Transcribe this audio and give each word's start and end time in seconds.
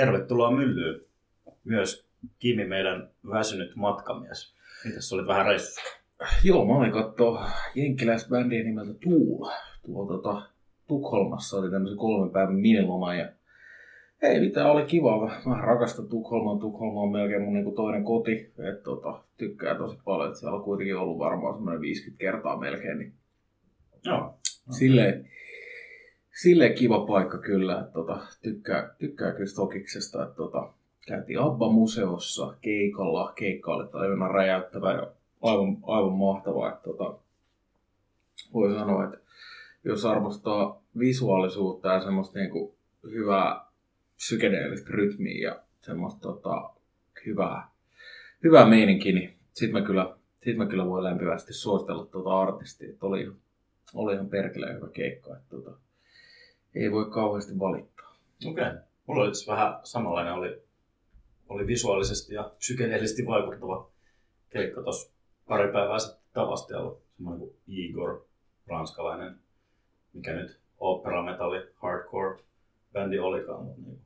tervetuloa 0.00 0.50
myllyyn. 0.50 1.00
Myös 1.64 2.06
Kimi, 2.38 2.64
meidän 2.64 3.10
väsynyt 3.30 3.76
matkamies. 3.76 4.54
Mitäs 4.84 5.12
olit 5.12 5.26
vähän 5.26 5.46
reissussa? 5.46 5.80
Joo, 6.44 6.64
mä 6.64 6.72
olin 6.72 6.92
kattoo 6.92 7.44
jenkkiläisbändiä 7.74 8.64
nimeltä 8.64 8.94
Tuul. 8.94 9.48
Tuolla 9.86 10.12
tota, 10.12 10.42
Tukholmassa 10.86 11.56
oli 11.56 11.70
tämmöisen 11.70 11.98
kolmen 11.98 12.30
päivän 12.30 12.54
miniloma 12.54 13.14
ja 13.14 13.28
ei 14.22 14.40
mitään, 14.40 14.70
oli 14.70 14.84
kiva. 14.84 15.30
Mä 15.46 15.54
rakastan 15.54 16.08
Tukholmaa. 16.08 16.58
Tukholma 16.58 17.00
on 17.00 17.12
melkein 17.12 17.42
mun 17.42 17.54
niinku 17.54 17.72
toinen 17.72 18.04
koti. 18.04 18.52
Et, 18.68 18.82
tota, 18.82 19.22
tykkää 19.36 19.74
tosi 19.74 19.98
paljon. 20.04 20.30
Et 20.30 20.36
siellä 20.36 20.56
on 20.56 20.64
kuitenkin 20.64 20.96
ollut 20.96 21.18
varmaan 21.18 21.54
semmoinen 21.54 21.80
50 21.80 22.20
kertaa 22.20 22.56
melkein. 22.56 22.98
Niin 22.98 23.12
Joo. 24.04 24.34
silleen, 24.70 25.28
silleen 26.42 26.74
kiva 26.74 27.06
paikka 27.06 27.38
kyllä. 27.38 27.80
Et, 27.80 27.92
tota, 27.92 28.20
tykkää, 28.42 28.94
tykkää 28.98 29.32
kyllä 29.32 29.46
Stokiksesta. 29.46 30.22
Et, 30.26 30.34
tota, 30.36 30.72
käytiin 31.06 31.40
Abba-museossa 31.40 32.54
keikalla. 32.60 33.32
Keikka 33.32 33.74
oli 33.74 33.88
aivan 33.92 34.30
räjäyttävä 34.30 34.92
ja 34.92 35.12
aivan, 35.42 35.76
aivan 35.82 36.12
mahtavaa. 36.12 36.72
Et, 36.72 36.82
tota, 36.82 37.18
voi 38.54 38.74
sanoa, 38.74 39.04
että 39.04 39.18
jos 39.84 40.04
arvostaa 40.04 40.82
visuaalisuutta 40.98 41.88
ja 41.88 42.00
semmoista 42.00 42.38
niinku 42.38 42.74
hyvää 43.10 43.64
psykedeellistä 44.16 44.90
rytmiä 44.90 45.48
ja 45.48 45.60
semmoista 45.80 46.20
tota, 46.20 46.70
hyvää, 47.26 47.68
hyvää 48.44 48.68
meininkiä, 48.68 49.12
niin 49.12 49.34
sit 49.52 49.72
mä 49.72 49.82
kyllä, 49.82 50.16
sit 50.36 50.56
mä 50.56 50.66
kyllä 50.66 50.86
voin 50.86 51.04
lämpimästi 51.04 51.52
suositella 51.52 52.06
tuota 52.06 52.40
artistia. 52.40 52.88
Et 52.88 53.02
oli, 53.02 53.32
oli 53.94 54.14
ihan 54.14 54.28
perkeleen 54.28 54.76
hyvä 54.76 54.88
keikka. 54.88 55.36
Et, 55.36 55.48
tota, 55.48 55.70
ei 56.74 56.92
voi 56.92 57.10
kauheasti 57.10 57.58
valittaa. 57.58 58.16
Okei. 58.46 58.66
Okay. 58.66 58.78
Mulla 59.06 59.22
oli 59.22 59.28
itse 59.28 59.50
vähän 59.52 59.80
samanlainen, 59.84 60.32
oli, 60.32 60.62
oli 61.48 61.66
visuaalisesti 61.66 62.34
ja 62.34 62.52
psykedeellisesti 62.58 63.26
vaikuttava 63.26 63.90
keikka 64.50 64.82
tuossa 64.82 65.12
pari 65.48 65.72
päivää 65.72 65.98
sitten 65.98 66.20
Tavastialla. 66.32 66.96
Semmoinen 67.16 67.40
kuin 67.40 67.56
Igor, 67.66 68.24
ranskalainen, 68.66 69.38
mikä 70.12 70.32
nyt 70.32 70.60
opera, 70.78 71.22
metalli, 71.22 71.68
hardcore 71.74 72.42
bändi 72.92 73.18
olikaan, 73.18 73.64
mutta 73.64 73.82
niin, 73.82 74.00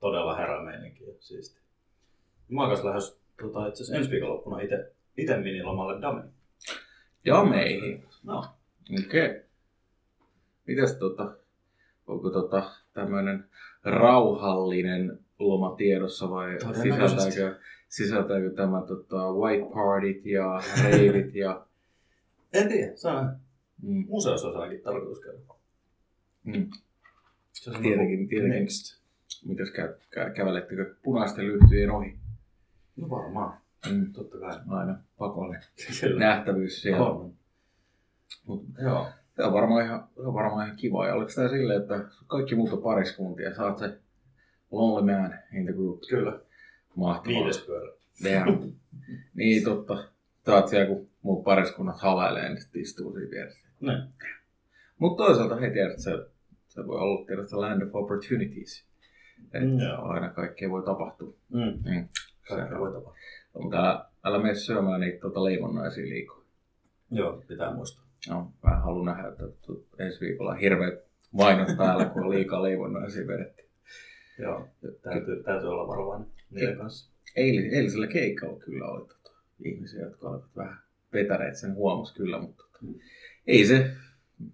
todella 0.00 0.36
herä 0.36 0.62
meininki 0.62 1.04
ja 1.04 1.14
siisti. 1.20 1.60
Mä 2.48 2.60
oon 2.60 2.70
kanssa 2.70 2.88
lähes 2.88 3.20
tota, 3.42 3.66
itse 3.66 3.82
asiassa 3.82 3.98
ensi 3.98 4.10
viikonloppuna 4.10 4.60
ite, 4.60 4.92
ite 5.16 5.36
minilomalle 5.36 6.02
Damiin. 6.02 6.30
Jameihin. 7.24 8.04
No, 8.22 8.44
Okei. 9.04 9.26
Okay. 9.30 9.42
Mitäs 10.66 10.92
tota, 10.92 11.36
onko 12.06 12.30
tota 12.30 12.70
tämmöinen 12.92 13.44
rauhallinen 13.84 15.18
loma 15.38 15.74
tiedossa 15.76 16.30
vai 16.30 16.58
sisältääkö, 16.82 17.58
sisältääkö 17.88 18.50
tämä 18.50 18.82
tota, 18.82 19.32
white 19.32 19.66
partyt 19.74 20.26
ja 20.26 20.60
reivit 20.84 21.34
ja... 21.34 21.66
en 22.52 22.68
tiedä, 22.68 22.92
se 22.96 23.08
on 23.08 23.36
Mm, 23.82 24.04
museossa 24.08 24.46
olisi 24.48 24.60
ainakin 24.60 24.84
tarkoitus 24.84 25.20
käydä. 25.20 25.38
mm. 26.44 26.70
Se 27.52 27.70
on 27.70 27.82
Tietenkin, 27.82 28.28
tietenkin. 28.28 28.60
Next. 28.60 29.00
Mitäs 29.46 29.70
kä, 29.70 29.94
kä, 30.10 30.30
kävelettekö 30.30 30.94
punaisten 31.02 31.46
lyhtyjen 31.46 31.90
ohi? 31.90 32.18
No 32.96 33.10
varmaan, 33.10 33.58
Mm. 33.90 34.12
totta 34.12 34.38
kai. 34.38 34.58
Aina 34.68 34.98
pakollinen 35.18 35.62
nähtävyys 36.18 36.82
siellä. 36.82 37.06
On. 37.06 37.32
Mut 38.46 38.64
Joo. 38.82 39.06
Se 39.36 39.42
on 39.42 39.52
varmaan 39.52 39.84
ihan, 39.84 40.08
se 40.14 40.20
on 40.20 40.34
varmaan 40.34 40.66
ihan 40.66 40.76
kiva. 40.76 41.06
Ja 41.06 41.14
oliko 41.14 41.30
tämä 41.34 41.48
silleen, 41.48 41.82
että 41.82 42.04
kaikki 42.26 42.54
muut 42.54 42.72
on 42.72 42.82
pariskuntia, 42.82 43.50
oot 43.58 43.78
se 43.78 43.98
lonely 44.70 45.12
man 45.12 45.34
in 45.52 45.64
the 45.64 45.72
group. 45.72 46.00
Kyllä. 46.08 46.40
Mahtavaa. 46.96 47.38
Viides 47.38 47.58
pyörä. 47.58 47.92
Niin 49.34 49.64
totta. 49.64 50.04
Sä 50.46 50.54
oot 50.54 50.68
siellä, 50.68 50.86
kun 50.86 51.08
muut 51.22 51.44
pariskunnat 51.44 52.00
halailee, 52.00 52.48
niin 52.48 52.62
sit 52.62 52.76
istuu 52.76 53.12
siinä 53.12 53.30
vieressä. 53.30 53.68
Niin. 53.80 54.02
Mutta 54.98 55.24
toisaalta 55.24 55.56
hei 55.56 55.70
tiedät, 55.70 55.98
se, 55.98 56.10
se 56.68 56.86
voi 56.86 56.98
olla 56.98 57.26
tietysti 57.26 57.56
land 57.56 57.82
of 57.82 57.94
opportunities. 57.94 58.84
Että 59.44 59.58
Mm, 59.58 60.08
aina 60.10 60.28
kaikkea 60.28 60.70
voi 60.70 60.82
tapahtua. 60.84 61.34
Mm. 61.48 61.60
Mm. 61.60 62.08
Kaikkea 62.48 62.78
voi 62.78 62.92
tapahtua. 62.92 63.14
Mutta 63.62 63.76
älä, 63.80 64.04
älä 64.24 64.38
mene 64.38 64.54
syömään 64.54 65.00
niitä 65.00 65.18
tota, 65.20 65.44
leivonnaisia 65.44 66.08
liikaa. 66.08 66.40
Joo, 67.10 67.42
pitää 67.48 67.74
muistaa. 67.74 68.03
No, 68.28 68.52
mä 68.64 68.76
haluan 68.80 69.04
nähdä, 69.04 69.28
että 69.28 69.44
ensi 69.98 70.20
viikolla 70.20 70.54
hirveät 70.54 71.04
mainot 71.32 71.68
päällä, 71.76 72.04
kun 72.04 72.22
on 72.24 72.30
liikaa 72.30 72.62
leivonnaisia 72.62 73.26
vedetty. 73.26 73.64
Joo, 74.38 74.68
täytyy, 75.02 75.42
täytyy 75.42 75.68
olla 75.68 75.88
varovainen 75.88 76.28
niiden 76.50 76.76
kanssa. 76.76 77.12
Eilis, 77.36 77.72
eilisellä 77.72 78.06
keikalla 78.06 78.58
kyllä 78.58 78.86
oli 78.86 79.08
tota, 79.08 79.30
ihmisiä, 79.64 80.02
jotka 80.02 80.28
olivat 80.28 80.56
vähän 80.56 80.78
vetäneet 81.12 81.56
sen 81.56 81.74
huomas 81.74 82.12
kyllä, 82.14 82.38
mutta 82.40 82.62
tota, 82.62 82.74
Mm. 82.82 82.94
ei 83.46 83.66
se, 83.66 83.90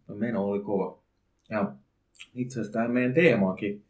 meno 0.09 0.45
oli 0.45 0.61
kova. 0.63 1.03
Ja 1.49 1.73
itse 2.35 2.61
asiassa 2.61 2.73
tähän 2.73 2.91
meidän 2.91 3.15
teemaakin, 3.15 3.85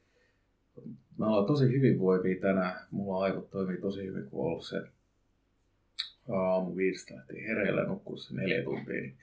me 1.19 1.27
ollaan 1.27 1.47
tosi 1.47 1.65
hyvinvoivia 1.73 2.41
tänään, 2.41 2.87
mulla 2.91 3.25
aivot 3.25 3.51
toimii 3.51 3.77
tosi 3.81 4.07
hyvin, 4.07 4.31
kun 4.31 4.41
on 4.41 4.47
ollut 4.47 4.65
se 4.67 4.83
aamu 6.29 6.77
viidestä 6.77 7.15
lähtien 7.15 7.47
hereillä 7.47 7.85
nukkuu 7.85 8.17
se 8.17 8.35
neljä 8.35 8.63
tuntia, 8.63 8.95
niin 8.95 9.17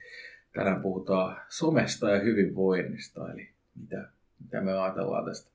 tänään 0.58 0.82
puhutaan 0.82 1.36
somesta 1.48 2.10
ja 2.10 2.20
hyvinvoinnista, 2.20 3.32
eli 3.32 3.48
mitä, 3.80 4.08
mitä 4.44 4.60
me 4.60 4.72
ajatellaan 4.72 5.24
tästä 5.24 5.50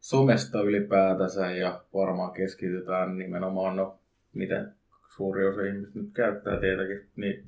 somesta 0.00 0.60
ylipäätänsä 0.60 1.50
ja 1.50 1.84
varmaan 1.94 2.32
keskitytään 2.32 3.18
nimenomaan, 3.18 3.76
no 3.76 3.98
mitä 4.34 4.66
suuri 5.16 5.46
osa 5.46 5.62
ihmisistä 5.62 5.98
nyt 5.98 6.10
käyttää 6.14 6.60
tietenkin, 6.60 7.08
niin 7.16 7.44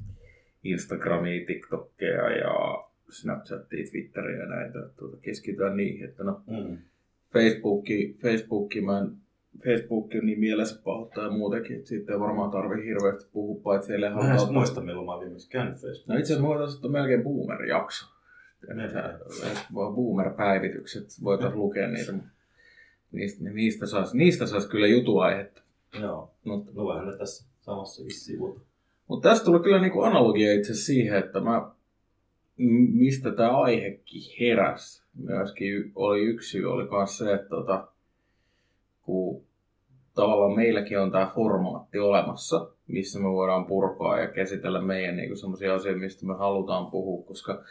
Instagramia, 0.64 1.46
TikTokia 1.46 2.30
ja 2.30 2.84
Snapchatia, 3.10 3.86
Twitteria 3.90 4.38
ja 4.38 4.46
näitä, 4.46 4.78
tuota, 4.96 5.16
keskitytään 5.22 5.76
niihin, 5.76 6.04
että 6.04 6.24
no 6.24 6.42
Mm. 6.46 6.78
Facebookki, 7.32 8.18
Facebookki, 8.22 8.80
mä 8.80 8.98
en, 8.98 9.12
Facebook 9.64 10.10
on 10.20 10.26
niin 10.26 10.40
mielessä 10.40 10.82
pahoittaa 10.84 11.24
ja 11.24 11.30
muutenkin, 11.30 11.76
että 11.76 11.88
siitä 11.88 12.12
ei 12.12 12.20
varmaan 12.20 12.50
tarvi 12.50 12.84
hirveästi 12.84 13.30
puhua, 13.32 13.60
paitsi 13.62 13.86
siellä 13.86 14.10
Mä 14.10 14.34
en 14.34 14.52
muista, 14.52 14.80
milloin 14.80 15.06
mä 15.06 15.12
oon 15.12 15.20
viimeksi 15.20 15.50
käynyt 15.50 15.74
Facebookissa. 15.74 16.12
No 16.12 16.18
itse 16.18 16.32
asiassa 16.32 16.48
voitaisiin 16.48 16.76
ottaa 16.76 16.90
melkein 16.90 17.22
boomer-jakso. 17.22 18.06
Niin. 18.74 18.90
Boomer-päivitykset, 19.72 21.06
voitaisiin 21.24 21.60
lukea 21.60 21.88
niitä. 21.88 22.12
mutta 22.12 22.28
Niistä, 23.12 23.44
niistä 23.50 23.86
saisi 23.86 24.16
niistä 24.16 24.46
sais 24.46 24.66
kyllä 24.66 24.86
jutuaihetta. 24.86 25.62
Joo, 26.00 26.30
Mutta 26.44 26.72
no 26.74 26.84
voihan 26.84 27.06
ne 27.08 27.16
tässä 27.16 27.48
samassakin 27.60 28.14
sivuta. 28.14 28.60
mut 29.08 29.22
tästä 29.22 29.44
tuli 29.44 29.60
kyllä 29.60 29.80
niinku 29.80 30.00
analogia 30.02 30.54
itse 30.54 30.74
siihen, 30.74 31.18
että 31.18 31.40
mä, 31.40 31.70
mistä 32.92 33.32
tämä 33.32 33.58
aihekin 33.58 34.22
heräsi. 34.40 35.02
Myöskin 35.14 35.92
oli 35.94 36.22
yksi 36.22 36.50
syy, 36.50 36.72
oli 36.72 36.88
myös 36.90 37.18
se, 37.18 37.32
että 37.34 37.48
tota, 37.48 37.88
kun 39.06 39.42
tavallaan 40.14 40.56
meilläkin 40.56 40.98
on 40.98 41.10
tämä 41.10 41.32
formaatti 41.34 41.98
olemassa, 41.98 42.68
missä 42.86 43.18
me 43.18 43.28
voidaan 43.30 43.66
purkaa 43.66 44.20
ja 44.20 44.28
käsitellä 44.28 44.80
meidän 44.80 45.16
niinku 45.16 45.36
sellaisia 45.36 45.74
asioita, 45.74 46.00
mistä 46.00 46.26
me 46.26 46.34
halutaan 46.34 46.90
puhua, 46.90 47.24
koska 47.26 47.64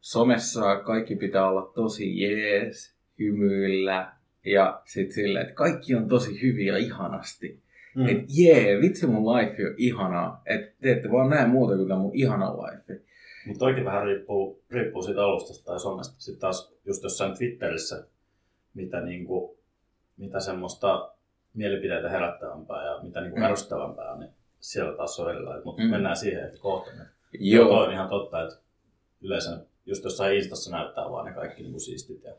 somessa 0.00 0.76
kaikki 0.76 1.16
pitää 1.16 1.48
olla 1.48 1.72
tosi 1.74 2.20
jees, 2.20 2.94
hymyillä 3.18 4.12
ja 4.44 4.82
sitten 4.84 5.14
silleen, 5.14 5.42
että 5.42 5.54
kaikki 5.54 5.94
on 5.94 6.08
tosi 6.08 6.42
hyviä 6.42 6.72
ja 6.72 6.78
ihanasti. 6.78 7.60
Mm. 7.94 8.08
Et 8.08 8.24
jee, 8.28 8.80
vitsi 8.80 9.06
mun 9.06 9.36
life 9.36 9.66
on 9.66 9.74
ihanaa. 9.76 10.42
Että 10.46 10.72
te 10.80 10.92
ette 10.92 11.10
vaan 11.10 11.30
näe 11.30 11.46
muuta 11.46 11.76
kuin 11.76 11.88
tämä 11.88 12.00
mun 12.00 12.14
ihana 12.14 12.56
life. 12.56 13.00
Mutta 13.46 13.58
toikin 13.58 13.84
vähän 13.84 14.04
riippuu, 14.04 14.62
riippuu 14.70 15.02
siitä 15.02 15.24
alustasta 15.24 15.64
tai 15.64 15.80
somesta. 15.80 16.14
Sitten 16.18 16.40
taas 16.40 16.74
just 16.86 17.02
jossain 17.02 17.36
Twitterissä, 17.38 18.06
mitä, 18.74 19.00
niinku, 19.00 19.58
mitä 20.16 20.40
semmoista 20.40 21.10
mielipiteitä 21.54 22.08
herättävämpää 22.10 22.84
ja 22.84 23.00
mitä 23.02 23.20
niinku 23.20 23.36
Mm. 23.38 23.42
ärsyttävämpää 23.44 24.12
on, 24.12 24.20
niin 24.20 24.30
siellä 24.60 24.96
taas 24.96 25.20
on 25.20 25.30
erilainen. 25.30 25.62
Mutta 25.64 25.82
Mm. 25.82 25.86
mm. 25.88 25.90
mennään 25.90 26.16
siihen 26.16 26.44
että 26.44 26.58
kohta. 26.60 26.90
Joo. 27.32 27.68
Toi 27.68 27.86
on 27.86 27.92
ihan 27.92 28.08
totta, 28.08 28.42
että 28.42 28.56
yleensä 29.22 29.58
just 29.86 30.04
jossain 30.04 30.36
Instassa 30.36 30.70
näyttää 30.70 31.10
vaan 31.10 31.26
ne 31.26 31.32
kaikki 31.32 31.62
niinku 31.62 31.80
siistit 31.80 32.24
ja 32.24 32.34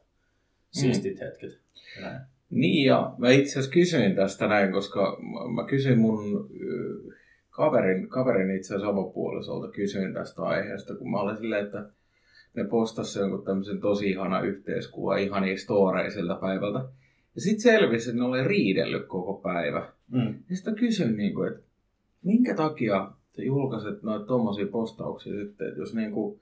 siistit 0.71 1.19
hetket. 1.19 1.51
Ja 1.95 2.01
näin. 2.01 2.21
Niin 2.49 2.85
ja 2.85 3.13
mä 3.17 3.29
itse 3.31 3.51
asiassa 3.51 3.71
kysyin 3.71 4.15
tästä 4.15 4.47
näin, 4.47 4.71
koska 4.71 5.17
mä- 5.55 5.67
kysyin 5.69 5.99
mun 5.99 6.49
kaverin, 7.49 8.09
kaverin 8.09 8.55
itse 8.55 8.73
asiassa 8.73 8.89
avopuolisolta 8.91 9.67
kysyin 9.71 10.13
tästä 10.13 10.41
aiheesta, 10.41 10.95
kun 10.95 11.11
mä 11.11 11.19
olin 11.19 11.37
silleen, 11.37 11.65
että 11.65 11.89
ne 12.53 12.63
postasi 12.63 13.19
jonkun 13.19 13.45
tämmöisen 13.45 13.81
tosi 13.81 14.09
ihana 14.09 14.41
yhteiskuva, 14.41 15.17
ihania 15.17 15.57
storeja 15.57 16.11
siltä 16.11 16.35
päivältä. 16.41 16.79
Ja 17.35 17.41
sitten 17.41 17.61
selvisi, 17.61 18.09
että 18.09 18.21
ne 18.21 18.27
oli 18.27 18.43
riidellyt 18.43 19.05
koko 19.07 19.33
päivä. 19.33 19.87
Mm. 20.11 20.33
Ja 20.49 20.55
sitten 20.55 20.75
kysyin, 20.75 21.17
niin 21.17 21.33
kuin, 21.33 21.47
että 21.47 21.63
minkä 22.23 22.55
takia 22.55 23.11
te 23.35 23.43
julkaiset 23.43 24.03
noita 24.03 24.25
tommosia 24.25 24.67
postauksia 24.67 25.33
sitten, 25.33 25.67
että 25.67 25.79
jos 25.79 25.95
niin 25.95 26.11
kuin, 26.11 26.39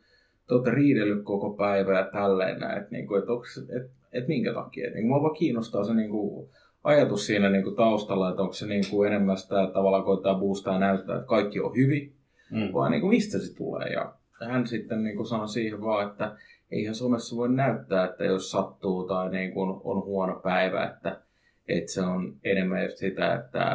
te 0.47 0.53
olette 0.53 0.71
riidellyt 0.71 1.23
koko 1.23 1.49
päivä 1.49 1.99
ja 1.99 2.09
tälleen 2.11 2.59
näin, 2.59 2.77
että, 2.77 2.91
niin 2.91 3.07
kuin, 3.07 3.19
että, 3.19 3.33
onks, 3.33 3.57
että 3.57 3.89
et 4.13 4.27
minkä 4.27 4.53
takia. 4.53 4.89
Niin 4.89 5.07
mua 5.07 5.21
vaan 5.21 5.35
kiinnostaa 5.35 5.83
se 5.83 5.93
niin 5.93 6.09
kuin, 6.09 6.49
ajatus 6.83 7.25
siinä 7.25 7.49
niin 7.49 7.63
kuin, 7.63 7.75
taustalla, 7.75 8.29
että 8.29 8.41
onko 8.41 8.53
se 8.53 8.67
niin 8.67 8.83
kuin, 8.91 9.07
enemmän 9.07 9.37
sitä 9.37 9.63
että 9.63 9.73
tavallaan 9.73 10.03
koittaa 10.03 10.39
boostaa 10.39 10.73
ja 10.73 10.79
näyttää, 10.79 11.15
että 11.15 11.27
kaikki 11.27 11.59
on 11.59 11.75
hyvin, 11.75 12.13
mm. 12.51 12.73
vai 12.73 12.89
niin 12.89 13.01
kuin, 13.01 13.09
mistä 13.09 13.39
se 13.39 13.55
tulee. 13.55 13.87
Ja 13.89 14.13
hän 14.47 14.67
sitten 14.67 15.03
niin 15.03 15.15
kuin, 15.15 15.27
sanoi 15.27 15.47
siihen 15.47 15.81
vaan, 15.81 16.09
että 16.09 16.37
eihän 16.71 16.95
somessa 16.95 17.35
voi 17.35 17.49
näyttää, 17.49 18.05
että 18.05 18.23
jos 18.23 18.51
sattuu 18.51 19.07
tai 19.07 19.29
niin 19.29 19.53
kuin, 19.53 19.69
on 19.83 20.03
huono 20.03 20.39
päivä, 20.39 20.83
että, 20.83 21.21
että 21.67 21.91
se 21.91 22.01
on 22.01 22.35
enemmän 22.43 22.83
just 22.83 22.97
sitä, 22.97 23.33
että 23.33 23.65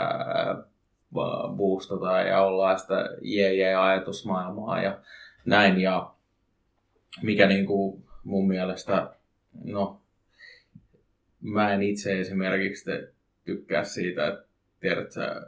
boostataan 1.57 2.27
ja 2.27 2.43
ollaan 2.43 2.79
sitä 2.79 3.11
jee-jee-ajatusmaailmaa 3.23 4.83
ja 4.83 4.99
näin. 5.45 5.81
Ja 5.81 6.15
mikä 7.23 7.47
niin 7.47 7.67
kuin 7.67 8.05
mun 8.25 8.49
mielestä, 8.49 9.11
no 9.65 10.01
mä 11.41 11.75
en 11.75 11.83
itse 11.83 12.21
esimerkiksi 12.21 12.91
tykkää 13.45 13.85
siitä, 13.85 14.27
että 14.29 14.45
tiedät 14.81 15.13
sä, 15.13 15.47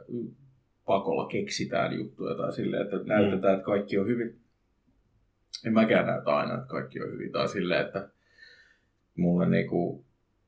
pakolla 0.85 1.27
keksitään 1.27 1.93
juttuja 1.93 2.35
tai 2.35 2.53
silleen, 2.53 2.81
että 2.81 2.97
näytetään, 3.05 3.53
että 3.53 3.65
kaikki 3.65 3.97
on 3.97 4.07
hyvin. 4.07 4.40
En 5.65 5.73
mäkään 5.73 6.07
näytä 6.07 6.31
aina, 6.31 6.53
että 6.53 6.67
kaikki 6.67 7.01
on 7.01 7.11
hyvin. 7.11 7.31
Tai 7.31 7.47
silleen, 7.47 7.85
että 7.85 8.09
mulle 9.17 9.49
niinku, 9.49 10.05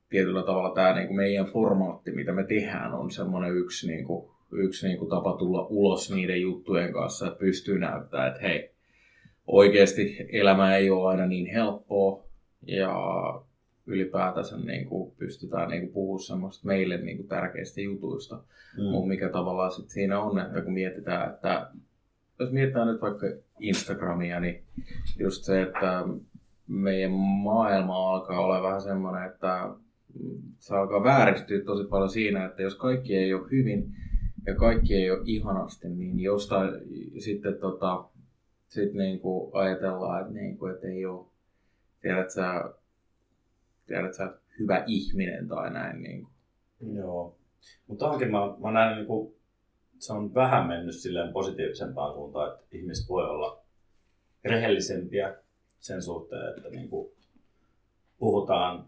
tietyllä 0.09 0.44
tavalla 0.44 0.75
tämä 0.75 0.94
niinku 0.94 1.13
meidän 1.13 1.45
formaatti, 1.45 2.11
mitä 2.11 2.31
me 2.31 2.44
tehdään, 2.44 2.94
on 2.94 3.11
semmoinen 3.11 3.57
yksi 3.57 3.88
niinku, 3.88 4.35
yksi 4.51 4.88
niin 4.88 5.00
kuin 5.00 5.09
tapa 5.09 5.38
tulla 5.38 5.67
ulos 5.69 6.11
niiden 6.11 6.41
juttujen 6.41 6.94
kanssa, 6.94 7.27
että 7.27 7.39
pystyy 7.39 7.79
näyttämään, 7.79 8.27
että 8.27 8.41
hei, 8.41 8.71
oikeasti 9.47 10.17
elämä 10.31 10.75
ei 10.75 10.89
ole 10.89 11.09
aina 11.09 11.25
niin 11.25 11.45
helppoa 11.45 12.23
ja 12.67 12.94
ylipäätänsä 13.85 14.57
niin 14.57 14.85
kuin 14.85 15.11
pystytään 15.15 15.69
niin 15.69 15.81
kuin 15.81 15.94
puhumaan 15.94 16.23
semmoista 16.23 16.67
meille 16.67 16.97
niin 16.97 17.17
kuin 17.17 17.27
tärkeistä 17.27 17.81
jutuista. 17.81 18.35
Mm. 18.77 18.83
Mutta 18.83 19.07
mikä 19.07 19.29
tavallaan 19.29 19.71
sit 19.71 19.89
siinä 19.89 20.19
on, 20.19 20.39
että 20.39 20.61
kun 20.61 20.73
mietitään, 20.73 21.33
että 21.33 21.67
jos 22.39 22.51
mietitään 22.51 22.88
nyt 22.88 23.01
vaikka 23.01 23.27
Instagramia, 23.59 24.39
niin 24.39 24.63
just 25.19 25.44
se, 25.44 25.62
että 25.62 26.03
meidän 26.68 27.12
maailma 27.12 28.09
alkaa 28.09 28.39
olla 28.39 28.63
vähän 28.63 28.81
semmoinen, 28.81 29.31
että 29.31 29.69
se 30.57 30.75
alkaa 30.75 31.03
vääristyä 31.03 31.62
tosi 31.62 31.88
paljon 31.88 32.09
siinä, 32.09 32.45
että 32.45 32.62
jos 32.62 32.75
kaikki 32.75 33.15
ei 33.15 33.33
ole 33.33 33.51
hyvin, 33.51 33.95
ja 34.45 34.56
kaikki 34.56 34.95
ei 34.95 35.12
ole 35.12 35.21
ihanasti, 35.25 35.89
niin 35.89 36.19
jostain 36.19 36.69
sitten 37.18 37.57
tota, 37.57 38.06
sit 38.68 38.94
niinku 38.94 39.51
ajatellaan, 39.53 40.21
että, 40.21 40.33
niinku, 40.33 40.65
että 40.65 40.88
ei 40.88 41.06
ole, 41.06 41.25
tiedät 42.01 42.29
sä, 42.29 42.74
tiedät 43.88 44.13
sä, 44.13 44.33
hyvä 44.59 44.83
ihminen 44.88 45.47
tai 45.47 45.74
näin. 45.74 46.01
Niinku. 46.01 46.29
Joo. 46.95 47.38
Mutta 47.88 48.09
onkin 48.09 48.31
mä, 48.31 48.39
mä 48.62 48.71
näen, 48.71 48.97
niinku, 48.97 49.36
se 50.03 50.13
on 50.13 50.33
vähän 50.33 50.67
mennyt 50.67 50.95
silleen 50.95 51.33
positiivisempaan 51.33 52.13
suuntaan, 52.13 52.51
että 52.51 52.77
ihmiset 52.77 53.09
voi 53.09 53.29
olla 53.29 53.61
rehellisempiä 54.44 55.35
sen 55.79 56.01
suhteen, 56.01 56.57
että 56.57 56.69
niinku, 56.69 57.13
puhutaan 58.17 58.85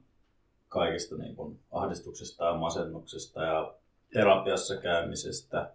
kaikista 0.67 1.15
niinku, 1.17 1.55
ahdistuksesta 1.71 2.45
ja 2.45 2.53
masennuksesta 2.53 3.43
ja 3.43 3.73
terapiassa 4.13 4.77
käymisestä, 4.77 5.73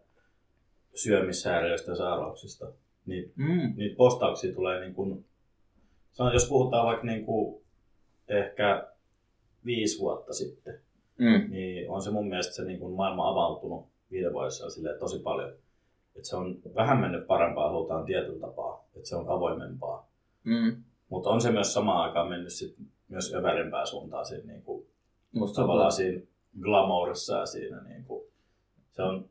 syömishäiriöistä 0.94 1.90
ja 1.90 1.96
sairauksista. 1.96 2.72
Niitä, 3.06 3.32
mm. 3.36 3.74
niitä 3.76 3.96
postauksia 3.96 4.54
tulee 4.54 4.80
niin 4.80 4.94
kuin, 4.94 5.24
jos 6.32 6.48
puhutaan 6.48 6.86
vaikka 6.86 7.06
niin 7.06 7.24
kuin 7.24 7.62
ehkä 8.28 8.88
viisi 9.64 9.98
vuotta 9.98 10.32
sitten, 10.32 10.80
mm. 11.18 11.50
niin 11.50 11.90
on 11.90 12.02
se 12.02 12.10
mun 12.10 12.28
mielestä 12.28 12.54
se 12.54 12.64
niin 12.64 12.78
kuin 12.78 12.92
maailma 12.92 13.28
avautunut 13.28 13.89
viiden 14.10 14.32
vuodessa 14.32 14.70
silleen 14.70 14.98
tosi 14.98 15.18
paljon. 15.18 15.52
Että 16.16 16.28
se 16.28 16.36
on 16.36 16.58
vähän 16.74 16.98
mennyt 16.98 17.26
parempaa, 17.26 17.68
halutaan 17.68 18.04
tietyllä 18.04 18.40
tapaa, 18.40 18.84
että 18.96 19.08
se 19.08 19.16
on 19.16 19.28
avoimempaa. 19.28 20.10
Mm. 20.44 20.82
Mutta 21.08 21.30
on 21.30 21.40
se 21.40 21.52
myös 21.52 21.74
samaan 21.74 22.08
aikaan 22.08 22.28
mennyt 22.28 22.52
sit 22.52 22.76
myös 23.08 23.34
övärimpää 23.34 23.86
suuntaan 23.86 24.26
siinä, 24.26 24.44
niin 24.44 24.62
kuin, 24.62 24.86
Musta 25.32 25.62
tavallaan 25.62 25.92
siinä 25.92 26.22
glamourissa 26.60 27.38
ja 27.38 27.46
siinä 27.46 27.82
niin 27.82 28.04
kuin, 28.04 28.24
se 28.92 29.02
on, 29.02 29.28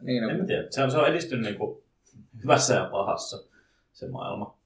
niin, 0.00 0.30
en 0.30 0.38
no. 0.38 0.46
tiedä, 0.46 0.66
se 0.70 0.82
on, 0.82 0.90
se 0.90 0.98
on 0.98 1.08
edistynyt 1.08 1.44
niin 1.44 1.58
kuin 1.58 1.82
hyvässä 2.42 2.74
ja 2.74 2.88
pahassa 2.92 3.44
se 3.92 4.08
maailma. 4.08 4.58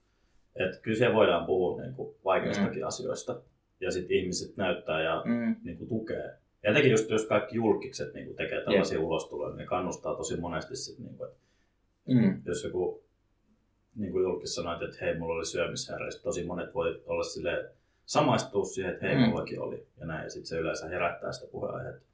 Et 0.57 0.81
kyllä 0.83 0.99
siellä 0.99 1.17
voidaan 1.17 1.47
puhua 1.47 1.83
niin 1.83 1.95
kuin 1.95 2.15
vaikeistakin 2.25 2.83
mm. 2.83 2.87
asioista 2.87 3.41
ja 3.81 3.91
sitten 3.91 4.17
ihmiset 4.17 4.57
näyttää 4.57 5.03
ja 5.03 5.23
mm. 5.25 5.57
niin 5.65 5.79
kuin 5.79 5.89
tukee. 5.89 6.35
Ja 6.63 6.71
etenkin 6.71 6.91
just 6.91 7.11
jos 7.11 7.27
kaikki 7.27 7.57
julkikset 7.57 8.15
niin 8.15 8.37
tekee 8.37 8.65
tällaisia 8.65 8.99
yeah. 8.99 9.07
ulostuloja, 9.07 9.51
niin 9.51 9.59
ne 9.59 9.67
kannustaa 9.67 10.17
tosi 10.17 10.41
monesti 10.41 10.77
sit, 10.77 10.99
niin 10.99 11.17
kuin, 11.17 11.29
että 11.29 11.41
mm. 12.09 12.43
jos 12.47 12.65
joku 12.65 13.03
niin 13.97 14.13
kuin 14.13 14.23
julkis 14.23 14.55
sanoo, 14.55 14.75
että 14.75 15.05
hei, 15.05 15.19
mulla 15.19 15.35
oli 15.35 15.47
syömishäiriö, 15.47 16.09
tosi 16.23 16.45
monet 16.45 16.75
voi 16.75 17.03
olla 17.07 17.25
sille 17.25 17.71
samaistua 18.07 18.65
siihen, 18.65 18.93
että 18.93 19.07
hei, 19.07 19.17
mm. 19.17 19.21
mullakin 19.21 19.61
oli. 19.61 19.87
Ja 20.01 20.07
näin, 20.07 20.25
ja 20.25 20.31
sitten 20.31 20.47
se 20.47 20.59
yleensä 20.59 20.89
herättää 20.89 21.33
sitä 21.33 21.53
puheenaihetta. 21.53 22.07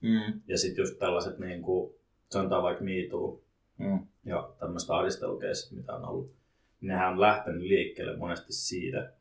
Mm. 0.00 0.40
Ja 0.46 0.58
sitten 0.58 0.82
just 0.82 0.98
tällaiset, 0.98 1.38
niin 1.38 1.62
kuin, 1.62 1.94
sanotaan 2.30 2.62
vaikka 2.62 2.84
MeToo 2.84 3.42
mm. 3.78 4.06
ja 4.24 4.52
tämmöistä 4.60 4.96
ahdistelukeissit, 4.96 5.72
mitä 5.72 5.92
on 5.92 6.04
ollut, 6.04 6.26
niin 6.80 6.88
nehän 6.88 7.12
on 7.12 7.20
lähtenyt 7.20 7.62
liikkeelle 7.62 8.16
monesti 8.16 8.52
siitä, 8.52 9.12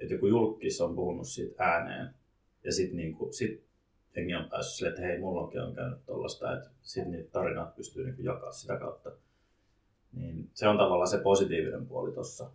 että 0.00 0.14
joku 0.14 0.26
julkis 0.26 0.80
on 0.80 0.94
puhunut 0.94 1.28
siitä 1.28 1.64
ääneen. 1.64 2.14
Ja 2.64 2.72
sitten 2.72 2.96
niin 2.96 3.16
sit 3.30 3.62
hengi 4.16 4.34
on 4.34 4.50
päässyt 4.50 4.74
silleen, 4.74 4.94
että 4.94 5.06
hei, 5.06 5.18
mullakin 5.18 5.60
on 5.60 5.74
käynyt 5.74 6.06
tuollaista, 6.06 6.52
että 6.52 6.70
sitten 6.82 7.12
niitä 7.12 7.30
tarinat 7.30 7.76
pystyy 7.76 8.04
niin 8.04 8.24
jakaa 8.24 8.52
sitä 8.52 8.76
kautta. 8.76 9.10
Niin 10.12 10.50
se 10.54 10.68
on 10.68 10.78
tavallaan 10.78 11.08
se 11.08 11.18
positiivinen 11.18 11.86
puoli 11.86 12.12
tuossa 12.12 12.50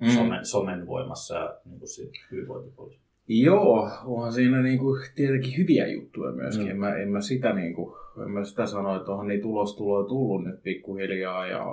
mm. 0.00 0.08
somen, 0.08 0.46
somen 0.46 0.86
voimassa 0.86 1.34
ja 1.34 1.56
niin 1.64 1.78
kuin 1.78 1.88
siinä 1.88 2.12
hyvinvointipuolissa. 2.30 3.06
Joo, 3.28 3.90
onhan 4.04 4.32
siinä 4.32 4.62
niinku 4.62 4.98
tietenkin 5.14 5.56
hyviä 5.56 5.86
juttuja 5.86 6.32
myöskin. 6.32 6.64
Mm. 6.66 6.70
En, 6.70 6.78
mä, 6.78 6.96
en, 6.96 7.08
mä 7.08 7.20
sitä 7.20 7.52
niinku, 7.52 7.96
en 8.22 8.30
mä 8.30 8.44
sitä 8.44 8.66
sano, 8.66 8.96
että 8.96 9.12
onhan 9.12 9.26
niitä 9.26 9.46
ulostuloja 9.46 10.08
tullut 10.08 10.44
nyt 10.44 10.62
pikkuhiljaa 10.62 11.46
ja 11.46 11.64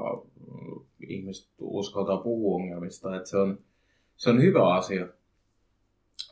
mm, 0.52 0.86
ihmiset 1.08 1.50
uskaltaa 1.62 2.18
puhua 2.18 2.56
ongelmista. 2.56 3.16
Että 3.16 3.30
se, 3.30 3.38
on, 3.38 3.60
se 4.16 4.30
on 4.30 4.42
hyvä 4.42 4.74
asia. 4.74 5.08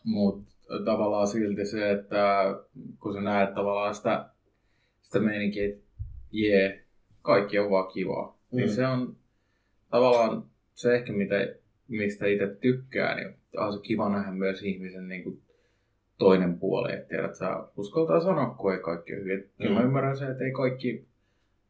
Mutta 0.04 0.51
tavallaan 0.86 1.28
silti 1.28 1.66
se, 1.66 1.92
että 1.92 2.44
kun 3.00 3.14
sä 3.14 3.22
näet 3.22 3.54
tavallaan 3.54 3.96
sitä, 3.96 4.30
sitä 5.02 5.20
meininkiä, 5.20 5.66
että 5.66 5.84
jee, 6.32 6.84
kaikki 7.22 7.60
on 7.60 7.70
vaan 7.70 7.92
kivaa. 7.94 8.38
Niin 8.52 8.64
mm. 8.64 8.66
Niin 8.66 8.76
se 8.76 8.88
on 8.88 9.16
tavallaan 9.90 10.44
se 10.74 10.96
ehkä, 10.96 11.14
mitä, 11.14 11.36
mistä 11.88 12.28
itse 12.28 12.48
tykkää, 12.62 13.16
niin 13.16 13.36
on 13.58 13.74
se 13.74 13.80
kiva 13.82 14.10
nähdä 14.10 14.32
myös 14.32 14.64
ihmisen 14.64 15.08
niin 15.08 15.24
kuin 15.24 15.42
toinen 16.18 16.60
puoli, 16.60 16.94
että 16.94 17.08
tiedät, 17.08 17.36
sä 17.36 17.64
uskaltaa 17.78 18.20
sanoa, 18.20 18.46
kun 18.46 18.74
ei 18.74 18.80
kaikki 18.80 19.14
ole 19.14 19.22
hyvin. 19.22 19.50
Mm. 19.60 19.72
mä 19.72 19.84
ymmärrän 19.84 20.18
se, 20.18 20.28
että 20.28 20.44
ei 20.44 20.52
kaikki, 20.52 21.06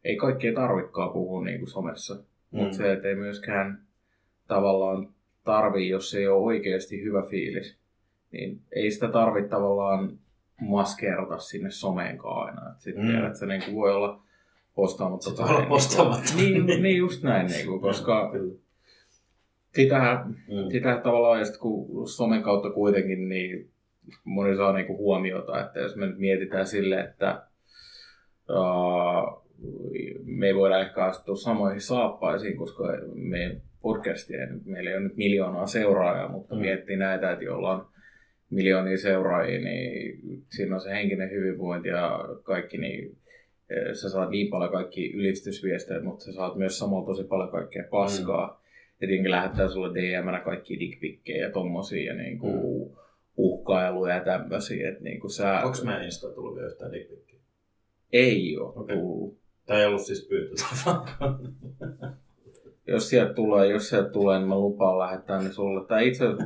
ei 0.03 0.15
kaikki 0.15 0.51
tarvikaan 0.51 1.13
puhua 1.13 1.45
niin 1.45 1.59
kuin 1.59 1.69
somessa, 1.69 2.15
mm. 2.15 2.59
mutta 2.59 2.77
se, 2.77 2.91
että 2.91 3.07
ei 3.07 3.15
myöskään 3.15 3.81
tavallaan 4.47 5.09
tarvii, 5.43 5.89
jos 5.89 6.15
ei 6.15 6.27
ole 6.27 6.43
oikeasti 6.43 7.03
hyvä 7.03 7.21
fiilis, 7.29 7.80
niin 8.31 8.61
ei 8.75 8.91
sitä 8.91 9.07
tarvitse 9.07 9.49
tavallaan 9.49 10.19
maskerata 10.61 11.37
sinne 11.37 11.71
someenkaan 11.71 12.47
aina. 12.47 12.75
Sitten 12.77 13.05
mm. 13.05 13.11
tiedät, 13.11 13.35
se 13.35 13.45
niin 13.45 13.63
kuin 13.65 13.75
voi 13.75 13.91
olla 13.91 14.23
postaamatta. 14.75 15.23
Sitten 15.29 15.45
voi 15.45 15.55
olla 15.55 15.65
postaamatta. 15.65 16.33
Niin, 16.35 16.65
niin, 16.65 16.97
just 16.97 17.23
näin, 17.23 17.47
niin 17.47 17.67
kuin, 17.67 17.81
koska 17.87 18.31
sitähän, 19.73 20.25
mm. 20.27 21.01
tavallaan, 21.03 21.39
ja 21.39 21.45
kun 21.59 22.09
somen 22.09 22.43
kautta 22.43 22.69
kuitenkin, 22.69 23.29
niin 23.29 23.69
moni 24.23 24.55
saa 24.55 24.73
niinku 24.73 24.97
huomiota, 24.97 25.65
että 25.65 25.79
jos 25.79 25.95
me 25.95 26.05
nyt 26.05 26.17
mietitään 26.17 26.67
sille, 26.67 26.99
että 26.99 27.43
uh, 28.49 29.41
me 30.25 30.47
ei 30.47 30.55
voida 30.55 30.79
ehkä 30.79 31.05
astua 31.05 31.35
samoihin 31.35 31.81
saappaisiin, 31.81 32.57
koska 32.57 32.83
meidän 33.13 33.61
podcastia, 33.81 34.37
meillä 34.65 34.89
ei 34.89 34.95
ole 34.95 35.03
nyt 35.03 35.17
miljoonaa 35.17 35.67
seuraajaa, 35.67 36.31
mutta 36.31 36.55
mm. 36.55 36.61
miettii 36.61 36.97
näitä, 36.97 37.31
että 37.31 37.45
jolla 37.45 37.71
on 37.71 37.87
miljoonia 38.51 38.97
seuraajia, 38.97 39.59
niin 39.59 40.19
siinä 40.49 40.75
on 40.75 40.81
se 40.81 40.89
henkinen 40.89 41.31
hyvinvointi 41.31 41.89
ja 41.89 42.19
kaikki, 42.43 42.77
niin 42.77 43.17
e, 43.69 43.93
sä 43.93 44.09
saat 44.09 44.29
niin 44.29 44.49
paljon 44.49 44.71
kaikki 44.71 45.11
ylistysviestejä, 45.11 46.03
mutta 46.03 46.25
sä 46.25 46.33
saat 46.33 46.55
myös 46.55 46.79
samalla 46.79 47.05
tosi 47.05 47.23
paljon 47.23 47.51
kaikkea 47.51 47.83
paskaa. 47.91 48.47
Mm 48.47 48.61
tietenkin 49.01 49.31
lähettää 49.31 49.69
sulle 49.69 49.93
DM-nä 49.93 50.39
kaikki 50.39 50.79
dickpikkejä 50.79 51.45
ja 51.45 51.51
tommosia 51.51 52.11
ja 52.11 52.17
niinku 52.17 52.47
mm. 52.47 52.95
uhkailuja 53.37 54.15
ja 54.15 54.23
tämmösiä. 54.23 54.89
Että 54.89 55.03
niinku 55.03 55.29
sä... 55.29 55.61
Onko 55.63 55.77
meidän 55.85 56.03
Insta 56.03 56.29
tullut 56.29 56.55
vielä 56.55 56.67
yhtään 56.67 56.91
dickpikkiä? 56.91 57.39
Ei 58.13 58.57
oo 58.57 58.73
okay. 58.75 58.95
tullut. 58.95 59.39
Tämä 59.65 59.79
ei 59.79 59.85
ollut 59.85 60.01
siis 60.01 60.27
pyyntö. 60.27 60.55
jos 62.91 63.09
sieltä 63.09 63.33
tulee, 63.33 63.67
jos 63.67 63.89
sieltä 63.89 64.09
tulee, 64.09 64.39
niin 64.39 64.47
mä 64.49 64.55
lupaan 64.59 64.99
lähettää 64.99 65.41
ne 65.41 65.49
sulle. 65.51 65.85
Tai 65.87 66.07
itse 66.07 66.25
asiassa 66.25 66.45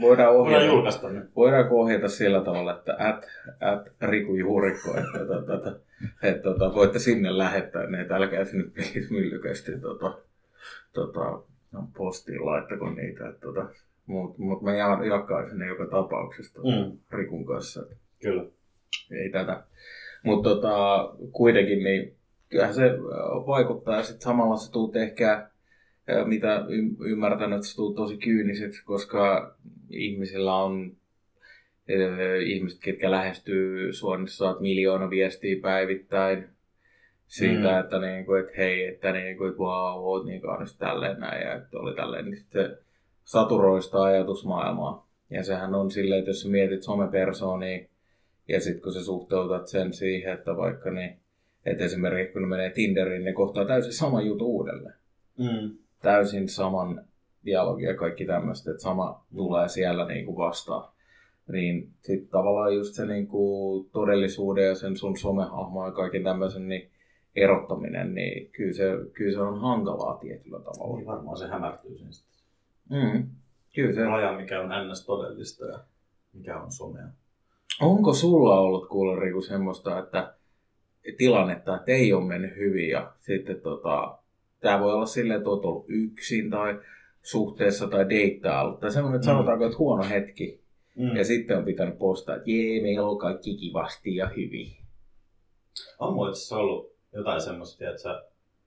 voidaan 0.00 0.34
ohjata, 0.36 0.60
Voidaan 0.60 0.66
julkaista 0.66 1.08
ne. 1.10 1.22
voidaan 1.36 1.68
ohjata 1.70 2.08
sillä 2.08 2.40
tavalla, 2.40 2.72
että 2.78 2.96
at, 2.98 3.26
at 3.60 3.92
Riku 4.02 4.34
Juurikko, 4.34 4.90
että, 4.90 5.20
että, 5.22 5.54
että, 5.54 5.70
että, 6.22 6.50
että 6.50 6.74
voitte 6.74 6.98
sinne 6.98 7.38
lähettää 7.38 7.86
ne, 7.86 8.00
että 8.00 8.16
älkää 8.16 8.44
sinne 8.44 8.64
please 8.74 9.06
myllykästi 9.10 9.80
tota, 9.80 10.18
tota, 10.92 11.20
no, 11.72 11.88
postiin 11.96 12.46
laittako 12.46 12.90
niitä. 12.90 13.28
Että, 13.28 13.40
tota, 13.40 13.66
mutta 14.06 14.42
mut 14.42 14.62
mä 14.62 14.74
ja- 14.76 15.04
jakaisin 15.06 15.58
ne 15.58 15.66
joka 15.66 15.86
tapauksessa 15.86 16.54
tota, 16.54 16.68
Mm. 16.68 16.98
Rikun 17.12 17.46
kanssa. 17.46 17.86
Kyllä. 18.22 18.44
Ei 19.10 19.30
tätä. 19.30 19.62
Mutta 20.22 20.48
tota, 20.50 21.08
kuitenkin 21.32 21.84
niin 21.84 22.14
kyllähän 22.48 22.74
se 22.74 22.90
vaikuttaa 23.46 23.96
ja 23.96 24.02
sitten 24.02 24.20
samalla 24.22 24.56
sä 24.56 24.72
tuut 24.72 24.96
ehkä, 24.96 25.47
mitä 26.24 26.64
ymmärtänyt, 27.04 27.56
että 27.56 27.68
sä 27.68 27.76
tuut 27.76 27.96
tosi 27.96 28.16
kyyniseksi, 28.16 28.84
koska 28.84 29.54
ihmisillä 29.90 30.54
on 30.54 30.96
ihmiset, 32.46 32.80
ketkä 32.82 33.10
lähestyy 33.10 33.92
sua, 33.92 34.16
niin 34.16 34.28
saat 34.28 34.60
miljoona 34.60 35.10
viestiä 35.10 35.56
päivittäin 35.62 36.48
siitä, 37.26 37.72
Mm. 37.72 37.80
että, 37.80 37.98
niinku, 37.98 38.34
että 38.34 38.52
hei, 38.56 38.86
että, 38.86 39.12
niinku, 39.12 39.44
että 39.44 39.58
wow, 39.58 40.04
oot 40.04 40.26
niin 40.26 40.40
kaunis 40.40 40.76
tälleen 40.76 41.20
näin 41.20 41.46
ja 41.46 41.54
että 41.54 41.78
oli 41.78 41.94
tälleen, 41.94 42.24
niin 42.24 42.36
sit 42.36 42.50
se 42.50 42.78
saturoista 43.24 44.02
ajatusmaailmaa. 44.02 45.08
Ja 45.30 45.44
sehän 45.44 45.74
on 45.74 45.90
silleen, 45.90 46.18
että 46.18 46.30
jos 46.30 46.42
sä 46.42 46.48
mietit 46.48 46.82
somepersoonia, 46.82 47.86
ja 48.48 48.60
sitten 48.60 48.82
kun 48.82 48.92
sä 48.92 49.04
suhteutat 49.04 49.68
sen 49.68 49.92
siihen, 49.92 50.34
että 50.34 50.56
vaikka 50.56 50.90
niin, 50.90 51.18
että 51.66 51.84
esimerkiksi 51.84 52.32
kun 52.32 52.42
ne 52.42 52.48
menee 52.48 52.70
Tinderiin, 52.70 53.24
ne 53.24 53.32
kohtaa 53.32 53.64
täysin 53.64 53.92
sama 53.92 54.20
juttu 54.22 54.46
uudelleen. 54.46 54.94
Mm. 55.38 55.78
Täysin 56.02 56.48
saman 56.48 57.04
dialogi 57.44 57.84
ja 57.84 57.96
kaikki 57.96 58.24
tämmöistä, 58.24 58.70
että 58.70 58.82
sama 58.82 59.24
tulee 59.36 59.68
siellä 59.68 60.08
niin 60.08 60.26
kuin 60.26 60.36
vastaan. 60.36 60.92
Niin 61.52 61.90
sitten 62.02 62.28
tavallaan 62.28 62.74
just 62.74 62.94
se 62.94 63.06
niin 63.06 63.26
kuin 63.26 63.90
todellisuuden 63.92 64.66
ja 64.66 64.74
sen 64.74 64.96
sun 64.96 65.18
somehahmon 65.18 65.86
ja 65.86 65.92
kaiken 65.92 66.24
tämmöisen 66.24 66.68
niin 66.68 66.90
erottaminen, 67.36 68.14
niin 68.14 68.50
kyllä 68.50 68.72
se, 68.72 68.84
kyllä 69.12 69.32
se 69.32 69.40
on 69.40 69.60
hankalaa 69.60 70.18
tietyllä 70.18 70.60
tavalla. 70.60 70.96
Niin 70.96 71.06
varmaan 71.06 71.36
se 71.36 71.48
hämärtyy 71.48 71.96
siinä 71.96 72.12
sitten. 72.12 72.38
Mm. 72.90 73.28
Kyllä 73.74 73.92
se, 73.92 74.00
Se 74.00 74.04
raja, 74.04 74.32
mikä 74.32 74.60
on 74.60 74.68
ns. 74.68 75.06
todellista 75.06 75.66
ja 75.66 75.78
mikä 76.32 76.60
on 76.60 76.72
somea. 76.72 77.06
Onko 77.80 78.14
sulla 78.14 78.60
ollut 78.60 78.88
kuule 78.88 79.20
Riku 79.20 79.42
semmoista, 79.42 79.98
että 79.98 80.34
tilannetta, 81.16 81.76
että 81.76 81.92
ei 81.92 82.12
ole 82.12 82.24
mennyt 82.24 82.56
hyvin 82.56 82.88
ja 82.88 83.12
sitten 83.20 83.60
tota, 83.60 84.17
tämä 84.60 84.80
voi 84.80 84.92
olla 84.92 85.06
silleen, 85.06 85.38
että 85.38 85.50
olet 85.50 85.64
ollut 85.64 85.84
yksin 85.88 86.50
tai 86.50 86.78
suhteessa 87.22 87.88
tai 87.88 88.08
deittailut 88.08 88.80
tai 88.80 88.90
semmoinen, 88.92 89.16
että 89.20 89.30
Mm. 89.30 89.34
sanotaanko, 89.34 89.64
että 89.66 89.78
huono 89.78 90.04
hetki 90.08 90.60
Mm. 90.96 91.16
ja 91.16 91.24
sitten 91.24 91.58
on 91.58 91.64
pitänyt 91.64 91.98
postaa, 91.98 92.36
että 92.36 92.50
jee, 92.50 92.82
meillä 92.82 93.06
on 93.08 93.18
kaikki 93.18 93.56
kivasti 93.56 94.16
ja 94.16 94.28
hyvin. 94.36 94.72
On 95.98 96.14
mulla 96.14 96.30
itse 96.30 96.54
ollut 96.54 96.92
jotain 97.12 97.40
semmoista, 97.40 97.88
että 97.90 98.02
sä 98.02 98.22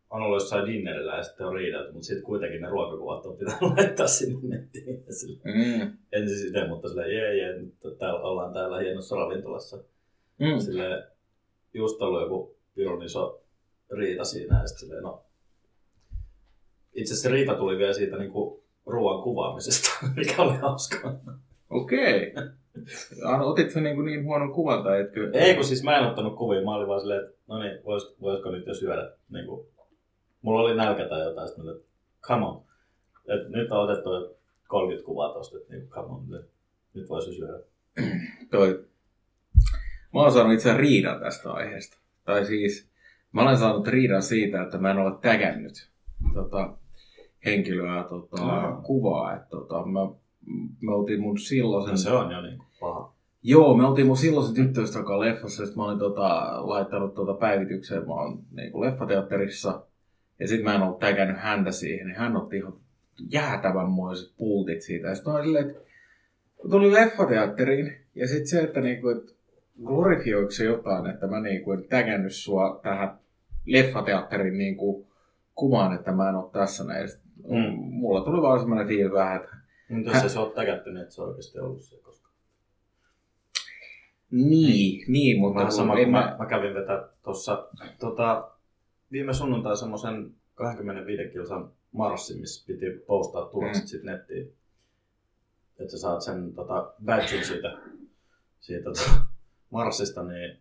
on 0.09 0.21
ollut 0.21 0.35
jossain 0.35 0.65
dinnerillä 0.65 1.15
ja 1.17 1.23
sitten 1.23 1.47
on 1.47 1.53
riidelty, 1.53 1.91
mutta 1.91 2.05
sitten 2.05 2.23
kuitenkin 2.23 2.61
ne 2.61 2.69
ruokakuvat 2.69 3.25
on 3.25 3.37
pitänyt 3.37 3.61
laittaa 3.77 4.07
sinne 4.07 4.57
nettiin. 4.57 5.03
Mm. 5.43 5.97
ensin 6.11 6.37
sitä, 6.37 6.67
mutta 6.67 6.89
sille 6.89 7.13
jee, 7.13 7.37
jee, 7.37 7.59
nyt 7.61 7.97
täällä, 7.97 8.19
ollaan 8.19 8.53
täällä 8.53 8.79
hienossa 8.79 9.15
ravintolassa. 9.15 9.77
Mm. 10.39 10.59
Sille 10.59 11.07
just 11.73 12.01
ollut 12.01 12.21
joku 12.21 12.55
pirun 12.75 13.03
iso 13.03 13.41
riita 13.91 14.23
siinä 14.23 14.61
ja 14.61 14.67
sitten 14.67 14.79
silleen, 14.87 15.03
no 15.03 15.23
itse 16.93 17.13
asiassa 17.13 17.29
riita 17.29 17.55
tuli 17.55 17.77
vielä 17.77 17.93
siitä 17.93 18.17
niinku 18.17 18.63
ruoan 18.85 19.23
kuvaamisesta, 19.23 19.89
mikä 20.15 20.41
oli 20.41 20.57
hauskaa. 20.57 21.19
Okei. 21.69 22.33
Okay. 22.33 22.49
Otit 23.41 23.71
sä 23.71 23.81
niin, 23.81 23.95
kuin 23.95 24.05
niin 24.05 24.23
huonon 24.23 24.53
kuvan 24.53 24.83
tai 24.83 25.01
etkö? 25.01 25.31
Ei 25.33 25.55
kun 25.55 25.63
siis 25.63 25.83
mä 25.83 25.97
en 25.97 26.07
ottanut 26.07 26.37
kuvia, 26.37 26.61
mä 26.61 26.75
olin 26.75 26.87
vaan 26.87 26.99
silleen, 26.99 27.25
että 27.25 27.37
no 27.47 27.59
niin, 27.59 27.85
vois, 27.85 28.15
voisiko 28.21 28.51
nyt 28.51 28.67
jo 28.67 28.73
syödä. 28.73 29.11
Niin 29.29 29.45
kuin, 29.45 29.67
mulla 30.41 30.61
oli 30.61 30.75
nälkä 30.75 31.07
tai 31.09 31.21
jotain, 31.21 31.47
sitten 31.47 31.65
mä 31.65 31.71
olin, 31.71 31.81
että 31.81 31.91
come 32.21 32.45
on. 32.45 32.63
Et 33.27 33.49
nyt 33.49 33.71
on 33.71 33.89
otettu 33.89 34.13
jo 34.13 34.35
30 34.67 35.05
kuvaa 35.05 35.33
tosta, 35.33 35.57
että 35.57 35.73
niin, 35.73 35.87
come 35.87 36.07
on, 36.07 36.29
nyt, 36.29 36.49
nyt 36.93 37.09
voisi 37.09 37.33
syödä. 37.33 37.59
toi. 38.51 38.85
Mä 40.13 40.21
oon 40.21 40.31
saanut 40.31 40.53
itse 40.53 40.77
riidan 40.77 41.19
tästä 41.19 41.51
aiheesta. 41.51 41.97
Tai 42.25 42.45
siis, 42.45 42.89
mä 43.31 43.41
olen 43.41 43.57
saanut 43.57 43.87
riidan 43.87 44.21
siitä, 44.21 44.61
että 44.61 44.77
mä 44.77 44.91
en 44.91 44.97
ole 44.97 45.13
tägännyt 45.21 45.89
tota, 46.33 46.77
henkilöä 47.45 48.03
tota, 48.03 48.43
Aa. 48.43 48.81
kuvaa. 48.81 49.35
Et, 49.35 49.49
tota, 49.49 49.85
mä, 49.85 49.99
me 50.81 50.93
oltiin 50.93 51.21
mun 51.21 51.37
silloisen... 51.37 51.91
No 51.91 51.97
se 51.97 52.11
on 52.11 52.31
jo 52.31 52.41
niin 52.41 52.59
paha. 52.79 53.13
Joo, 53.43 53.77
me 53.77 53.85
oltiin 53.85 54.07
mun 54.07 54.17
silloisen 54.17 54.55
tyttöystävän 54.55 55.05
kanssa 55.05 55.25
leffassa, 55.25 55.63
ja 55.63 55.69
mä 55.75 55.85
olin 55.85 55.99
tota, 55.99 56.59
laittanut 56.67 57.15
tota 57.15 57.33
päivitykseen, 57.33 58.07
mä 58.07 58.13
oon 58.13 58.39
niin 58.51 58.81
leffateatterissa, 58.81 59.81
ja 60.39 60.47
sitten 60.47 60.65
mä 60.65 60.75
en 60.75 60.81
ollut 60.81 60.99
tägännyt 60.99 61.37
häntä 61.37 61.71
siihen, 61.71 62.07
niin 62.07 62.17
hän 62.17 62.37
otti 62.37 62.57
ihan 62.57 62.73
jäätävänmoiset 63.29 64.33
pultit 64.37 64.81
siitä. 64.81 65.07
Ja 65.07 65.15
sitten 65.15 65.33
mä 65.33 65.37
olin 65.37 65.47
silleen, 65.47 65.69
että 65.69 65.81
tuli 66.69 66.93
leffateatteriin, 66.93 67.97
ja 68.15 68.27
sitten 68.27 68.47
se, 68.47 68.61
että 68.61 68.81
niinku, 68.81 69.09
et 69.09 69.35
glorifioiko 69.85 70.51
se 70.51 70.63
jotain, 70.63 71.09
että 71.09 71.27
mä 71.27 71.39
niinku 71.39 71.71
en 71.71 71.83
tägännyt 71.89 72.33
sua 72.33 72.79
tähän 72.83 73.19
leffateatterin 73.65 74.57
niinku 74.57 75.07
kuvaan, 75.55 75.95
että 75.95 76.11
mä 76.11 76.29
en 76.29 76.35
ole 76.35 76.51
tässä 76.51 76.83
näin. 76.83 77.09
Mm. 77.47 77.77
Mulla 77.93 78.21
tuli 78.25 78.41
vaan 78.41 78.59
semmoinen 78.59 78.87
fiilis 78.87 79.13
vähän, 79.13 79.41
että 79.41 79.55
Mutta 79.89 80.11
jos 80.11 80.23
ei 80.23 80.29
se 80.29 80.39
ole 80.39 80.53
täkätty, 80.53 80.91
niin 80.93 81.03
et 81.03 81.11
se 81.11 81.21
on 81.21 81.27
oikeasti 81.27 81.59
ollut 81.59 81.81
se 81.81 81.95
koskaan. 81.97 82.33
niin, 84.31 85.05
niin 85.11 85.39
mutta 85.39 85.55
Vähän 85.55 85.67
kun 85.67 85.75
sama 85.77 85.93
en 85.93 85.99
kuin 86.03 86.11
mä, 86.11 86.35
mä 86.39 86.45
kävin 86.45 86.73
vetää 86.73 87.07
tuossa 87.23 87.67
tota, 87.99 88.51
viime 89.11 89.33
sunnuntai 89.33 89.77
semmoisen 89.77 90.31
25 90.55 91.31
kilsan 91.33 91.71
marssin, 91.91 92.39
missä 92.39 92.67
piti 92.67 92.85
postaa 93.07 93.45
tulokset 93.45 93.83
Mm. 93.83 93.87
sitten 93.87 94.11
nettiin. 94.11 94.53
Että 95.79 95.91
sä 95.91 95.97
saat 95.97 96.21
sen 96.21 96.53
tota, 96.53 96.93
badgen 97.05 97.45
siitä, 97.45 97.77
siitä 98.59 98.83
tota, 98.83 99.11
marssista, 99.69 100.23
niin 100.23 100.57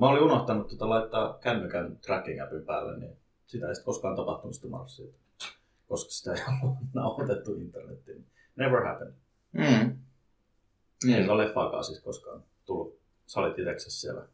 mä 0.00 0.08
olin 0.08 0.22
unohtanut 0.22 0.68
tota, 0.68 0.88
laittaa 0.88 1.38
kännykän 1.42 1.96
tracking 2.06 2.42
appin 2.42 2.64
päälle, 2.66 2.98
niin 2.98 3.16
sitä 3.46 3.68
ei 3.68 3.74
sitten 3.74 3.84
koskaan 3.86 4.16
tapahtunut 4.16 4.54
sitä 4.54 4.68
marssia. 4.68 5.06
Koska 5.88 6.10
sitä 6.10 6.32
ei 6.32 6.40
ollut 6.62 6.78
nauhoitettu 6.94 7.54
internettiin. 7.54 8.26
Never 8.56 8.86
happened. 8.86 9.14
Mm. 9.52 9.62
Ei 9.62 9.90
Niin. 11.04 11.30
ole 11.30 11.44
leffaakaan 11.46 11.84
siis 11.84 12.00
koskaan 12.00 12.42
tullut. 12.66 12.98
Sä 13.26 13.40
olit 13.40 13.58
itseksesi 13.58 14.00
siellä 14.00 14.26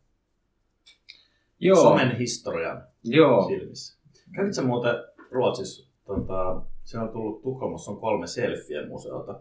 Joo, 1.60 1.82
somen 1.82 2.16
historian 2.16 2.82
joo. 3.04 3.48
silmissä. 3.48 3.98
Kävit 4.36 4.54
sä 4.54 4.62
muuten 4.62 4.94
Ruotsissa, 5.30 5.90
tota, 6.06 6.62
siellä 6.84 7.06
on 7.06 7.12
tullut 7.12 7.42
Tukholmassa 7.42 7.90
on 7.90 8.00
kolme 8.00 8.26
selfien 8.26 8.88
museota. 8.88 9.40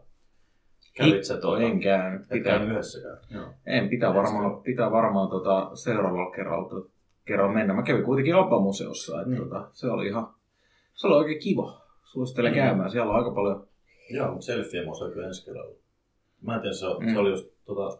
Kävit 0.97 1.23
sä 1.23 1.37
tuota, 1.37 1.61
en 1.63 1.79
käynyt. 1.79 2.27
Pitää, 2.29 2.63
yhdessäkään? 2.63 3.17
Joo. 3.29 3.45
en, 3.65 3.89
pitää 3.89 4.13
varmaan, 4.13 4.61
pitää 4.63 4.91
varmaan 4.91 5.29
tota, 5.29 5.71
seuraavalla 5.75 6.31
kerralla, 6.35 6.85
kerralla 7.25 7.53
mennä. 7.53 7.73
Mä 7.73 7.83
kävin 7.83 8.03
kuitenkin 8.03 8.35
Abba-museossa, 8.35 9.21
että 9.21 9.33
Mm. 9.33 9.37
tota, 9.37 9.69
se 9.73 9.87
oli 9.87 10.07
ihan, 10.07 10.33
se 10.93 11.07
oli 11.07 11.15
oikein 11.15 11.39
kiva. 11.39 11.81
Suosittelen 12.11 12.51
Mm. 12.51 12.55
käymään, 12.55 12.91
siellä 12.91 13.11
on 13.11 13.17
aika 13.17 13.31
paljon. 13.31 13.67
Joo, 14.09 14.31
mutta 14.31 14.45
selfien 14.45 14.85
museo 14.85 15.09
kyllä 15.11 15.27
ensi 15.27 15.45
kerralla. 15.45 15.75
Mä 16.41 16.55
en 16.55 16.61
tiedä, 16.61 16.75
se, 16.75 16.85
mm. 16.99 17.05
Mm. 17.05 17.13
se 17.13 17.19
oli 17.19 17.29
just, 17.29 17.47
tota, 17.65 17.97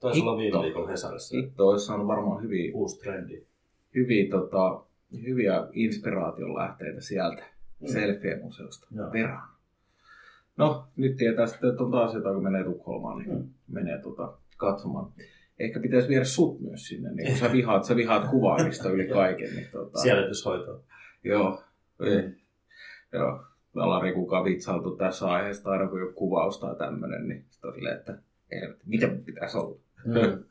taisi 0.00 0.20
olla 0.20 0.36
viime 0.38 0.62
viikolla 0.62 0.88
Hesarissa 0.88 1.36
Hitto 1.36 1.68
olisi 1.68 1.86
saanut 1.86 2.06
varmaan 2.06 2.42
hyviä, 2.42 2.70
uusi 2.74 3.00
trendi. 3.00 3.42
hyviä, 3.94 4.30
tota, 4.30 4.82
hyviä 5.26 5.66
inspiraation 5.72 6.54
lähteitä 6.54 7.00
sieltä 7.00 7.42
Mm. 7.80 7.86
selfie-museosta 7.88 8.86
perään. 9.12 9.48
No, 10.56 10.84
nyt 10.96 11.16
tietää 11.16 11.46
sitten, 11.46 11.70
että 11.70 11.82
on 11.82 11.90
taas 11.90 12.14
jotain, 12.14 12.34
kun 12.34 12.44
menee 12.44 12.64
Tukholmaan, 12.64 13.18
niin 13.18 13.30
Mm. 13.38 13.48
menee 13.68 13.98
tota, 14.02 14.32
katsomaan. 14.56 15.12
Ehkä 15.58 15.80
pitäisi 15.80 16.08
viedä 16.08 16.24
sut 16.24 16.60
myös 16.60 16.86
sinne, 16.88 17.12
niin 17.14 17.28
kun 17.28 17.36
sä 17.38 17.52
vihaat, 17.52 17.84
sä 17.84 17.96
vihaat 17.96 18.28
kuvaamista 18.30 18.90
yli 18.90 19.06
kaiken. 19.08 19.54
Niin, 19.54 19.66
tota, 19.72 19.98
Sielityshoitoa. 19.98 20.80
Joo, 21.24 21.62
ei. 22.00 22.30
Joo. 23.14 23.44
Me 23.74 23.82
ollaan 23.82 24.02
Rikukaan 24.02 24.44
vitsailtu 24.44 24.96
tässä 24.96 25.26
aiheesta 25.26 25.70
aina, 25.70 25.88
kun 25.88 26.00
joku 26.00 26.12
kuvaus 26.12 26.58
tai 26.60 26.76
tämmöinen, 26.76 27.28
niin 27.28 27.44
sitten 27.50 27.68
on 27.68 27.74
silleen, 27.74 27.96
että 27.96 28.18
ei, 28.50 28.60
mitä 28.86 29.08
pitäisi 29.24 29.58
olla. 29.58 29.78
Mm. 30.04 30.14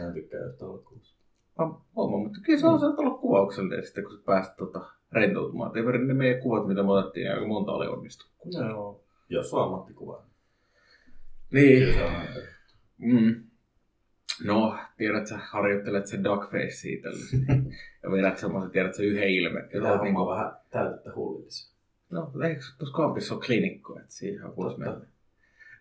Mä 0.00 0.06
en 0.06 0.14
tykkää 0.14 0.40
olla 0.60 0.78
kuvassa. 0.78 1.16
Mä 1.58 1.64
huomaan, 1.96 2.22
mutta 2.22 2.38
kyllä 2.44 2.58
se 2.60 2.66
on 2.66 2.80
saattaa 2.80 3.06
olla 3.06 3.18
kuvauksellinen 3.18 3.84
sitten, 3.84 4.04
kun 4.04 4.12
sä 4.12 4.22
pääset 4.26 4.56
tota, 4.56 4.90
rentoutumaan. 5.12 5.76
Ei 5.76 5.82
ne 5.98 6.14
meidän 6.14 6.42
kuvat, 6.42 6.66
mitä 6.66 6.82
me 6.82 6.92
otettiin, 6.92 7.32
aika 7.32 7.46
monta 7.46 7.72
oli 7.72 7.86
onnistu. 7.86 8.26
Joo. 8.58 9.04
Jos 9.28 9.54
on 9.54 9.64
ammattikuva, 9.64 10.22
Niin. 11.52 11.78
kyllä 11.78 11.94
se 11.94 12.04
on 12.04 12.10
aina. 12.10 12.34
Mm. 12.98 13.45
No, 14.44 14.78
tiedät 14.96 15.26
sä, 15.26 15.38
harjoittelet 15.38 16.06
se 16.06 16.24
duckface 16.24 16.88
itsellesi. 16.88 17.36
ja 18.02 18.10
vedät 18.10 18.38
semmoisen, 18.38 18.70
tiedät 18.70 18.94
sä, 18.94 19.02
yhden 19.02 19.28
ilme. 19.28 19.60
Ja 19.60 19.66
Pitää 19.72 20.02
niin 20.02 20.14
vähän 20.14 20.52
täytettä 20.70 21.10
hullitissa. 21.14 21.76
No, 22.10 22.32
eikö 22.48 22.60
tuossa 22.78 22.96
kampissa 22.96 23.34
ole 23.34 23.42
klinikko, 23.46 23.98
että 23.98 24.12
siihen 24.12 24.56
voisi 24.56 24.78
mennä, 24.78 25.00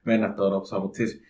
mennä 0.05 0.33
tuon 0.33 0.53
opsaan. 0.53 0.81
Mutta 0.81 0.97
siis, 0.97 1.23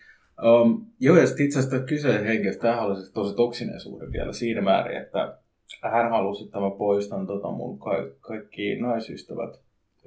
um, 0.62 0.86
joo, 1.00 1.16
ja 1.16 1.26
sitten 1.26 1.46
itse 1.46 1.58
asiassa 1.58 1.86
kyseisen 1.86 2.24
henkilöstä, 2.24 2.62
tämähän 2.62 2.84
oli 2.84 2.96
siis 2.96 3.10
tosi 3.12 3.36
toksinen 3.36 3.80
suhde 3.80 4.12
vielä 4.12 4.32
siinä 4.32 4.60
määrin, 4.60 5.02
että 5.02 5.38
hän 5.82 6.10
halusi, 6.10 6.44
että 6.44 6.60
mä 6.60 6.70
poistan 6.70 7.26
tota 7.26 7.50
mun 7.50 7.78
ka- 7.78 8.10
kaikki 8.20 8.80
naisystävät 8.80 9.60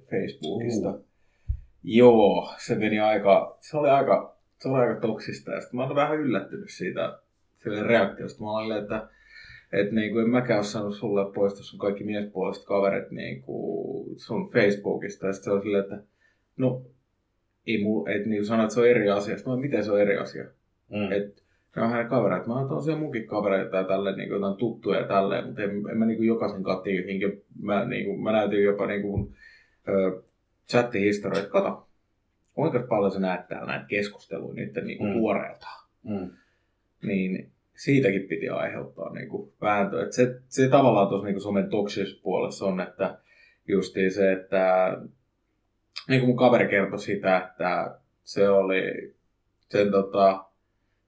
Facebookista. 0.09 0.89
Uh. 0.89 1.05
Joo, 1.83 2.53
se 2.57 2.75
meni 2.75 2.99
aika, 2.99 3.57
se 3.61 3.77
oli 3.77 3.89
aika, 3.89 4.35
se 4.59 4.69
oli 4.69 4.79
aika 4.79 5.01
toksista. 5.01 5.51
Ja 5.51 5.61
sitten 5.61 5.77
mä 5.77 5.83
olen 5.83 5.95
vähän 5.95 6.19
yllättynyt 6.19 6.69
siitä 6.69 7.19
sille 7.55 7.83
reaktiosta. 7.83 8.43
Mä 8.43 8.51
olin, 8.51 8.77
että 8.77 9.09
että 9.73 9.95
niin 9.95 10.11
kuin 10.11 10.23
en 10.23 10.29
mäkään 10.29 10.59
ole 10.59 10.65
saanut 10.65 10.95
sulle 10.95 11.33
poistaa 11.33 11.63
sun 11.63 11.79
kaikki 11.79 12.03
miespuoliset 12.03 12.65
kaverit 12.65 13.11
niin 13.11 13.41
kuin 13.41 14.19
sun 14.19 14.51
Facebookista. 14.51 15.27
Ja 15.27 15.33
sitten 15.33 15.51
se 15.51 15.55
on 15.55 15.61
silleen, 15.61 15.83
että 15.83 16.03
no, 16.57 16.81
ei 17.67 17.83
muu, 17.83 18.07
et 18.07 18.25
niin 18.25 18.45
sanoit, 18.45 18.65
että 18.65 18.73
se 18.73 18.79
on 18.79 18.87
eri 18.87 19.09
asia. 19.09 19.37
Sitten 19.37 19.53
mä, 19.53 19.59
miten 19.59 19.83
se 19.83 19.91
on 19.91 20.01
eri 20.01 20.17
asia? 20.17 20.43
Mm. 20.89 21.11
Et, 21.11 21.43
ne 21.75 21.81
on 21.81 21.89
hänen 21.89 22.07
kavereita. 22.07 22.47
Mä 22.47 22.59
oon 22.59 22.69
tosiaan 22.69 22.99
munkin 22.99 23.27
kavereita 23.27 23.77
ja 23.77 23.83
tälleen, 23.83 24.17
niin 24.17 24.29
kuin, 24.29 24.57
tuttuja 24.57 24.99
ja 24.99 25.07
tälleen, 25.07 25.45
mutta 25.45 25.61
en, 25.61 25.69
en 25.91 25.97
mä 25.97 26.05
niin 26.05 26.17
kuin 26.17 26.27
jokaisen 26.27 26.63
kattiin, 26.63 27.05
mä, 27.61 27.85
niin 27.85 28.05
kuin, 28.05 28.19
mä 28.23 28.31
näytin 28.31 28.63
jopa 28.63 28.87
niin 28.87 29.01
kuin, 29.01 29.35
ö, 29.87 30.21
chattihistorioita. 30.69 31.49
Kato, 31.49 31.88
kuinka 32.59 32.87
paljon 32.89 33.11
sä 33.11 33.19
näet 33.19 33.47
täällä 33.47 33.67
näitä 33.67 33.85
keskusteluja 33.85 34.53
nyt 34.55 34.85
niin 34.85 34.97
kuin 34.97 35.09
mm. 35.09 35.19
tuoreelta. 35.19 35.67
Mm. 36.03 36.31
Niin 37.01 37.51
siitäkin 37.75 38.27
piti 38.27 38.49
aiheuttaa 38.49 39.13
niin 39.13 39.29
kuin 39.29 39.53
vääntö. 39.61 40.03
Et 40.03 40.13
se, 40.13 40.41
se 40.47 40.69
tavallaan 40.69 41.07
tuossa 41.07 41.27
niin 41.27 41.41
somen 41.41 41.69
toksisessa 41.69 42.21
puolessa 42.23 42.65
on, 42.65 42.81
että 42.81 43.17
justiin 43.67 44.11
se, 44.11 44.31
että 44.31 44.97
niin 46.07 46.19
kuin 46.19 46.29
mun 46.29 46.37
kaveri 46.37 46.69
kertoi 46.69 46.99
sitä, 46.99 47.37
että 47.37 47.99
se 48.23 48.49
oli 48.49 49.13
sen 49.69 49.91
tota, 49.91 50.45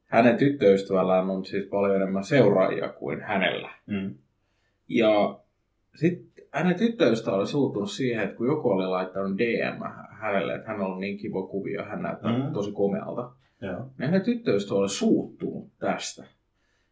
hänen 0.05 0.37
tyttöystävällään 0.37 1.29
on 1.29 1.45
siis 1.45 1.65
paljon 1.65 1.95
enemmän 1.95 2.23
seuraajia 2.23 2.89
kuin 2.89 3.21
hänellä. 3.21 3.69
Mm. 3.85 4.15
Ja 4.87 5.39
sitten 5.95 6.30
hänen 6.51 6.75
tyttöystävä 6.75 7.35
oli 7.35 7.47
suuttunut 7.47 7.91
siihen, 7.91 8.23
että 8.23 8.35
kun 8.35 8.47
joku 8.47 8.69
oli 8.69 8.87
laittanut 8.87 9.37
DM 9.37 9.81
hänelle, 10.09 10.55
että 10.55 10.67
hän 10.67 10.81
on 10.81 10.99
niin 10.99 11.17
kiva 11.17 11.47
kuvia, 11.47 11.83
hän 11.83 12.01
näyttää 12.01 12.37
mm. 12.37 12.53
tosi 12.53 12.71
komealta. 12.71 13.31
Joo. 13.61 13.79
Niin 13.79 14.05
hänen 14.05 14.21
tyttöystävä 14.21 14.79
oli 14.79 14.89
suuttunut 14.89 15.69
tästä. 15.79 16.23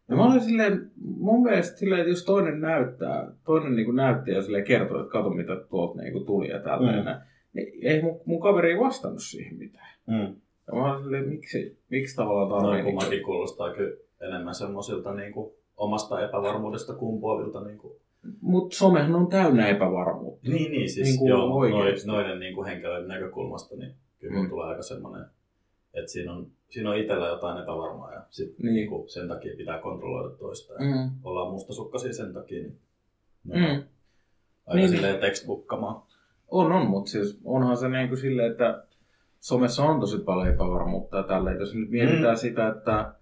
Ja 0.10 0.16
mä 0.16 0.26
olin 0.26 0.42
silleen, 0.42 0.92
mun 1.18 1.44
mielestä 1.44 1.78
silleen, 1.78 2.02
että 2.02 2.12
jos 2.12 2.26
toinen 2.26 2.62
näyttää, 2.62 3.32
toinen 3.46 3.76
niin 3.76 3.96
näytti 3.96 4.32
ja 4.32 4.42
silleen 4.42 4.64
kertoo, 4.64 5.00
että 5.00 5.12
kato 5.12 5.30
mitä 5.30 5.56
tuolta 5.70 6.02
niin 6.02 6.26
tuli 6.26 6.50
ja 6.50 6.60
tälleen, 6.60 7.06
mm. 7.06 7.22
niin 7.54 7.68
ei 7.84 8.02
mun, 8.02 8.22
mun 8.26 8.42
kaveri 8.42 8.72
ei 8.72 8.80
vastannut 8.80 9.24
siihen 9.24 9.58
mitään. 9.58 9.90
Mm. 10.08 10.36
Ja 10.68 10.74
mä 10.74 10.94
olin 10.94 11.04
silleen, 11.04 11.30
miksi, 11.30 11.78
miksi 11.90 12.16
tavallaan 12.16 12.64
tarvii... 12.64 12.94
Noin 12.94 13.10
niin 13.10 13.24
kuulostaa 13.24 13.74
kyllä 13.74 13.98
enemmän 14.22 14.56
semmoisilta 14.56 15.14
niin 15.14 15.34
kuin, 15.34 15.54
omasta 15.78 16.26
epävarmuudesta 16.26 16.94
kumpuavilta. 16.94 17.64
Niin 17.64 17.78
kuin... 17.78 17.94
Mutta 18.42 18.76
somehan 18.76 19.16
on 19.16 19.28
täynnä 19.28 19.68
epävarmuutta. 19.68 20.50
Niin, 20.50 20.72
niin 20.72 20.90
siis 20.90 21.08
niin 21.08 21.20
kuin 21.20 21.30
joo, 21.30 21.70
noiden, 21.70 22.00
noiden 22.06 22.40
niin 22.40 22.56
kuin 22.56 22.68
henkilöiden 22.68 23.08
näkökulmasta, 23.08 23.76
niin 23.76 23.94
kyllä 24.20 24.42
mm. 24.42 24.50
tulee 24.50 24.68
aika 24.68 24.82
semmoinen, 24.84 25.26
että 25.94 26.12
siinä 26.12 26.34
on 26.34 26.48
siinä 26.70 26.90
on 26.90 26.98
itsellä 26.98 27.28
jotain 27.28 27.64
epävarmaa 27.64 28.14
ja 28.14 28.22
sit 28.30 28.60
niin. 28.60 28.74
Niin 28.74 28.90
kuin 28.90 29.10
sen 29.10 29.28
takia 29.28 29.58
pitää 29.58 29.80
kontrolloida 29.80 30.36
toista. 30.36 30.74
Ja 30.74 30.80
mm. 30.80 31.12
Ollaan 31.24 31.52
mustasukkaisia 31.52 32.14
sen 32.14 32.34
takia, 32.34 32.64
niin 32.64 32.80
no, 33.44 33.56
mm. 33.56 33.84
aika 34.66 34.76
niin, 34.76 34.90
silleen 34.90 35.20
textbookamaan. 35.20 36.02
On, 36.48 36.72
on, 36.72 36.88
mutta 36.88 37.12
siis 37.12 37.40
onhan 37.44 37.78
se 37.78 37.90
niin 37.90 38.08
kuin 38.08 38.20
silleen, 38.20 38.52
että 38.52 38.84
somessa 39.40 39.84
on 39.84 40.00
tosi 40.00 40.18
paljon 40.18 40.48
epävarmuutta 40.48 41.18
ja 41.18 41.24
tälleen. 41.24 41.60
Jos 41.60 41.76
nyt 41.76 41.90
mietitään 41.90 42.36
mm. 42.36 42.40
sitä, 42.40 42.68
että 42.68 43.14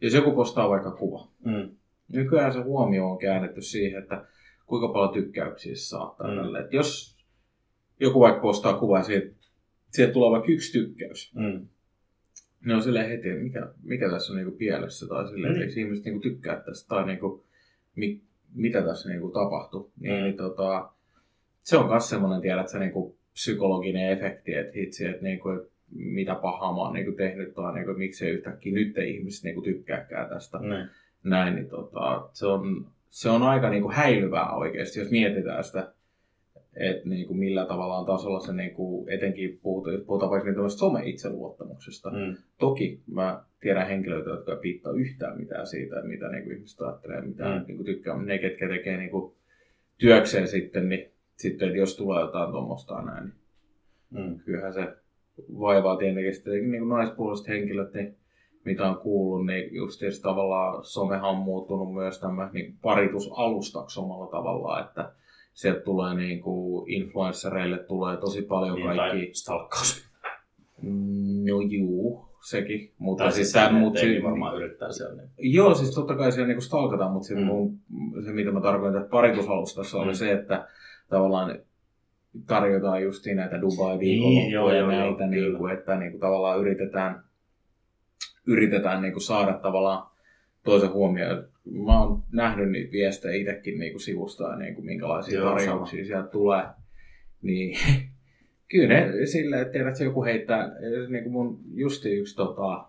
jos 0.00 0.14
joku 0.14 0.32
postaa 0.32 0.68
vaikka 0.68 0.90
kuva, 0.90 1.28
mm. 1.44 1.68
nykyään 2.12 2.52
se 2.52 2.60
huomio 2.60 3.10
on 3.10 3.18
käännetty 3.18 3.62
siihen, 3.62 4.02
että 4.02 4.24
kuinka 4.66 4.88
paljon 4.88 5.12
tykkäyksiä 5.12 5.74
se 5.74 5.80
saattaa 5.80 6.30
mm. 6.30 6.36
tälle. 6.36 6.60
Että 6.60 6.76
jos 6.76 7.16
joku 8.00 8.20
vaikka 8.20 8.40
postaa 8.40 8.78
kuvaa 8.78 9.02
siitä, 9.02 9.26
siitä 9.90 10.12
tulee 10.12 10.30
vaikka 10.30 10.52
yksi 10.52 10.72
tykkäys, 10.72 11.34
mm 11.34 11.66
ne 12.66 12.74
on 12.74 12.82
silleen 12.82 13.08
heti, 13.08 13.34
mikä, 13.34 13.68
mikä 13.82 14.10
tässä 14.10 14.32
on 14.32 14.36
niinku 14.36 14.56
pielessä 14.56 15.06
tai 15.06 15.28
silleen, 15.28 15.54
mm. 15.54 15.62
että 15.62 15.80
ihmiset 15.80 16.04
niinku 16.04 16.20
tykkää 16.20 16.60
tästä 16.60 16.88
tai 16.88 17.06
niinku, 17.06 17.44
mi, 17.96 18.20
mitä 18.54 18.82
tässä 18.82 19.08
niinku 19.08 19.28
tapahtui. 19.28 19.90
Niin, 20.00 20.14
mm. 20.14 20.22
niin 20.22 20.36
tota, 20.36 20.90
se 21.62 21.76
on 21.76 21.88
myös 21.88 22.08
semmoinen, 22.08 22.40
tiedät 22.40 22.68
sä, 22.68 22.78
niinku 22.78 23.16
psykologinen 23.32 24.10
efekti, 24.10 24.54
että 24.54 24.72
hitsi, 24.76 25.06
että 25.06 25.22
niinku, 25.22 25.48
et 25.48 25.70
mitä 25.90 26.34
pahaa 26.34 26.72
mä 26.72 26.78
oon 26.78 26.92
niinku 26.92 27.12
tehnyt 27.12 27.54
tai 27.54 27.74
niinku, 27.74 27.92
miksei 27.92 28.30
yhtäkkiä 28.30 28.72
nyt 28.72 28.98
ei 28.98 29.14
ihmiset 29.14 29.44
niinku 29.44 29.62
tykkääkään 29.62 30.28
tästä. 30.28 30.58
Mm. 30.58 30.88
Näin, 31.24 31.54
niin 31.54 31.68
tota, 31.68 32.28
se, 32.32 32.46
on, 32.46 32.86
se 33.16 33.30
on 33.30 33.42
aika 33.42 33.70
niinku 33.70 33.90
häilyvää 33.92 34.54
oikeasti, 34.54 34.98
jos 34.98 35.10
mietitään 35.10 35.64
sitä 35.64 35.92
että 36.76 37.08
niin 37.08 37.26
kuin 37.26 37.38
millä 37.38 37.66
tavallaan 37.66 38.06
tasolla 38.06 38.40
se 38.40 38.52
niin 38.52 38.74
kuin, 38.74 39.08
etenkin 39.08 39.58
puhutaan, 39.62 40.00
puhutaan 40.06 40.30
vaikka 40.30 40.50
niin 40.50 40.70
some-itseluottamuksesta. 40.70 42.10
Mm. 42.10 42.36
Toki 42.58 43.00
mä 43.06 43.44
tiedän 43.60 43.86
henkilöitä, 43.86 44.30
jotka 44.30 44.52
ei 44.52 44.58
piittaa 44.58 44.92
yhtään 44.92 45.38
mitään 45.38 45.66
siitä, 45.66 46.02
mitä 46.02 46.28
niin 46.28 46.44
kuin 46.44 46.56
ihmiset 46.56 46.80
ajattelee, 46.80 47.20
mitä 47.20 47.44
mm. 47.44 47.64
niin 47.66 47.76
kuin 47.76 47.86
tykkää. 47.86 48.22
Ne, 48.22 48.38
ketkä 48.38 48.68
tekee 48.68 48.96
niin 48.96 49.10
kuin, 49.10 49.34
työkseen 49.98 50.48
sitten, 50.48 50.88
niin 50.88 51.10
sitten, 51.36 51.68
että 51.68 51.78
jos 51.78 51.96
tulee 51.96 52.20
jotain 52.20 52.50
tuommoista 52.50 53.02
näin, 53.02 53.32
niin 54.10 54.30
mm. 54.30 54.38
kyllähän 54.38 54.74
se 54.74 54.94
vaivaa 55.58 55.96
tietenkin 55.96 56.34
sitten 56.34 56.70
niin 56.70 56.80
kuin 56.80 56.88
naispuoliset 56.88 57.48
henkilöt, 57.48 57.94
niin 57.94 58.16
mitä 58.66 58.88
on 58.88 58.98
kuullut, 58.98 59.46
niin 59.46 59.74
just 59.74 60.00
tavallaan 60.22 60.84
somehan 60.84 61.30
on 61.30 61.36
muuttunut 61.36 61.94
myös 61.94 62.20
tämmöinen 62.20 62.54
niin 62.54 62.74
paritusalustaksi 62.82 64.00
omalla 64.00 64.26
tavallaan, 64.26 64.84
että 64.84 65.12
sieltä 65.52 65.80
tulee 65.80 66.14
niin 66.14 66.40
kuin 66.40 66.90
influenssereille 66.90 67.78
tulee 67.78 68.16
tosi 68.16 68.42
paljon 68.42 68.76
niin, 68.76 68.96
kaikki... 68.96 69.30
stalkkaus. 69.34 70.06
No 71.44 71.60
juu, 71.60 72.26
sekin. 72.50 72.92
Mutta 72.98 73.24
tai 73.24 73.32
siis, 73.32 73.52
tämän, 73.52 73.74
mutta 73.74 74.00
se, 74.00 74.22
varmaan 74.22 74.56
yrittää 74.56 74.92
siellä. 74.92 75.22
Niin. 75.22 75.54
Joo, 75.54 75.74
siis 75.74 75.94
totta 75.94 76.16
kai 76.16 76.32
siellä 76.32 76.48
niin 76.48 76.62
stalkataan, 76.62 77.12
mutta 77.12 77.34
mm. 77.34 77.44
mun, 77.44 77.78
se 78.24 78.32
mitä 78.32 78.50
mä 78.50 78.60
tarkoitan, 78.60 79.00
että 79.00 79.10
paritusalustassa 79.10 79.96
mm. 79.96 80.02
oli 80.02 80.14
se, 80.14 80.32
että 80.32 80.68
tavallaan 81.08 81.58
tarjotaan 82.46 83.02
just 83.02 83.26
näitä 83.26 83.60
Dubai-viikonloppuja 83.60 84.72
niin, 84.72 84.80
ja 84.80 84.86
näitä, 84.86 85.22
joo, 85.24 85.30
niin 85.30 85.58
kuin, 85.58 85.74
että 85.74 85.96
niin 85.96 86.10
kuin, 86.10 86.20
tavallaan 86.20 86.60
yritetään, 86.60 87.25
yritetään 88.46 89.02
niin 89.02 89.12
kuin, 89.12 89.22
saada 89.22 89.52
tavallaan 89.52 90.10
toisen 90.64 90.92
huomioon. 90.92 91.48
Mä 91.64 92.02
oon 92.02 92.22
nähnyt 92.32 92.70
niitä 92.70 92.92
viestejä 92.92 93.34
itsekin 93.34 93.78
niin 93.78 93.92
kuin 93.92 94.00
sivusta 94.00 94.44
ja 94.44 94.56
niin 94.56 94.74
kuin 94.74 94.84
minkälaisia 94.84 95.38
Joo, 95.38 95.50
tarjouksia 95.50 95.98
sama. 95.98 96.06
sieltä 96.06 96.28
tulee. 96.28 96.64
Niin 97.42 97.78
kyllä 98.70 98.88
ne 98.88 99.26
silleen, 99.26 99.62
että 99.62 99.72
tiedät, 99.72 100.00
joku 100.00 100.24
heittää, 100.24 100.70
niin 101.08 101.22
kuin 101.22 101.32
mun 101.32 101.60
justi 101.74 102.14
yksi 102.14 102.36
tota, 102.36 102.84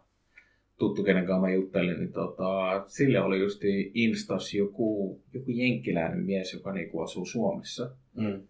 tuttu, 0.78 1.04
kenen 1.04 1.26
kanssa 1.26 1.42
mä 1.42 1.54
juttelin, 1.54 2.00
niin 2.00 2.14
tota, 2.14 2.84
sille 2.86 3.20
oli 3.20 3.40
justi 3.40 3.92
Instas 3.94 4.54
joku, 4.54 5.22
joku 5.34 5.52
jenkkiläinen 5.52 6.26
mies, 6.26 6.54
joka 6.54 6.74
niin 6.74 6.90
kuin 6.90 7.04
asuu 7.04 7.26
Suomessa. 7.26 7.92
Mm. 8.16 8.42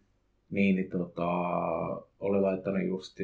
Niin, 0.49 0.75
niin 0.75 0.89
tota, 0.89 1.27
oli 2.19 2.41
laittanut 2.41 2.87
justi 2.87 3.23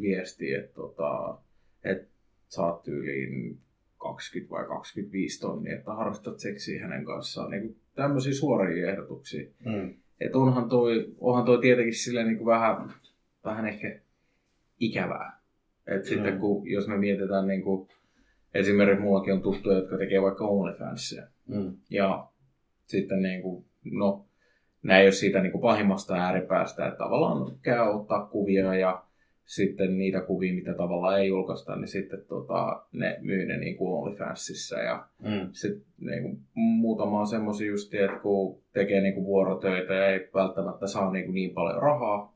viestiä, 0.00 0.58
että, 0.60 0.74
tota, 0.74 1.38
että 1.84 2.11
saat 2.52 2.82
tyyliin 2.82 3.58
20 3.98 4.50
vai 4.50 4.64
25 4.64 5.40
tonnia, 5.40 5.76
että 5.76 5.92
harrastat 5.92 6.38
seksiä 6.38 6.82
hänen 6.82 7.04
kanssaan. 7.04 7.50
Niin 7.50 7.62
kuin 7.62 7.76
tämmöisiä 7.94 8.34
suoria 8.34 8.90
ehdotuksia. 8.90 9.46
Mm. 9.64 9.94
Että 10.20 10.38
onhan 10.38 10.68
toi, 10.68 11.14
onhan 11.18 11.44
toi 11.44 11.60
tietenkin 11.60 11.94
silleen 11.94 12.26
niin 12.26 12.38
kuin 12.38 12.46
vähän, 12.46 12.92
vähän 13.44 13.66
ehkä 13.66 14.00
ikävää. 14.80 15.40
Että 15.86 16.08
mm. 16.08 16.14
sitten 16.14 16.38
kun, 16.38 16.70
jos 16.70 16.88
me 16.88 16.98
mietitään 16.98 17.46
niin 17.46 17.62
kuin, 17.62 17.88
esimerkiksi 18.54 19.02
mullakin 19.02 19.32
on 19.32 19.42
tuttuja, 19.42 19.76
jotka 19.76 19.98
tekee 19.98 20.22
vaikka 20.22 20.46
OnlyFansia. 20.46 21.22
Mm. 21.46 21.76
Ja 21.90 22.26
sitten 22.86 23.22
niin 23.22 23.42
kuin, 23.42 23.64
no, 23.84 24.24
nämä 24.82 24.98
ei 24.98 25.06
ole 25.06 25.12
siitä 25.12 25.42
niin 25.42 25.52
kuin 25.52 25.62
pahimmasta 25.62 26.14
ääripäästä, 26.14 26.86
että 26.86 26.98
tavallaan 26.98 27.58
käy 27.62 27.88
ottaa 27.88 28.26
kuvia 28.26 28.74
ja 28.74 29.04
sitten 29.44 29.98
niitä 29.98 30.20
kuvia, 30.20 30.54
mitä 30.54 30.74
tavallaan 30.74 31.20
ei 31.20 31.28
julkaista, 31.28 31.76
niin 31.76 31.88
sitten 31.88 32.24
tota, 32.28 32.82
ne 32.92 33.18
myy 33.20 33.46
ne 33.46 33.56
niin 33.56 33.76
kuin 33.76 33.92
OnlyFansissa. 33.92 34.78
Ja 34.78 35.06
mm. 35.18 35.48
sitten 35.52 35.86
niin 36.00 36.22
kuin, 36.22 36.38
muutama 36.54 37.20
on 37.20 37.26
semmoisia 37.26 37.68
just, 37.68 37.94
että 37.94 38.18
kun 38.18 38.58
tekee 38.72 39.00
niin 39.00 39.14
kuin 39.14 39.26
vuorotöitä 39.26 39.94
ja 39.94 40.06
ei 40.06 40.28
välttämättä 40.34 40.86
saa 40.86 41.12
niin, 41.12 41.24
kuin 41.24 41.34
niin 41.34 41.54
paljon 41.54 41.82
rahaa, 41.82 42.34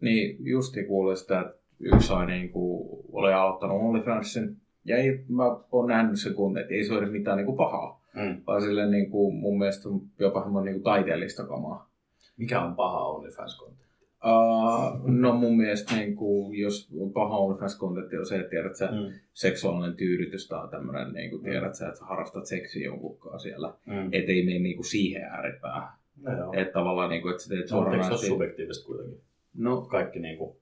niin 0.00 0.36
justi 0.40 0.84
kuulee 0.84 1.16
sitä, 1.16 1.40
että 1.40 1.58
yksi 1.80 2.08
sai 2.08 2.26
niin 2.26 2.50
kuin, 2.50 2.88
oli 3.12 3.32
aloittanut 3.32 3.82
OnlyFansin 3.82 4.56
Ja 4.84 4.96
ei, 4.96 5.24
mä 5.28 5.44
oon 5.72 5.88
nähnyt 5.88 6.20
sen 6.20 6.34
kunnin, 6.34 6.62
että 6.62 6.74
ei 6.74 6.84
se 6.84 6.94
ole 6.94 7.06
mitään 7.06 7.36
niin 7.36 7.46
kuin 7.46 7.56
pahaa. 7.56 8.02
Mm. 8.14 8.42
Vaan 8.46 8.62
silleen 8.62 8.90
niin 8.90 9.10
kuin, 9.10 9.34
mun 9.34 9.58
mielestä 9.58 9.88
jopa 10.18 10.42
hieman 10.42 10.64
niin 10.64 10.74
kuin 10.74 10.84
taiteellista 10.84 11.46
kamaa. 11.46 11.90
Mikä 12.36 12.60
on 12.60 12.76
paha 12.76 13.04
OnlyFans-kontentti? 13.04 13.87
Uh, 14.24 15.00
no 15.06 15.34
mun 15.34 15.56
mielestä 15.56 15.94
niin 15.96 16.16
kuin, 16.16 16.58
jos 16.58 16.90
paha 17.14 17.36
OnlyFans-kontentti 17.38 18.18
on 18.18 18.26
se, 18.26 18.36
että 18.36 18.50
tiedät 18.50 18.76
sä, 18.76 18.86
Mm. 18.86 19.12
seksuaalinen 19.32 19.96
tyydytys 19.96 20.48
tai 20.48 20.68
tämmöinen, 20.68 21.12
niin 21.12 21.30
kuin, 21.30 21.42
tiedät 21.42 21.74
sä, 21.74 21.88
että 21.88 21.98
sä 21.98 22.04
harrastat 22.04 22.46
seksiä 22.46 22.84
jonkunkaan 22.84 23.40
siellä. 23.40 23.74
Mm. 23.86 24.08
Et 24.12 24.28
ei 24.28 24.44
mene 24.44 24.58
niin 24.58 24.76
kuin 24.76 24.86
siihen 24.86 25.22
ääripäähän. 25.22 25.88
No. 26.22 26.52
Että 26.56 26.72
tavallaan, 26.72 27.10
niin 27.10 27.22
kuin, 27.22 27.30
että 27.32 27.42
sä 27.42 27.48
teet 27.48 27.70
No, 27.70 27.76
mutta 27.76 27.90
eikö 27.92 28.02
se 28.02 28.06
suoranaisesti... 28.06 28.26
subjektiivista 28.26 28.86
kuitenkin? 28.86 29.20
No, 29.54 29.80
Kaikki 29.80 30.18
niinku 30.18 30.60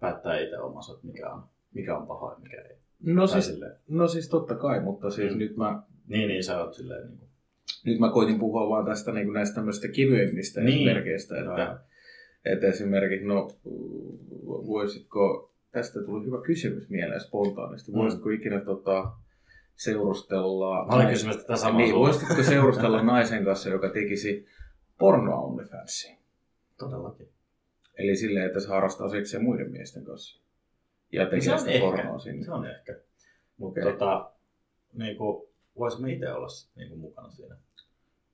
päättää 0.00 0.38
itse 0.40 0.58
omansa, 0.58 0.92
että 0.94 1.06
mikä 1.06 1.30
on, 1.30 1.42
mikä 1.74 1.96
on 1.98 2.06
paha 2.06 2.32
ja 2.32 2.38
mikä 2.42 2.56
ei. 2.62 2.76
no, 3.02 3.26
Tai 3.26 3.28
siis, 3.42 3.46
silleen, 3.54 3.72
no 3.88 4.08
siis 4.08 4.28
totta 4.28 4.54
kai, 4.54 4.80
mutta 4.80 5.10
siis 5.10 5.32
Mm. 5.32 5.38
nyt 5.38 5.56
mä 5.56 5.82
niin, 6.08 6.28
niin 6.28 6.44
sä 6.44 6.60
oot 6.64 6.74
silleen 6.74 7.08
niinku... 7.08 7.26
nyt 7.84 7.98
mä 7.98 8.10
koitin 8.10 8.38
puhua 8.38 8.68
vaan 8.68 8.84
tästä 8.86 9.12
niin 9.12 9.26
kuin 9.26 9.34
näistä 9.34 9.54
tämmöisistä 9.54 9.88
kivyimmistä 9.88 10.60
Niin. 10.60 10.74
esimerkkeistä, 10.88 11.38
että, 11.38 11.60
joo. 11.62 11.76
Että 12.44 12.66
esimerkiksi, 12.66 13.26
no 13.26 13.50
voisitko, 14.44 15.52
tästä 15.70 16.02
tuli 16.02 16.26
hyvä 16.26 16.42
kysymys 16.42 16.88
mieleen 16.88 17.20
spontaanisti, 17.20 17.92
Mm. 17.92 17.98
voisitko 17.98 18.30
ikinä 18.30 18.60
tota, 18.60 19.12
seurustella... 19.76 20.86
Mä 20.86 20.94
olin 20.96 21.08
kysymässä 21.08 21.40
tätä 21.40 21.56
samaa 21.56 21.80
Niin, 21.80 21.94
voisitko 21.94 22.42
seurustella 22.42 23.02
naisen 23.12 23.44
kanssa, 23.44 23.68
joka 23.68 23.88
tekisi 23.88 24.46
porno 24.98 25.44
OnlyFansia? 25.44 26.16
Todellakin. 26.78 27.28
Eli 27.98 28.16
silleen, 28.16 28.46
että 28.46 28.60
se 28.60 28.68
harrastaa 28.68 29.08
seksiä 29.08 29.40
muiden 29.40 29.70
miesten 29.70 30.04
kanssa. 30.04 30.40
Ja 31.12 31.24
Se 31.24 31.30
tekee 31.30 31.52
on 31.52 31.58
sitä 31.58 31.70
ehkä. 31.70 31.86
pornoa 31.86 32.18
sinne. 32.18 32.44
Se 32.44 32.52
on 32.52 32.66
ehkä. 32.66 32.96
Mutta 33.56 33.80
Okei. 33.80 33.92
tota, 33.92 34.30
niinku, 34.92 35.48
voisimme 35.78 36.12
itse 36.12 36.32
olla 36.32 36.48
sit 36.48 36.70
niinku 36.76 36.96
mukana 36.96 37.30
siinä. 37.30 37.56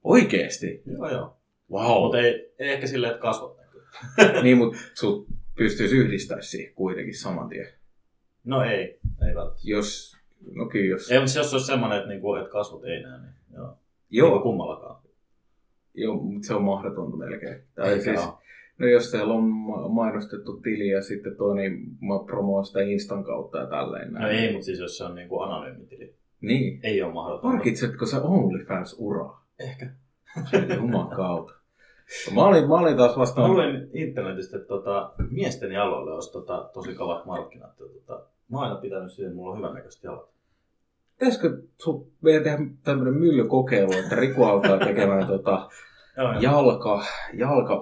Oikeesti? 0.05 0.83
Joo, 0.87 1.11
joo. 1.11 1.37
Wow. 1.71 2.03
Mutta 2.03 2.19
ei, 2.19 2.53
ei, 2.59 2.71
ehkä 2.73 2.87
silleen, 2.87 3.11
että 3.13 3.23
kasvot. 3.23 3.60
niin, 4.43 4.57
mutta 4.59 4.79
sut 4.95 5.27
pystyisi 5.57 5.97
yhdistämään 5.97 6.43
siihen 6.43 6.75
kuitenkin 6.75 7.19
saman 7.19 7.49
tien. 7.49 7.67
No 8.45 8.63
ei, 8.65 8.79
ei 9.29 9.35
välttämättä. 9.35 9.61
Jos, 9.65 10.17
no 10.55 10.67
kyllä 10.67 10.87
jos... 10.91 11.11
Ei, 11.11 11.21
mutta 11.21 11.39
jos 11.39 11.51
se 11.51 11.57
olisi 11.57 11.67
semmoinen, 11.67 11.99
että, 11.99 12.09
niinku, 12.11 12.35
että 12.35 12.51
kasvot 12.51 12.85
ei 12.85 13.03
näe, 13.03 13.21
niin 13.21 13.33
joo. 13.55 13.77
Joo, 14.11 14.29
Niinku 14.29 14.43
kummallakaan. 14.43 15.03
Joo, 15.95 16.15
mutta 16.15 16.47
se 16.47 16.55
on 16.55 16.63
mahdotonta 16.63 17.17
melkein. 17.17 17.63
Tai 17.75 17.89
Eikä 17.93 18.05
siis, 18.05 18.29
no 18.79 18.87
jos 18.87 19.11
teillä 19.11 19.35
on 19.35 19.43
ma- 19.45 19.89
mainostettu 19.89 20.61
tili 20.61 20.89
ja 20.89 21.03
sitten 21.03 21.37
toi, 21.37 21.57
niin 21.57 21.73
mä 22.01 22.15
promoon 22.27 22.65
sitä 22.67 22.81
Instan 22.81 23.25
kautta 23.25 23.59
ja 23.59 23.67
tälleen 23.67 24.13
No 24.13 24.19
näin. 24.21 24.39
ei, 24.39 24.53
mutta 24.53 24.65
siis 24.65 24.79
jos 24.79 24.99
se 24.99 25.05
on 25.05 25.15
niinku 25.15 25.41
anonyymitili. 25.41 26.15
Niin. 26.41 26.81
Ei 26.83 27.03
ole 27.03 27.13
mahdotonta. 27.13 27.49
Harkitsetko 27.49 28.07
sä 28.07 28.23
OnlyFans-uraa? 28.23 29.47
Ehkä. 29.59 29.91
Juman 30.77 31.17
kautta. 31.17 31.53
Mä 32.35 32.45
olin, 32.45 32.69
mä 32.69 32.75
olin 32.75 32.97
taas 32.97 33.17
Mä 33.17 33.21
vastaan... 33.21 33.51
luin 33.51 33.91
internetistä, 33.95 34.57
että 34.57 34.69
tota, 34.69 35.13
miesten 35.31 35.73
jaloille 35.73 36.13
olisi 36.13 36.33
tota, 36.33 36.71
tosi 36.73 36.95
kavat 36.95 37.27
markkinat. 37.27 37.71
Ja, 37.81 37.87
tota, 37.87 38.23
mä 38.51 38.59
oon 38.59 38.69
aina 38.69 38.81
pitänyt 38.81 39.13
siihen, 39.13 39.31
että 39.31 39.37
mulla 39.37 39.53
on 39.53 39.59
hyvännäköiset 39.59 40.05
jalat. 40.05 40.29
Pitäisikö 41.19 41.63
sun 41.79 42.07
meidän 42.21 42.43
tehdä 42.43 42.59
tämmönen 42.85 43.15
myllykokeilu, 43.15 43.93
että 43.93 44.17
Riku 44.17 44.45
alkaa 44.45 44.79
tekemään 44.79 45.27
tota, 45.27 45.69
jalka, 46.41 47.03
jalka 47.35 47.79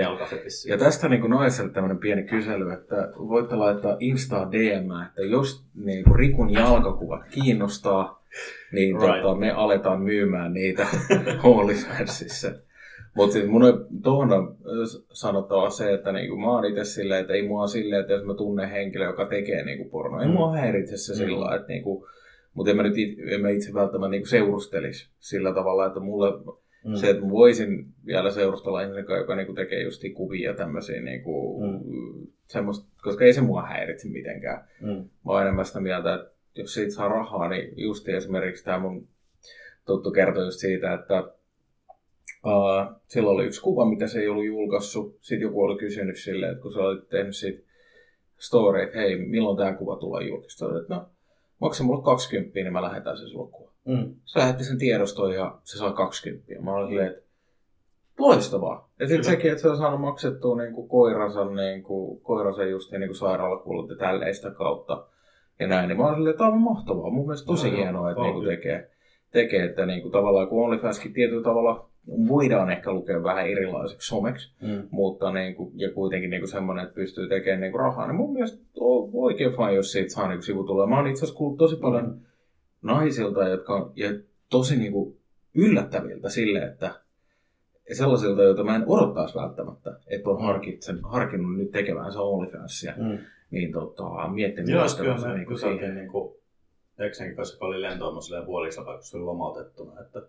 jalkafetissi. 0.00 0.70
Ja 0.70 0.78
tästä 0.78 1.08
niin 1.08 1.30
naiselle 1.30 1.70
tämmöinen 1.70 1.98
pieni 1.98 2.22
kysely, 2.22 2.72
että 2.72 3.12
voitte 3.18 3.54
laittaa 3.56 3.96
Insta 4.00 4.48
DM, 4.52 5.02
että 5.06 5.22
jos 5.22 5.64
niin 5.74 6.04
kuin 6.04 6.16
Rikun 6.16 6.52
jalkakuvat 6.52 7.20
kiinnostaa, 7.30 8.24
niin 8.72 8.96
Right. 9.00 9.22
tota, 9.22 9.34
me 9.34 9.50
aletaan 9.50 10.02
myymään 10.02 10.52
niitä 10.52 10.86
OnlyFansissa. 11.44 12.50
Mutta 13.14 13.32
siis 13.32 13.46
mun 13.46 13.62
on 13.62 13.86
tuohon 14.02 14.32
on 14.32 14.56
sanottava 15.12 15.70
se, 15.70 15.92
että 15.94 16.12
niinku, 16.12 16.36
mä 16.36 16.50
oon 16.50 16.64
itse 16.64 16.84
silleen, 16.84 17.20
että 17.20 17.32
ei 17.32 17.48
mua 17.48 17.66
silleen, 17.66 18.00
että 18.00 18.12
jos 18.12 18.24
mä 18.24 18.34
tunnen 18.34 18.68
henkilö, 18.70 19.04
joka 19.04 19.26
tekee 19.26 19.64
niinku 19.64 19.88
pornoa, 19.90 20.20
ei 20.22 20.26
Mm. 20.28 20.32
mua 20.32 20.52
häiritse 20.56 20.96
se 20.96 21.12
Mm. 21.12 21.16
sillä 21.16 21.54
että 21.56 21.68
niinku, 21.68 22.06
mutta 22.54 22.70
en 22.70 22.76
mä 22.76 22.82
nyt 22.82 22.98
it, 22.98 23.18
en 23.28 23.40
mä 23.40 23.48
itse 23.50 23.74
välttämättä 23.74 24.10
niinku 24.10 24.28
seurustelisi 24.28 25.10
sillä 25.18 25.54
tavalla, 25.54 25.86
että 25.86 26.00
mulle 26.00 26.32
Mm. 26.84 26.94
se, 26.94 27.10
että 27.10 27.28
voisin 27.30 27.86
vielä 28.06 28.30
seurustella 28.30 28.82
ihmisen 28.82 29.04
kanssa, 29.04 29.20
joka 29.20 29.36
niinku 29.36 29.52
tekee 29.54 29.82
just 29.82 30.02
kuvia 30.14 30.50
ja 30.50 30.56
tämmöisiä, 30.56 31.00
niinku, 31.00 31.60
Mm. 31.60 32.26
semmoista, 32.46 32.86
koska 33.02 33.24
ei 33.24 33.32
se 33.32 33.40
mua 33.40 33.62
häiritse 33.62 34.08
mitenkään. 34.08 34.64
Mm. 34.80 34.88
Mä 34.88 35.32
oon 35.32 35.42
enemmän 35.42 35.64
sitä 35.64 35.80
mieltä, 35.80 36.14
että 36.14 36.30
jos 36.54 36.74
siitä 36.74 36.90
saa 36.94 37.08
rahaa, 37.08 37.48
niin 37.48 37.72
just 37.76 38.08
esimerkiksi 38.08 38.64
tämä 38.64 38.78
mun 38.78 39.08
tuttu 39.86 40.10
kertoi 40.10 40.44
just 40.44 40.58
siitä, 40.60 40.94
että 40.94 41.24
uh, 42.46 42.96
silloin 43.06 43.34
oli 43.34 43.46
yksi 43.46 43.62
kuva, 43.62 43.84
mitä 43.84 44.06
se 44.06 44.20
ei 44.20 44.28
ollut 44.28 44.46
julkaissut. 44.46 45.18
Sitten 45.20 45.46
joku 45.46 45.62
oli 45.62 45.78
kysynyt 45.78 46.18
silleen, 46.18 46.52
että 46.52 46.62
kun 46.62 46.72
sä 46.72 46.80
olit 46.80 47.08
tehnyt 47.08 47.36
siitä 47.36 47.62
story, 48.38 48.82
että 48.82 48.98
hei, 48.98 49.16
milloin 49.16 49.56
tämä 49.56 49.74
kuva 49.74 49.96
tulee 49.96 50.28
julkista? 50.28 50.78
Että 50.80 50.94
no, 50.94 51.06
maksa 51.60 51.84
mulle 51.84 52.02
20, 52.02 52.54
niin 52.54 52.72
mä 52.72 52.82
lähetän 52.82 53.18
sen 53.18 53.28
sulle 53.28 53.50
kuva. 53.50 53.70
Mm. 53.84 54.14
Se 54.24 54.38
lähetti 54.38 54.64
sen 54.64 54.78
tiedostoon 54.78 55.34
ja 55.34 55.58
se 55.64 55.78
sai 55.78 55.92
20. 55.92 56.54
Mä 56.60 56.74
olin 56.74 56.88
silleen, 56.88 57.10
että 57.10 57.22
loistavaa. 58.18 58.90
Ja 58.98 59.06
sitten 59.08 59.24
sekin, 59.24 59.50
että 59.50 59.62
se 59.62 59.68
on 59.68 59.76
saanut 59.76 60.00
maksettua 60.00 60.56
niin 60.56 60.74
kuin 60.74 60.88
koiransa, 60.88 61.44
niin 61.44 61.82
kuin, 61.82 62.20
koiransa 62.20 62.64
just 62.64 62.92
niin 62.92 63.06
kuin 63.06 63.16
sairaalakulut 63.16 63.90
ja 63.90 63.96
tälleen 63.96 64.34
sitä 64.34 64.50
kautta. 64.50 65.06
Ja 65.58 65.66
näin, 65.66 65.88
niin 65.88 65.98
mä 65.98 66.06
olin 66.06 66.16
silleen, 66.16 66.30
että 66.30 66.38
tämä 66.38 66.52
on 66.52 66.60
mahtavaa. 66.60 67.10
Mun 67.10 67.26
mielestä 67.26 67.46
tosi 67.46 67.68
joo, 67.68 67.76
hienoa, 67.76 68.10
että 68.10 68.22
niin 68.22 68.34
kuin 68.34 68.48
tekee, 68.48 68.90
tekee, 69.30 69.64
että 69.64 69.86
niin 69.86 70.02
kuin 70.02 70.12
tavallaan 70.12 70.48
kun 70.48 70.64
OnlyFanskin 70.64 71.12
tietyllä 71.12 71.42
tavalla 71.42 71.89
voidaan 72.28 72.70
ehkä 72.70 72.92
lukea 72.92 73.22
vähän 73.22 73.46
erilaiseksi 73.48 74.08
someksi, 74.08 74.54
Mm. 74.62 74.88
mutta 74.90 75.32
niin 75.32 75.54
kuin, 75.54 75.72
ja 75.74 75.92
kuitenkin 75.92 76.30
niin 76.30 76.40
kuin 76.40 76.50
semmoinen, 76.50 76.82
että 76.84 76.94
pystyy 76.94 77.28
tekemään 77.28 77.60
niin 77.60 77.72
kuin 77.72 77.80
rahaa, 77.80 78.06
niin 78.06 78.16
mun 78.16 78.32
mielestä 78.32 78.62
on 78.80 79.10
oikein 79.12 79.50
fine, 79.52 79.74
jos 79.74 79.92
siitä 79.92 80.12
saa 80.12 80.28
niin 80.28 80.42
sivutuloja. 80.42 80.86
Mä 80.86 80.96
oon 80.96 81.06
itse 81.06 81.18
asiassa 81.24 81.38
kuullut 81.38 81.58
tosi 81.58 81.76
paljon 81.76 82.04
Mm. 82.10 82.20
naisilta, 82.82 83.48
jotka 83.48 83.74
on 83.74 83.92
ja 83.96 84.08
tosi 84.50 84.76
niin 84.76 84.92
kuin 84.92 85.16
yllättäviltä 85.54 86.28
sille, 86.28 86.58
että 86.62 86.94
sellaisilta, 87.92 88.42
joita 88.42 88.64
mä 88.64 88.76
en 88.76 88.84
odottaisi 88.86 89.34
välttämättä, 89.34 89.96
että 90.06 90.30
on 90.30 90.42
harkitsen, 90.42 90.98
harkinnut 91.02 91.56
nyt 91.56 91.70
tekevään 91.70 92.12
se 92.12 92.18
OnlyFansia, 92.18 92.94
Mm. 92.96 93.18
niin 93.50 93.72
tota, 93.72 94.28
miettinyt 94.28 94.70
Joo, 94.70 94.84
kyllä 94.98 95.28
me 95.28 95.34
niin 95.34 95.46
kuin 95.46 95.58
siihen. 95.58 95.94
niin 95.94 96.08
kuin 96.08 96.34
kanssa, 97.36 97.54
joka 97.54 97.66
oli 97.66 97.82
lentoimassa 97.82 98.26
silleen 98.26 98.46
puoliksi 98.46 98.80
kun 98.84 98.98
se 99.00 99.16
oli 99.16 99.24
lomautettuna, 99.24 100.00
että 100.00 100.22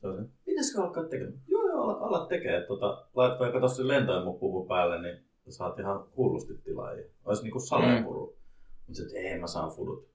se, 0.00 0.08
pitäisikö 0.44 0.82
alkaa 0.82 1.04
tekemään? 1.04 1.38
Joo, 1.48 1.66
joo, 1.68 1.82
ala, 1.82 1.92
ala 1.92 2.26
tekee. 2.26 2.60
Tota, 2.66 3.06
lait 3.14 3.40
vaikka 3.40 3.58
tuossa 3.58 3.88
lentoimupuvun 3.88 4.68
päälle, 4.68 5.02
niin 5.02 5.16
sä 5.44 5.50
saat 5.52 5.78
ihan 5.78 6.04
hullusti 6.16 6.54
tilaa. 6.64 6.92
Ja 6.92 7.04
olisi 7.24 7.42
niinku 7.42 7.60
salepuru. 7.60 8.26
Mm. 8.26 8.38
Mutta 8.86 9.02
sitten 9.02 9.22
ei, 9.24 9.38
mä 9.38 9.46
saan 9.46 9.70
fudut. 9.70 10.08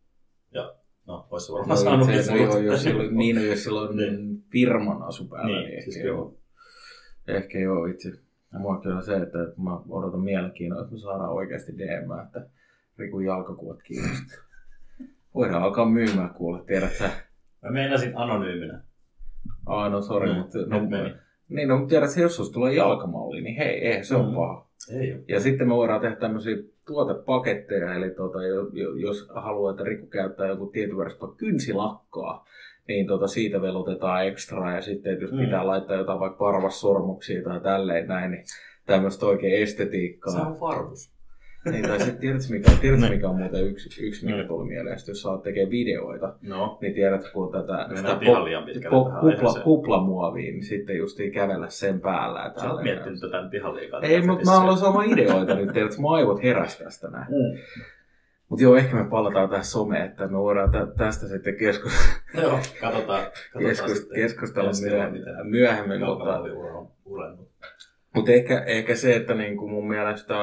Ja 0.52 0.76
no, 1.08 1.28
olisi 1.32 1.46
se 1.48 1.54
varmaan 1.54 1.70
No, 1.80 1.84
saanutkin 1.84 2.24
se, 2.24 2.32
no, 2.32 2.38
joo, 2.38 2.58
jos 2.58 2.84
silloin, 2.84 3.18
niin, 3.18 3.36
no, 3.36 3.42
jos 3.42 3.64
silloin 3.64 3.98
Niin. 3.98 4.44
firman 4.52 5.04
asu 5.04 5.26
päällä, 5.28 5.48
niin, 5.48 5.56
Niin, 5.58 5.66
niin 5.68 5.74
ehkä, 5.78 5.84
siis 5.84 5.94
siis 5.94 6.06
joo. 6.06 6.36
ehkä 7.28 7.60
joo 7.60 7.86
itse. 7.86 8.10
Ja 8.54 8.60
Mua 8.60 8.82
kyllä 8.82 9.02
se, 9.02 9.16
että 9.18 9.38
mä 9.58 9.80
odotan 9.90 10.20
mielenkiinnolla, 10.20 10.84
että 10.84 10.94
me 10.94 11.00
saadaan 11.00 11.30
oikeasti 11.34 11.78
DM, 11.78 12.20
että 12.26 12.48
Rikun 12.98 13.26
jalkakuvat 13.26 13.84
kiinnostaa. 13.84 14.38
Voidaan 15.36 15.64
alkaa 15.64 15.86
myymään 15.90 16.30
kuule, 16.34 16.64
tiedät 16.66 16.94
sä. 16.94 17.10
Mä 17.62 17.72
meinasin 17.72 18.18
anonyyminä. 18.18 18.82
Aa, 19.66 19.90
no 19.90 20.02
sori, 20.02 20.30
Mm, 20.34 20.38
mutta 20.38 20.58
nyt 20.58 20.70
no, 20.70 20.86
meni. 20.90 21.14
niin, 21.50 21.68
no, 21.68 21.78
mutta 21.78 21.90
tiedät 21.90 22.10
sä, 22.10 22.22
jos 22.22 22.36
susta 22.36 22.54
tulee 22.54 22.74
jalkamalli, 22.74 23.42
niin 23.42 23.56
hei, 23.56 23.88
eihän 23.88 24.06
se 24.06 24.16
mm. 24.16 24.22
Mm. 24.22 24.28
ole 24.28 24.36
paha. 24.36 24.68
Ei 25.00 25.14
oo. 25.14 25.20
Ja 25.28 25.40
sitten 25.40 25.68
me 25.68 25.76
voidaan 25.76 26.02
tehdä 26.02 26.16
tämmöisiä 26.16 26.56
tuotepaketteja, 26.88 27.94
eli 27.94 28.10
tota, 28.10 28.44
jo- 28.44 28.96
jos 28.96 29.30
haluaa, 29.36 29.72
että 29.72 29.84
Riku 29.84 30.06
käyttää 30.08 30.48
joku 30.48 30.66
tietyn 30.66 30.98
verran 30.98 31.16
kynsilakkaa, 31.38 32.46
niin 32.88 33.08
tota, 33.08 33.28
siitä 33.28 33.62
velotetaan 33.62 34.28
ekstraa 34.28 34.76
ja 34.76 34.82
sitten, 34.82 35.14
että 35.14 35.24
jos 35.24 35.32
Mm. 35.32 35.40
pitää 35.40 35.68
laittaa 35.68 35.98
jotain 35.98 36.20
vaikka 36.20 36.38
parvassormuksia 36.38 37.44
tai 37.44 37.62
tälleen 37.62 38.08
näin, 38.08 38.32
niin 38.32 38.44
tämmöistä 38.86 39.26
oikein 39.26 39.64
estetiikkaa. 39.64 40.34
Se 40.34 40.40
on 40.42 40.60
varvus. 40.60 41.14
Niin, 41.72 41.88
tai 41.88 42.00
sitten 42.00 42.18
tiedätkö 42.18 42.48
mikä, 42.50 42.72
tiedätkö, 42.82 43.06
Niin. 43.06 43.14
mikä 43.14 43.30
on 43.30 43.36
muuten 43.36 43.68
yksi, 43.68 44.06
yksi 44.08 44.26
mikä 44.26 44.42
Mm. 44.42 44.48
tuli 44.48 44.68
mieleen, 44.68 45.00
Sitten 45.00 45.12
jos 45.12 45.22
sä 45.22 45.30
tekee 45.44 45.70
videoita, 45.70 46.34
No, 46.42 46.78
niin 46.82 46.94
tiedätkö, 46.94 47.30
kun 47.34 47.52
tätä 47.52 47.74
mennään 47.74 47.98
sitä 48.20 48.32
ihan 48.32 48.46
liian 48.46 48.64
po, 48.90 49.04
tähän 49.06 49.22
kupla, 49.22 49.54
kuplamuovia, 49.64 50.52
niin 50.52 50.64
sitten 50.64 50.98
justiin 50.98 51.32
kävellä 51.32 51.70
sen 51.70 52.00
päällä. 52.02 52.52
Sä 52.62 52.72
oot 52.72 52.84
miettinyt 52.84 53.20
tätä 53.20 53.42
nyt 53.42 53.54
ihan 53.54 53.76
liikaa. 53.76 54.02
Ei, 54.02 54.22
mutta 54.22 54.46
mä 54.46 54.62
aloin 54.62 54.78
saamaan 54.78 55.10
ideoita 55.10 55.56
nyt, 55.56 55.74
tiedät, 55.74 55.98
mun 55.98 56.16
aivot 56.16 56.44
heräs 56.44 56.78
tästä 56.78 57.08
näin. 57.10 57.26
Mm. 57.28 57.60
Mutta 58.50 58.64
joo, 58.64 58.76
ehkä 58.76 58.96
me 58.96 59.10
palataan 59.10 59.50
tähän 59.50 59.66
someen, 59.66 60.06
että 60.06 60.28
me 60.28 60.38
voidaan 60.38 60.72
tä- 60.72 60.88
tästä 60.98 61.28
sitten 61.28 61.56
keskus- 61.56 62.10
Joo, 62.42 62.52
katsotaan, 62.82 63.24
katsotaan 63.24 63.66
keskus- 63.66 63.98
sitten. 63.98 64.16
keskustella 64.16 64.70
ensi 64.70 64.82
myö- 64.84 64.92
kerralla, 64.92 65.12
miten 65.14 65.48
myöhemmin. 65.48 66.00
Mutta, 66.06 66.42
mutta 68.16 68.32
ehkä, 68.32 68.60
ehkä 68.64 68.96
se, 68.96 69.16
että 69.16 69.34
niinku 69.34 69.68
mun 69.68 69.88
mielestä 69.88 70.36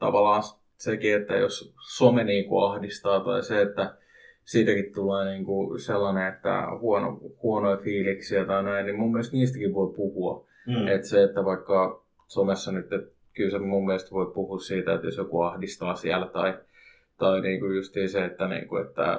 tavallaan 0.00 0.42
sekin, 0.76 1.16
että 1.16 1.36
jos 1.36 1.74
some 1.96 2.24
niin 2.24 2.48
kuin 2.48 2.64
ahdistaa 2.64 3.20
tai 3.20 3.42
se, 3.42 3.62
että 3.62 3.94
siitäkin 4.44 4.92
tulee 4.94 5.24
niin 5.24 5.44
kuin 5.44 5.80
sellainen, 5.80 6.28
että 6.28 6.66
huono, 6.80 7.20
huonoja 7.42 7.76
fiiliksiä 7.76 8.44
tai 8.44 8.62
näin, 8.62 8.86
niin 8.86 8.98
mun 8.98 9.12
mielestä 9.12 9.36
niistäkin 9.36 9.74
voi 9.74 9.92
puhua. 9.96 10.44
Mm. 10.66 10.88
Että 10.88 11.08
se, 11.08 11.22
että 11.22 11.44
vaikka 11.44 12.02
somessa 12.26 12.72
nyt, 12.72 12.92
että 12.92 13.12
kyllä 13.34 13.50
se 13.50 13.58
mun 13.58 13.86
mielestä 13.86 14.10
voi 14.10 14.32
puhua 14.34 14.58
siitä, 14.58 14.94
että 14.94 15.06
jos 15.06 15.16
joku 15.16 15.40
ahdistaa 15.40 15.94
siellä 15.94 16.26
tai, 16.26 16.54
tai 17.16 17.40
niin 17.40 17.60
kuin 17.60 17.76
justiin 17.76 18.08
se, 18.08 18.24
että, 18.24 18.48
niin 18.48 18.68
kuin, 18.68 18.86
että 18.86 19.18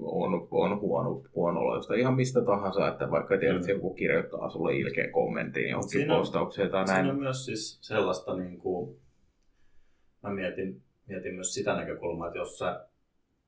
on, 0.00 0.48
on 0.50 0.80
huono, 0.80 1.22
huono 1.34 1.74
josta 1.74 1.94
ihan 1.94 2.14
mistä 2.14 2.40
tahansa, 2.40 2.88
että 2.88 3.10
vaikka 3.10 3.38
tiedät, 3.38 3.56
että 3.56 3.72
mm. 3.72 3.76
joku 3.76 3.94
kirjoittaa 3.94 4.50
sulle 4.50 4.76
ilkeän 4.76 5.12
kommentin 5.12 5.70
johonkin 5.70 6.06
postaukseen 6.06 6.70
tai 6.70 6.84
näin. 6.84 6.96
Siinä 6.96 7.12
on 7.12 7.18
myös 7.18 7.44
siis 7.44 7.78
sellaista, 7.80 8.36
niin 8.36 8.58
kuin, 8.58 8.96
mä 10.24 10.34
mietin, 10.34 10.82
mietin 11.06 11.34
myös 11.34 11.54
sitä 11.54 11.76
näkökulmaa, 11.76 12.26
että 12.26 12.38
jos 12.38 12.58
sä 12.58 12.86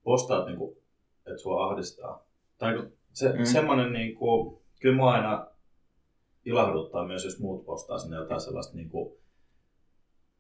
postaat, 0.03 0.47
niin 0.47 0.59
kuin, 0.59 0.77
että 1.19 1.39
sua 1.39 1.67
ahdistaa, 1.67 2.27
tai 2.59 2.91
se, 3.13 3.33
mm. 3.33 3.45
semmoinen, 3.45 3.93
niin 3.93 4.15
kuin, 4.17 4.59
kyllä 4.81 4.97
mua 4.97 5.13
aina 5.13 5.47
ilahduttaa 6.45 7.07
myös, 7.07 7.25
jos 7.25 7.41
muut 7.41 7.65
postaa 7.65 7.99
sinne 7.99 8.17
jotain 8.17 8.41
sellaista 8.41 8.77
niin 8.77 8.91
kuin, 8.91 9.13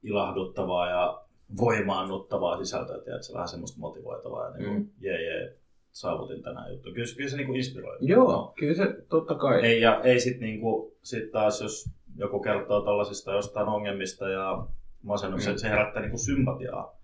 ilahduttavaa 0.03 0.90
ja 0.90 1.22
voimaannuttavaa 1.57 2.59
sisältöä, 2.59 3.01
tiedätkö, 3.01 3.33
vähän 3.33 3.49
semmoista 3.49 3.81
motivoitavaa 3.81 4.44
ja 4.44 4.51
niin 4.51 4.64
kuin, 4.64 4.79
mm. 4.79 4.88
jee, 5.01 5.22
jee, 5.22 5.57
saavutin 5.92 6.42
tänään 6.42 6.72
juttu. 6.72 6.92
Kyllä, 6.92 7.07
kyllä 7.16 7.31
se 7.31 7.37
niin 7.37 7.46
kuin 7.46 7.57
inspiroi. 7.57 7.96
Joo, 8.01 8.33
no. 8.33 8.53
kyllä 8.59 8.75
se 8.75 8.96
totta 9.09 9.35
kai. 9.35 9.66
Ei, 9.66 9.81
ja 9.81 10.01
ei 10.01 10.20
sitten 10.20 10.49
niin 10.49 10.61
kuin, 10.61 10.92
sit 11.03 11.31
taas, 11.31 11.61
jos 11.61 11.90
joku 12.16 12.40
kertoo 12.40 12.81
tällaisista 12.81 13.33
jostain 13.33 13.68
ongelmista 13.68 14.29
ja 14.29 14.66
masennuksia, 15.07 15.53
mm. 15.53 15.59
se 15.59 15.69
herättää 15.69 16.03
niin 16.03 16.11
kuin 16.11 16.25
sympatiaa. 16.25 17.01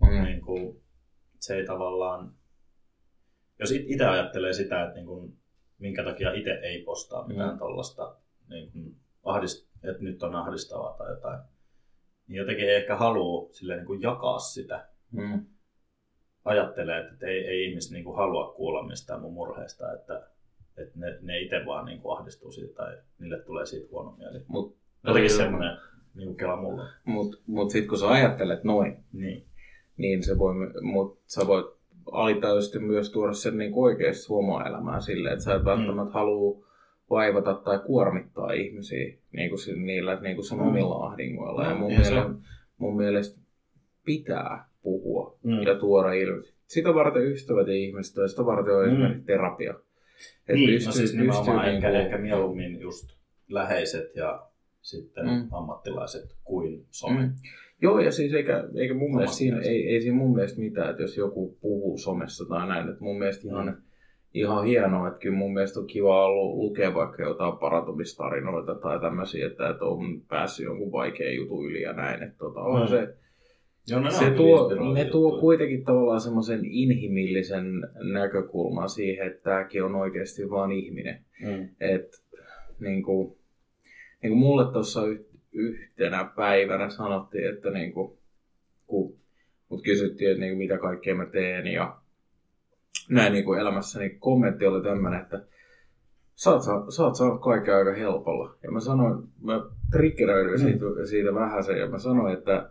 Mm. 0.00 0.24
Niin 0.24 0.40
kuin, 0.40 0.82
se 1.40 1.56
ei 1.56 1.66
tavallaan, 1.66 2.34
jos 3.58 3.70
itse 3.70 4.04
ajattelee 4.04 4.52
sitä, 4.52 4.84
että 4.84 4.94
niin 4.94 5.06
kuin, 5.06 5.36
minkä 5.78 6.04
takia 6.04 6.32
itse 6.32 6.50
ei 6.50 6.82
postaa 6.82 7.26
mitään 7.26 7.52
mm. 7.52 7.58
tuollaista, 7.58 8.16
niin 8.48 8.72
kuin, 8.72 8.96
ahdist, 9.22 9.68
että 9.82 10.02
nyt 10.02 10.22
on 10.22 10.34
ahdistavaa 10.34 10.96
tai 10.98 11.10
jotain, 11.10 11.40
niin 12.28 12.36
jotenkin 12.36 12.68
ei 12.68 12.74
ehkä 12.74 12.96
halua 12.96 13.48
silleen, 13.52 13.78
niin 13.78 13.86
kuin 13.86 14.02
jakaa 14.02 14.38
sitä. 14.38 14.88
Mm. 15.10 15.46
Ajattelee, 16.44 17.00
että 17.00 17.26
ei, 17.26 17.46
ei 17.46 17.64
ihmiset 17.64 17.92
niin 17.92 18.04
kuin 18.04 18.16
halua 18.16 18.52
kuulla 18.52 18.88
mistään 18.88 19.20
mun 19.20 19.32
murheesta, 19.32 19.92
että, 19.92 20.28
että 20.76 20.98
ne, 20.98 21.18
ne 21.22 21.40
itse 21.40 21.66
vaan 21.66 21.84
niin 21.84 22.00
kuin 22.00 22.18
ahdistuu 22.18 22.52
siitä 22.52 22.74
tai 22.74 22.98
niille 23.18 23.38
tulee 23.38 23.66
siitä 23.66 23.88
huono 23.90 24.10
mieli. 24.10 24.44
Mut, 24.48 24.76
jotenkin 25.06 25.36
semmoinen 25.36 25.78
niin 26.14 26.26
kuin 26.26 26.36
kela 26.36 26.56
mulle. 26.56 26.82
Mutta 27.04 27.38
mut 27.46 27.70
sitten 27.70 27.88
kun 27.88 27.98
sä 27.98 28.08
ajattelet 28.08 28.64
noin, 28.64 28.96
niin, 29.12 29.44
niin 29.96 30.22
se 30.22 30.38
voi, 30.38 30.54
mut 30.82 31.20
sä 31.26 31.46
voit 31.46 31.66
alitajuisesti 32.12 32.78
myös 32.78 33.12
tuoda 33.12 33.32
sen 33.32 33.58
niin 33.58 33.72
oikeasti 33.74 34.22
suomaa 34.22 34.66
elämään 34.66 35.02
silleen, 35.02 35.32
että 35.32 35.44
sä 35.44 35.54
et 35.54 35.64
välttämättä 35.64 36.10
mm. 36.10 36.14
halua 36.14 36.64
vaivata 37.10 37.54
tai 37.54 37.78
kuormittaa 37.86 38.52
ihmisiä 38.52 39.14
niin 39.32 39.50
kuin 39.50 39.86
niillä 39.86 40.20
niin 40.20 40.36
kuin 40.36 40.44
sen 40.44 40.58
mm. 40.58 40.66
omilla 40.66 41.06
ahdingoilla. 41.06 41.62
No, 41.62 41.70
ja 41.70 41.74
mun, 41.74 41.92
mielestä, 41.92 42.30
mun 42.78 42.96
mielestä 42.96 43.40
pitää 44.04 44.68
puhua 44.82 45.38
mm. 45.42 45.62
ja 45.62 45.74
tuoda 45.74 46.12
ilmi. 46.12 46.42
Sitä 46.66 46.94
varten 46.94 47.22
ystävät 47.22 47.66
ja 47.66 47.74
ihmiset 47.74 48.16
ja 48.16 48.28
sitä 48.28 48.46
varten 48.46 48.76
on 48.76 48.84
mm. 48.84 48.92
esimerkiksi 48.92 49.24
terapia. 49.26 49.74
Et 50.48 50.54
niin, 50.54 50.70
pystyy, 50.70 50.86
no 50.86 50.92
siis 50.92 51.14
ehkä, 51.14 51.62
niin 51.62 51.82
kuin... 51.82 51.94
ehkä 51.94 52.18
mieluummin 52.18 52.80
just 52.80 53.08
läheiset 53.48 54.16
ja 54.16 54.46
sitten 54.84 55.26
mm. 55.26 55.48
ammattilaiset 55.52 56.36
kuin 56.44 56.86
some. 56.90 57.22
Mm. 57.22 57.32
Joo, 57.82 58.00
ja 58.00 58.12
siis 58.12 58.34
eikä, 58.34 58.68
eikä 58.74 58.94
mun 58.94 59.14
mielestä 59.14 59.36
siinä, 59.36 59.60
ei, 59.60 59.88
ei 59.88 60.00
siinä 60.00 60.16
mun 60.16 60.34
mielestä 60.34 60.60
mitään, 60.60 60.90
että 60.90 61.02
jos 61.02 61.16
joku 61.16 61.58
puhuu 61.60 61.98
somessa 61.98 62.44
tai 62.48 62.68
näin, 62.68 62.88
että 62.88 63.04
mun 63.04 63.18
mielestä 63.18 63.48
ihan 63.48 63.66
mm 63.66 63.76
ihan 64.34 64.64
hienoa, 64.64 65.08
että 65.08 65.20
kyllä 65.20 65.36
mun 65.36 65.52
mielestä 65.52 65.80
on 65.80 65.86
kiva 65.86 66.26
ollut 66.26 66.56
lukea 66.56 66.94
vaikka 66.94 67.22
jotain 67.22 67.56
parantumistarinoita 67.56 68.74
tai 68.74 69.00
tämmöisiä, 69.00 69.46
että, 69.46 69.68
että 69.68 69.84
on 69.84 70.20
päässyt 70.28 70.64
jonkun 70.64 70.92
vaikean 70.92 71.34
jutun 71.34 71.66
yli 71.66 71.82
ja 71.82 71.92
näin. 71.92 72.22
Että 72.22 72.38
tota, 72.38 72.60
on 72.60 72.80
mm. 72.80 72.88
se, 72.88 73.14
Joo, 73.88 74.00
ne, 74.00 74.10
se 74.10 74.30
tuo, 74.30 74.92
ne 74.94 75.04
tuo 75.04 75.40
kuitenkin 75.40 75.84
tavallaan 75.84 76.20
semmoisen 76.20 76.60
inhimillisen 76.64 77.66
näkökulman 78.12 78.88
siihen, 78.88 79.26
että 79.26 79.42
tämäkin 79.42 79.84
on 79.84 79.94
oikeasti 79.94 80.50
vain 80.50 80.72
ihminen. 80.72 81.24
Mm. 81.42 81.68
Et, 81.80 82.08
niin 82.80 83.02
kuin, 83.02 83.36
niin 84.24 84.30
kuin 84.30 84.38
mulle 84.38 84.72
tuossa 84.72 85.00
yhtenä 85.52 86.30
päivänä 86.36 86.90
sanottiin, 86.90 87.54
että 87.54 87.70
niin 87.70 87.92
kuin, 87.92 88.18
kun 88.86 89.16
mut 89.68 89.82
kysyttiin, 89.82 90.30
että 90.30 90.40
niin 90.40 90.50
kuin, 90.50 90.58
mitä 90.58 90.78
kaikkea 90.78 91.14
mä 91.14 91.26
teen 91.26 91.66
ja 91.66 91.96
näin 93.10 93.32
niin 93.32 93.44
kuin 93.44 93.60
elämässä, 93.60 93.98
niin 93.98 94.18
kommentti 94.18 94.66
oli 94.66 94.82
tämmöinen, 94.82 95.20
että 95.20 95.42
sä 96.34 96.50
oot, 96.50 96.62
sä 96.96 97.02
oot 97.04 97.16
saanut 97.16 97.42
kaiken 97.42 97.74
aika 97.74 97.94
helpolla. 97.94 98.56
Ja 98.62 98.70
mä 98.70 98.80
sanoin, 98.80 99.28
mä 99.42 99.62
triggeröidyin 99.92 100.60
mm. 100.60 100.66
siitä, 100.66 101.06
siitä 101.08 101.34
vähän 101.34 101.64
sen, 101.64 101.78
ja 101.78 101.88
mä 101.88 101.98
sanoin, 101.98 102.34
että, 102.34 102.70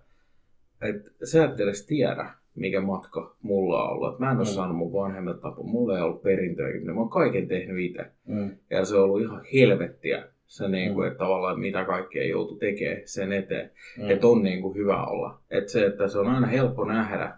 että 0.82 1.12
sä 1.24 1.46
et 1.46 1.60
edes 1.60 1.86
tiedä, 1.86 2.34
mikä 2.56 2.82
matka 2.82 3.36
mulla 3.42 3.84
on 3.84 3.90
ollut. 3.90 4.20
Mä 4.20 4.32
en 4.32 4.38
ole 4.38 4.46
mm. 4.46 4.52
saanut 4.52 4.78
mun 4.78 4.94
vanhemmat 4.94 5.42
tapu, 5.42 5.64
mulla 5.64 5.98
ei 5.98 6.04
ollut 6.04 6.24
perintöä, 6.24 6.68
mä 6.94 7.00
oon 7.00 7.10
kaiken 7.10 7.48
tehnyt 7.48 7.80
itse. 7.80 8.06
Mm. 8.26 8.52
Ja 8.70 8.86
se 8.86 8.96
on 8.96 9.04
ollut 9.04 9.22
ihan 9.22 9.42
helvettiä, 9.54 10.33
se 10.48 10.68
niin 10.68 10.94
kuin, 10.94 11.06
mm. 11.06 11.12
että 11.12 11.18
tavallaan 11.18 11.60
mitä 11.60 11.86
kaikkea 11.86 12.28
joutuu 12.28 12.58
tekemään 12.58 13.02
sen 13.06 13.34
eteen. 13.34 13.72
Mm. 13.98 14.10
Että 14.10 14.28
on 14.28 14.44
niin 14.44 14.62
kuin 14.62 14.76
hyvä 14.76 15.06
olla. 15.06 15.40
Että 15.52 15.72
se, 15.72 15.86
että 15.86 16.08
se 16.08 16.20
on 16.20 16.28
aina 16.28 16.48
helppo 16.48 16.86
nähdä 16.86 17.38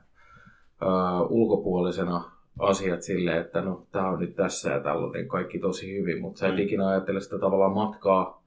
uh, 0.81 1.31
ulkopuolisena 1.31 2.31
asiat 2.59 3.01
silleen, 3.01 3.41
että 3.41 3.61
no 3.61 3.87
tämä 3.91 4.09
on 4.09 4.19
nyt 4.19 4.35
tässä 4.35 4.71
ja 4.71 4.79
tällainen 4.79 5.21
niin 5.21 5.29
kaikki 5.29 5.59
tosi 5.59 5.99
hyvin, 5.99 6.21
mutta 6.21 6.39
sä 6.39 6.47
et 6.47 6.53
mm. 6.53 6.59
ikinä 6.59 6.87
ajattele 6.87 7.21
sitä 7.21 7.39
tavallaan 7.39 7.73
matkaa, 7.73 8.43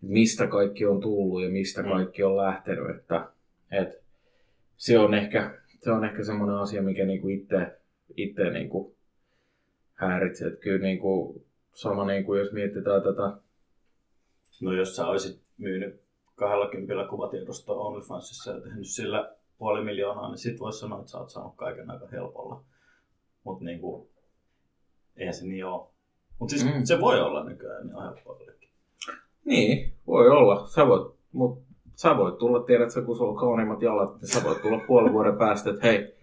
mistä 0.00 0.46
kaikki 0.46 0.86
on 0.86 1.00
tullut 1.00 1.42
ja 1.42 1.50
mistä 1.50 1.82
mm. 1.82 1.88
kaikki 1.88 2.22
on 2.22 2.36
lähtenyt, 2.36 2.90
että, 2.96 3.28
että 3.70 4.02
se 4.76 4.98
on 4.98 5.14
ehkä, 5.14 5.54
se 5.80 5.90
on 5.90 6.04
ehkä 6.04 6.24
semmoinen 6.24 6.56
asia, 6.56 6.82
mikä 6.82 7.04
niinku 7.04 7.28
itse, 7.28 7.66
itse 8.16 8.50
niinku 8.50 8.96
häiritsee, 9.94 10.48
että 10.48 10.60
kyllä 10.60 10.82
niinku, 10.82 11.44
sama 11.72 12.06
niinku, 12.06 12.34
jos 12.34 12.52
mietitään 12.52 13.02
tätä. 13.02 13.41
No 14.62 14.72
jos 14.72 14.96
sä 14.96 15.06
olisit 15.06 15.42
myynyt 15.58 16.02
20 16.34 17.08
kuvatiedostoa 17.10 17.76
OnlyFansissa 17.76 18.50
ja 18.50 18.60
tehnyt 18.60 18.86
sillä 18.86 19.34
puoli 19.58 19.84
miljoonaa, 19.84 20.28
niin 20.28 20.38
sit 20.38 20.60
voisi 20.60 20.78
sanoa, 20.78 20.98
että 20.98 21.10
sä 21.10 21.18
oot 21.18 21.30
saanut 21.30 21.56
kaiken 21.56 21.90
aika 21.90 22.06
helpolla. 22.06 22.64
Mutta 23.44 23.64
niinku, 23.64 24.10
eihän 25.16 25.34
se 25.34 25.46
niin 25.46 25.66
ole. 25.66 25.88
Mutta 26.38 26.50
siis 26.50 26.64
mm. 26.64 26.84
se 26.84 27.00
voi 27.00 27.20
olla 27.20 27.44
nykyään 27.44 27.86
niin 27.86 28.02
helppoillekin. 28.02 28.68
Niin, 29.44 29.92
voi 30.06 30.28
olla. 30.28 30.66
Sä 30.66 30.86
voit, 30.86 31.14
mut 31.32 31.62
sä 31.94 32.16
voit 32.16 32.38
tulla, 32.38 32.62
tiedätkö, 32.62 33.02
kun 33.02 33.16
sulla 33.16 33.30
on 33.30 33.38
kauniimmat 33.38 33.82
jalat, 33.82 34.20
niin 34.20 34.28
sä 34.28 34.44
voit 34.44 34.62
tulla 34.62 34.80
puolen 34.86 35.12
vuoden 35.12 35.38
päästä, 35.38 35.70
että 35.70 35.86
hei, 35.86 36.14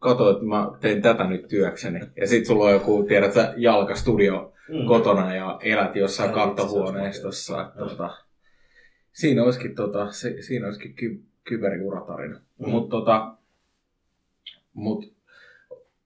kato, 0.00 0.30
että 0.30 0.44
mä 0.44 0.70
tein 0.80 1.02
tätä 1.02 1.24
nyt 1.24 1.48
työkseni. 1.48 2.00
Ja 2.16 2.26
sit 2.26 2.46
sulla 2.46 2.64
on 2.64 2.72
joku, 2.72 3.02
tiedätkö, 3.02 3.54
jalkastudio 3.56 4.52
mm. 4.68 4.86
kotona 4.86 5.34
ja 5.34 5.58
elät 5.62 5.96
jossain 5.96 6.32
kattohuoneistossa. 6.32 7.62
Että, 7.62 7.78
tota, 7.78 8.10
siinä 9.12 9.44
olisikin, 9.44 9.74
tota, 9.74 10.12
se, 10.12 10.42
siinä 10.42 10.66
olisikin 10.66 10.94
ky, 10.94 11.22
kyberiuratarina. 11.44 12.40
Mm. 12.58 12.68
Mutta 12.70 12.90
tota, 12.90 13.34
mut 14.72 15.12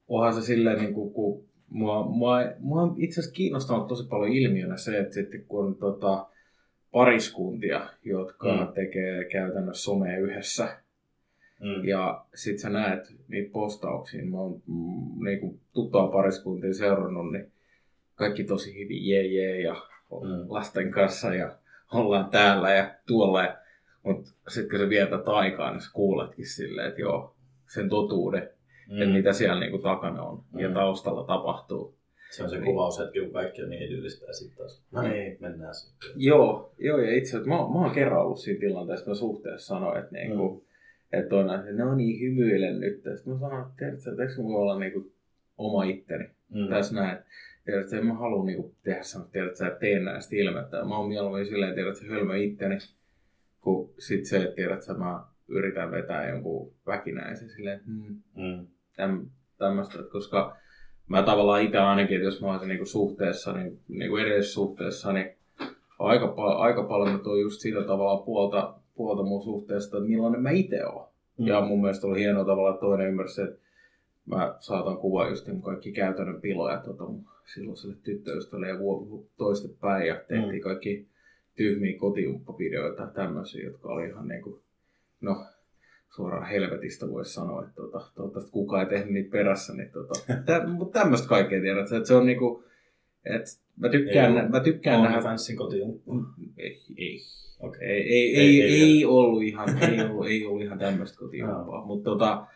onhan 0.09 0.35
se 0.35 0.43
silleen, 0.43 0.79
niin 0.79 0.95
kuin, 0.95 1.13
kun 1.13 1.45
mua, 1.69 2.07
mua, 2.07 2.39
mua 2.59 2.83
on 2.83 2.95
itse 2.97 3.21
asiassa 3.21 3.37
kiinnostanut 3.37 3.89
tosi 3.89 4.09
paljon 4.09 4.33
ilmiönä 4.33 4.77
se, 4.77 4.99
että 4.99 5.15
sitten 5.15 5.45
kun 5.45 5.67
on 5.67 5.75
tota, 5.75 6.27
pariskuntia, 6.93 7.87
jotka 8.05 8.57
mm. 8.57 8.73
tekee 8.73 9.25
käytännössä 9.25 9.85
somea 9.85 10.19
yhdessä, 10.19 10.77
mm. 11.65 11.85
ja 11.85 12.25
sit 12.35 12.59
sä 12.59 12.71
näet 12.71 13.15
niitä 13.29 13.53
postauksia, 13.53 14.25
mä 14.25 14.39
oon 14.39 14.63
mm, 14.67 15.25
niin 15.25 15.41
kuin 15.41 15.61
tuttua 15.73 16.09
pariskuntia 16.09 16.75
seurannut, 16.75 17.33
niin 17.33 17.53
kaikki 18.15 18.45
tosi 18.45 18.75
hyvin 18.83 19.09
jee 19.09 19.27
jee 19.27 19.61
ja 19.61 19.75
mm. 20.11 20.45
lasten 20.49 20.91
kanssa 20.91 21.35
ja 21.35 21.57
ollaan 21.93 22.31
täällä 22.31 22.71
ja 22.71 22.95
tuolla. 23.07 23.57
Mutta 24.03 24.31
sitten 24.49 24.71
kun 24.71 24.79
sä 24.79 24.89
vietät 24.89 25.29
aikaa, 25.29 25.71
niin 25.71 25.81
sä 25.81 25.91
kuuletkin 25.93 26.47
silleen, 26.47 26.89
että 26.89 27.01
joo, 27.01 27.35
sen 27.67 27.89
totuuden 27.89 28.51
mm. 28.91 29.03
että 29.03 29.15
mitä 29.15 29.33
siellä 29.33 29.61
niinku 29.61 29.79
takana 29.79 30.23
on 30.23 30.43
mm. 30.53 30.61
ja 30.61 30.71
taustalla 30.71 31.25
tapahtuu. 31.25 31.95
Se 32.31 32.43
on 32.43 32.51
se 32.51 32.57
niin. 32.57 32.65
kuvaushetki, 32.65 33.21
kun 33.21 33.33
kaikki 33.33 33.63
on 33.63 33.71
niin 33.71 33.83
idyllistä 33.83 34.27
ja 34.27 34.33
sitten 34.33 34.59
taas, 34.59 34.83
no 34.93 35.03
niin, 35.03 35.37
mennään 35.41 35.75
sitten. 35.75 36.11
Joo, 36.17 36.73
joo 36.79 36.99
ja 36.99 37.15
itse 37.15 37.31
asiassa 37.31 37.49
mä, 37.49 37.57
mä 37.57 37.85
oon 37.85 37.91
kerran 37.91 38.23
ollut 38.23 38.39
siinä 38.39 38.61
tilanteessa, 38.61 39.11
mä 39.11 39.15
suhteessa 39.15 39.67
sanoin, 39.67 39.99
että 39.99 40.13
niinku, 40.13 40.51
mm. 40.51 40.61
Että 41.19 41.37
on, 41.37 41.55
että 41.55 41.85
no 41.85 41.95
niin, 41.95 42.21
hymyilen 42.21 42.81
nyt. 42.81 42.95
Sitten 42.95 43.33
mä 43.33 43.39
sanoin, 43.39 43.63
että 43.63 43.75
tiedätkö, 43.79 44.11
että 44.11 44.23
eikö 44.23 44.35
mulla 44.43 44.59
olla 44.59 44.79
niinku 44.79 45.13
oma 45.59 45.85
itteni 45.85 46.25
mm. 46.55 46.69
tässä 46.69 46.95
näin. 46.95 47.19
Tiedätkö, 47.65 47.99
en 47.99 48.07
mä 48.07 48.15
halua 48.15 48.45
niinku 48.45 48.75
tehdä 48.83 49.03
sanoa, 49.03 49.29
tiedätkö, 49.33 49.67
että 49.67 49.81
teen 49.81 50.05
näistä 50.05 50.37
ilmettä. 50.37 50.85
Mä 50.85 50.99
oon 50.99 51.09
mieluummin 51.09 51.47
silleen, 51.47 51.75
tiedätkö, 51.75 52.07
hölmö 52.09 52.37
itteni, 52.37 52.79
kun 53.61 53.91
sit 53.99 54.25
se, 54.25 54.37
että 54.37 54.57
tiedätkö, 54.57 54.95
mä 54.95 55.25
yritän 55.49 55.91
vetää 55.91 56.29
jonkun 56.29 56.73
väkinäisen 56.87 57.51
silleen, 57.51 57.77
että 57.77 57.91
hmm, 57.91 58.23
Mm. 58.37 58.67
täm, 58.97 59.27
tämmöistä, 59.59 59.99
koska 60.13 60.57
mä 61.09 61.23
tavallaan 61.23 61.63
itse 61.63 61.79
ainakin, 61.79 62.17
että 62.17 62.25
jos 62.25 62.41
mä 62.41 62.51
olisin 62.51 62.69
niinku 62.69 62.85
suhteessa, 62.85 63.53
niin 63.53 63.81
niinku 63.89 64.17
edellisessä 64.17 64.55
suhteessa, 64.55 65.13
niin 65.13 65.37
aika, 65.99 66.27
pa- 66.27 66.57
aika 66.59 66.83
paljon 66.83 67.13
mä 67.13 67.19
toin 67.19 67.43
just 67.43 67.61
sillä 67.61 67.85
tavalla 67.85 68.23
puolta, 68.23 68.75
puolta 68.95 69.23
mun 69.23 69.43
suhteesta, 69.43 69.97
että 69.97 70.09
millainen 70.09 70.43
mä 70.43 70.51
itse 70.51 70.87
oon. 70.87 71.09
Mm. 71.39 71.47
Ja 71.47 71.61
mun 71.61 71.81
mielestä 71.81 72.07
oli 72.07 72.21
hienoa 72.21 72.45
tavalla, 72.45 72.71
että 72.71 72.81
toinen 72.81 73.09
ymmärsi, 73.09 73.43
että 73.43 73.59
mä 74.27 74.55
saatan 74.59 74.97
kuvaa 74.97 75.29
just 75.29 75.49
mun 75.49 75.63
kaikki 75.63 75.93
käytännön 75.93 76.41
piloja 76.41 76.79
tota 76.79 77.05
silloiselle 77.55 77.97
tyttöystävälle 78.03 78.69
ja 78.69 78.79
vuo- 78.79 79.27
toistepäin 79.37 80.07
ja 80.07 80.15
tehtiin 80.15 80.55
Mm. 80.55 80.61
kaikki 80.61 81.09
tyhmiä 81.57 81.99
kotiumppavideoita 81.99 83.03
ja 83.03 83.09
tämmöisiä, 83.09 83.65
jotka 83.65 83.89
oli 83.89 84.07
ihan 84.09 84.29
niinku, 84.29 84.63
no 85.21 85.47
suoraan 86.17 86.49
helvetistä 86.49 87.11
voisi 87.11 87.33
sanoa, 87.33 87.63
että 87.63 87.75
tota, 87.75 88.01
toivottavasti 88.15 88.51
kukaan 88.53 88.83
ei 88.83 88.89
tehnyt 88.89 89.13
niitä 89.13 89.31
perässä, 89.31 89.73
niin 89.75 89.91
tota, 89.91 90.15
tä, 90.47 90.67
mutta 90.67 91.01
tämmöistä 91.01 91.29
kaikkea 91.29 91.61
tiedät, 91.61 91.93
että 91.93 92.09
se 92.09 92.15
on 92.15 92.27
niinku, 92.27 92.65
että 93.25 93.51
mä 93.77 93.89
tykkään, 93.89 94.37
Ei 94.39 94.49
mä 94.49 94.61
tykkään 94.61 95.03
nähdä, 95.03 95.17
OnlyFansin 95.17 95.57
kotiin. 95.57 96.03
ei, 96.59 96.81
ei, 96.99 97.19
Okei. 97.61 97.89
ei, 97.89 98.03
ei, 98.09 98.37
Ei- 98.37 98.63
ei, 98.63 98.83
ei 98.83 99.05
ollut 99.05 99.43
ihan, 99.43 99.69
ei 99.93 100.01
ollut, 100.01 100.27
ei 100.27 100.47
ollut 100.47 100.63
ihan 100.63 100.79
tämmöistä 100.79 101.19
kotiumpaa. 101.19 101.87
Mutta 101.87 102.11
tota, 102.11 102.47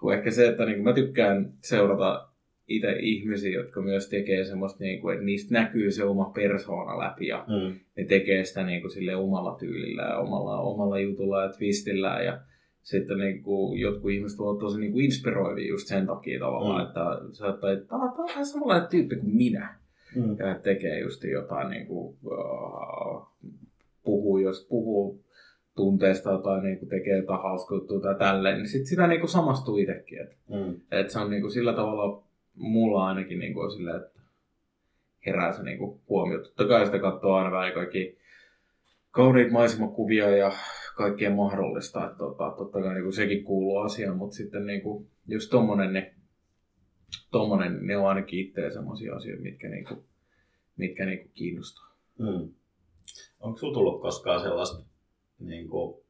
kun 0.00 0.14
ehkä 0.14 0.30
se, 0.30 0.48
että 0.48 0.64
niin 0.66 0.82
mä 0.84 0.92
tykkään 0.92 1.52
seurata 1.64 2.28
itse 2.68 2.96
ihmisiä, 3.00 3.50
jotka 3.52 3.80
myös 3.82 4.08
tekee 4.08 4.44
semmoista, 4.44 4.84
niin 4.84 5.00
kuin, 5.00 5.12
että 5.14 5.24
niistä 5.24 5.54
näkyy 5.54 5.90
se 5.90 6.04
oma 6.04 6.24
persoona 6.34 6.98
läpi 6.98 7.26
ja 7.26 7.44
Mm. 7.48 7.78
ne 7.96 8.04
tekee 8.04 8.44
sitä 8.44 8.62
niin 8.62 8.80
kuin, 8.80 8.90
sille 8.90 9.16
omalla 9.16 9.56
tyylillä 9.58 10.02
ja 10.02 10.18
omalla, 10.18 10.60
omalla 10.60 11.00
jutulla 11.00 11.42
ja 11.42 11.48
twistillä 11.52 12.22
ja 12.22 12.40
sitten 12.82 13.18
niin 13.18 13.42
kuin, 13.42 13.80
jotkut 13.80 14.10
ihmiset 14.10 14.40
ovat 14.40 14.58
tosi 14.58 14.80
niin 14.80 14.92
kuin 14.92 15.04
inspiroivia 15.04 15.68
just 15.68 15.86
sen 15.86 16.06
takia 16.06 16.38
tavallaan, 16.40 16.82
Mm. 16.82 16.86
että 16.88 17.34
sä 17.38 17.48
että 17.48 17.88
tämä 17.88 18.02
on 18.04 18.28
vähän 18.28 18.46
samanlainen 18.46 18.88
tyyppi 18.90 19.16
kuin 19.16 19.36
minä 19.36 19.74
Mm. 20.16 20.36
tekee 20.62 21.00
just 21.00 21.24
jotain 21.24 21.70
niin 21.70 21.86
kuin, 21.86 22.16
uh, 22.24 23.26
puhuu, 24.04 24.38
jos 24.38 24.66
puhuu 24.70 25.24
tunteesta 25.76 26.38
tai 26.38 26.62
niin 26.62 26.78
kuin 26.78 26.88
tekee 26.88 27.16
jotain 27.16 27.42
hauskaa 27.42 27.78
juttua 27.78 28.00
tai 28.00 28.14
tälleen, 28.14 28.56
niin 28.58 28.68
sit 28.68 28.86
sitä 28.86 29.06
niin 29.06 29.20
kuin 29.20 29.30
samastuu 29.30 29.76
itsekin. 29.78 30.20
Että 30.22 30.36
Mm. 30.48 30.74
et 30.92 31.10
se 31.10 31.18
on 31.18 31.30
niin 31.30 31.42
kuin 31.42 31.52
sillä 31.52 31.72
tavalla 31.72 32.22
mulla 32.54 33.06
ainakin 33.06 33.38
niin 33.38 33.54
kuin 33.54 33.64
on 33.64 33.72
silleen, 33.72 33.96
että 33.96 34.20
herää 35.26 35.52
se 35.52 35.62
niin 35.62 35.78
kuin 35.78 36.00
huomio. 36.08 36.38
Totta 36.38 36.64
kai 36.68 36.86
sitä 36.86 36.98
katsoo 36.98 37.34
aina 37.34 37.50
vähän 37.50 37.72
kaikki 37.72 38.18
kauniit 39.10 39.50
maisemakuvia 39.50 40.30
ja 40.36 40.52
kaikkea 40.96 41.30
mahdollista. 41.30 42.04
Että 42.04 42.18
tota, 42.18 42.50
totta 42.50 42.82
kai 42.82 42.94
niin 42.94 43.02
kuin 43.04 43.12
sekin 43.12 43.44
kuuluu 43.44 43.78
asiaan, 43.78 44.16
mutta 44.16 44.36
sitten 44.36 44.66
niin 44.66 44.80
kuin, 44.80 45.06
just 45.28 45.50
tommonen, 45.50 45.92
niin, 45.92 46.06
tommonen, 47.30 47.86
ne 47.86 47.96
on 47.96 48.08
ainakin 48.08 48.46
itseä 48.46 48.70
semmoisia 48.70 49.16
asioita, 49.16 49.42
mitkä, 49.42 49.68
niin 49.68 49.84
kuin, 49.84 50.04
mitkä 50.76 51.06
niin 51.06 51.18
kuin 51.18 51.30
kiinnostaa. 51.34 51.94
Mm. 52.18 52.52
Onko 53.40 53.58
sulla 53.58 53.74
tullut 53.74 54.02
koskaan 54.02 54.42
sellaista, 54.42 54.84
niin 55.38 55.68
kuin, 55.68 56.04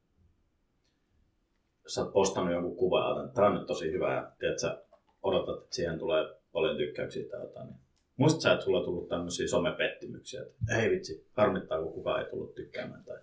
sä 1.86 2.02
oot 2.02 2.12
postannut 2.12 2.54
jonkun 2.54 2.76
kuvan, 2.76 3.24
että 3.24 3.34
tämä 3.34 3.46
on 3.46 3.54
nyt 3.54 3.66
tosi 3.66 3.92
hyvä 3.92 4.14
ja 4.14 4.32
tiedät, 4.38 4.58
sä 4.58 4.82
odotat, 5.22 5.62
että 5.62 5.76
siihen 5.76 5.98
tulee 5.98 6.24
paljon 6.52 6.76
tykkäyksiä 6.76 7.28
tai 7.30 7.40
jotain. 7.40 7.66
Niin. 7.66 7.80
Muistatko 8.16 8.42
sä, 8.42 8.52
että 8.52 8.64
sulla 8.64 8.78
on 8.78 8.84
tullut 8.84 9.08
tämmöisiä 9.08 9.48
somepettymyksiä, 9.48 10.42
että 10.42 10.78
ei 10.78 10.90
vitsi, 10.90 11.26
harmittaa, 11.36 11.82
kun 11.82 11.92
kukaan 11.92 12.20
ei 12.24 12.30
tullut 12.30 12.54
tykkäämään 12.54 13.04
tai, 13.04 13.18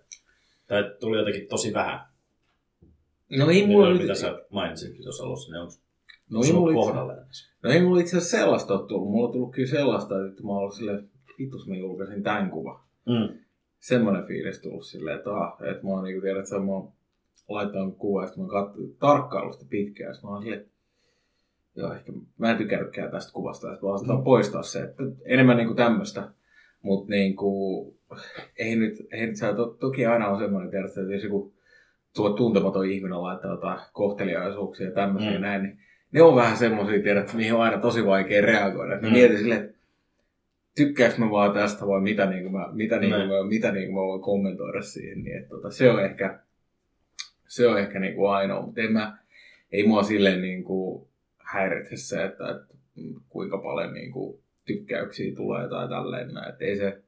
tai 0.66 0.96
tuli 1.00 1.18
jotenkin 1.18 1.48
tosi 1.48 1.72
vähän. 1.72 2.00
No 3.30 3.50
ei 3.50 3.66
mulla, 3.66 3.86
Mitä, 3.86 3.92
nyt, 3.92 4.02
mitä 4.02 4.14
sä 4.14 4.44
mainitsitkin 4.50 5.02
tuossa 5.02 5.24
alussa, 5.24 5.52
niin 5.52 5.60
onko 5.60 5.72
no 6.30 6.40
ei 6.44 6.52
mulla, 6.52 6.88
itse, 6.88 7.44
no 7.62 7.70
ei 7.70 7.82
mulla 7.82 8.00
itse 8.00 8.16
asiassa 8.16 8.36
sellaista 8.36 8.74
ole 8.78 8.88
tullut. 8.88 9.10
Mulla 9.10 9.26
on 9.26 9.32
tullut 9.32 9.52
kyllä 9.52 9.68
sellaista, 9.68 10.26
että 10.26 10.42
mä 10.42 10.48
oon 10.48 10.58
ollut 10.58 10.74
silleen, 10.74 11.10
vitus 11.38 11.68
mä 11.68 11.76
julkaisin 11.76 12.22
tämän 12.22 12.50
kuvan. 12.50 12.80
Mm. 13.06 13.38
semmoinen 13.78 14.26
fiilis 14.26 14.60
tullut 14.60 14.86
silleen, 14.86 15.16
että, 15.16 15.30
ah, 15.30 15.56
että 15.70 15.84
mä 15.84 15.90
oon 15.90 16.04
niinku 16.04 16.20
tiedät, 16.20 16.42
että 16.42 16.58
mä 16.58 16.72
oon 16.72 16.92
laittanut 17.48 17.98
kuva, 17.98 18.22
ja 18.22 18.28
mä 18.36 18.42
oon 18.42 18.50
katsonut 18.50 18.98
tarkkailusta 18.98 19.64
pitkään, 19.68 20.08
ja 20.08 20.14
sit 20.14 20.22
mä 20.22 20.30
oon 20.30 20.42
silleen, 20.42 20.66
joo, 21.76 21.92
ehkä 21.92 22.12
mä 22.38 22.50
en 22.50 22.56
tykännytkään 22.58 23.10
tästä 23.10 23.32
kuvasta, 23.32 23.72
että 23.72 23.86
mä 23.86 23.92
oon 23.92 24.18
mm. 24.18 24.24
poistaa 24.24 24.62
se, 24.62 24.82
että 24.82 25.02
enemmän 25.24 25.56
niinku 25.56 25.74
tämmöistä, 25.74 26.30
mutta 26.82 27.10
niinku, 27.10 27.50
ei 28.58 28.76
nyt, 28.76 29.06
ei 29.12 29.26
nyt, 29.26 29.36
sä, 29.36 29.54
to, 29.54 29.66
toki 29.66 30.06
aina 30.06 30.28
on 30.28 30.38
semmoinen, 30.38 30.70
tiedät, 30.70 30.88
että 30.88 31.12
jos 31.12 31.24
joku 31.24 31.54
tuo 32.14 32.30
tuntematon 32.30 32.90
ihminen 32.90 33.22
laittaa 33.22 33.50
jotain 33.50 33.80
kohteliaisuuksia 33.92 34.86
ja 34.86 34.92
tämmöisiä 34.92 35.30
Mm. 35.30 35.36
mm. 35.36 35.42
näin, 35.42 35.62
niin 35.62 35.78
ne 36.16 36.22
on 36.22 36.36
vähän 36.36 36.56
semmoisia, 36.56 37.02
tiedät, 37.02 37.24
että 37.24 37.36
mihin 37.36 37.54
on 37.54 37.60
aina 37.60 37.78
tosi 37.78 38.06
vaikea 38.06 38.42
reagoida. 38.42 38.96
Mm. 38.96 39.06
Mm. 39.06 39.12
Mietin 39.12 39.38
silleen, 39.38 39.64
että 39.64 39.78
tykkääks 40.76 41.18
mä 41.18 41.30
vaan 41.30 41.52
tästä 41.52 41.86
vai 41.86 42.00
mitä, 42.00 42.26
niin 42.26 42.52
mä, 42.52 42.68
mitä, 42.72 42.98
niin 42.98 43.10
mä, 43.10 43.46
mitä 43.48 43.72
niin 43.72 43.90
mä 43.90 44.00
voin 44.00 44.22
kommentoida 44.22 44.82
siihen. 44.82 45.22
Niin, 45.22 45.36
että, 45.36 45.48
tota, 45.48 45.70
se 45.70 45.90
on 45.90 46.04
ehkä, 46.04 46.40
se 47.46 47.68
on 47.68 47.78
ehkä 47.78 48.00
niin 48.00 48.14
kuin 48.14 48.30
ainoa, 48.30 48.62
mutta 48.62 48.80
en 48.80 48.92
mä, 48.92 49.18
ei 49.72 49.86
mua 49.86 50.02
silleen 50.02 50.42
niin 50.42 50.64
kuin 50.64 51.08
häiritse 51.38 51.96
se, 51.96 52.24
että, 52.24 52.50
että 52.50 52.74
kuinka 53.28 53.58
paljon 53.58 53.94
niin 53.94 54.12
kuin 54.12 54.40
tykkäyksiä 54.64 55.36
tulee 55.36 55.68
tai 55.68 55.88
tälleen. 55.88 56.30
Että 56.48 56.64
ei 56.64 56.76
se, 56.76 57.02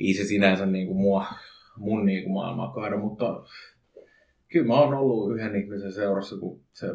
ei 0.00 0.14
se 0.14 0.24
sinänsä 0.24 0.66
niin 0.66 0.86
kuin 0.86 0.98
mua, 0.98 1.26
mun 1.76 2.06
niin 2.06 2.22
kuin 2.22 2.32
maailmaa 2.32 2.72
kaada, 2.74 2.96
mutta 2.96 3.42
kyllä 4.48 4.66
mä 4.66 4.80
oon 4.80 4.94
ollut 4.94 5.36
yhden 5.36 5.56
ihmisen 5.56 5.92
seurassa, 5.92 6.36
kun 6.36 6.60
se 6.72 6.86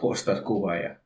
postasi 0.00 0.42
kuvan 0.42 0.78
ja 0.82 0.96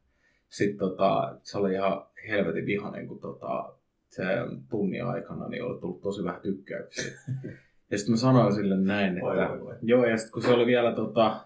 sitten 0.49 0.79
tota, 0.79 1.37
se 1.43 1.59
oli 1.59 1.73
ihan 1.73 2.07
helvetin 2.29 2.67
vihainen, 2.67 3.09
kun 3.09 3.21
tota, 3.21 3.75
se 4.09 4.23
tunnin 4.71 5.05
aikana 5.05 5.49
niin 5.49 5.63
oli 5.65 5.81
tullut 5.81 6.01
tosi 6.01 6.25
vähän 6.25 6.41
tykkäyksiä. 6.41 7.13
Ja 7.91 7.99
sitten 7.99 8.13
mä 8.13 8.17
sanoin 8.17 8.55
sille 8.55 8.77
näin, 8.77 9.13
että 9.13 9.51
voi, 9.51 9.61
voi. 9.61 9.75
joo, 9.83 10.05
ja 10.07 10.17
sitten 10.17 10.33
kun 10.33 10.43
se 10.43 10.51
oli 10.53 10.67
vielä 10.67 10.93
tota, 10.95 11.41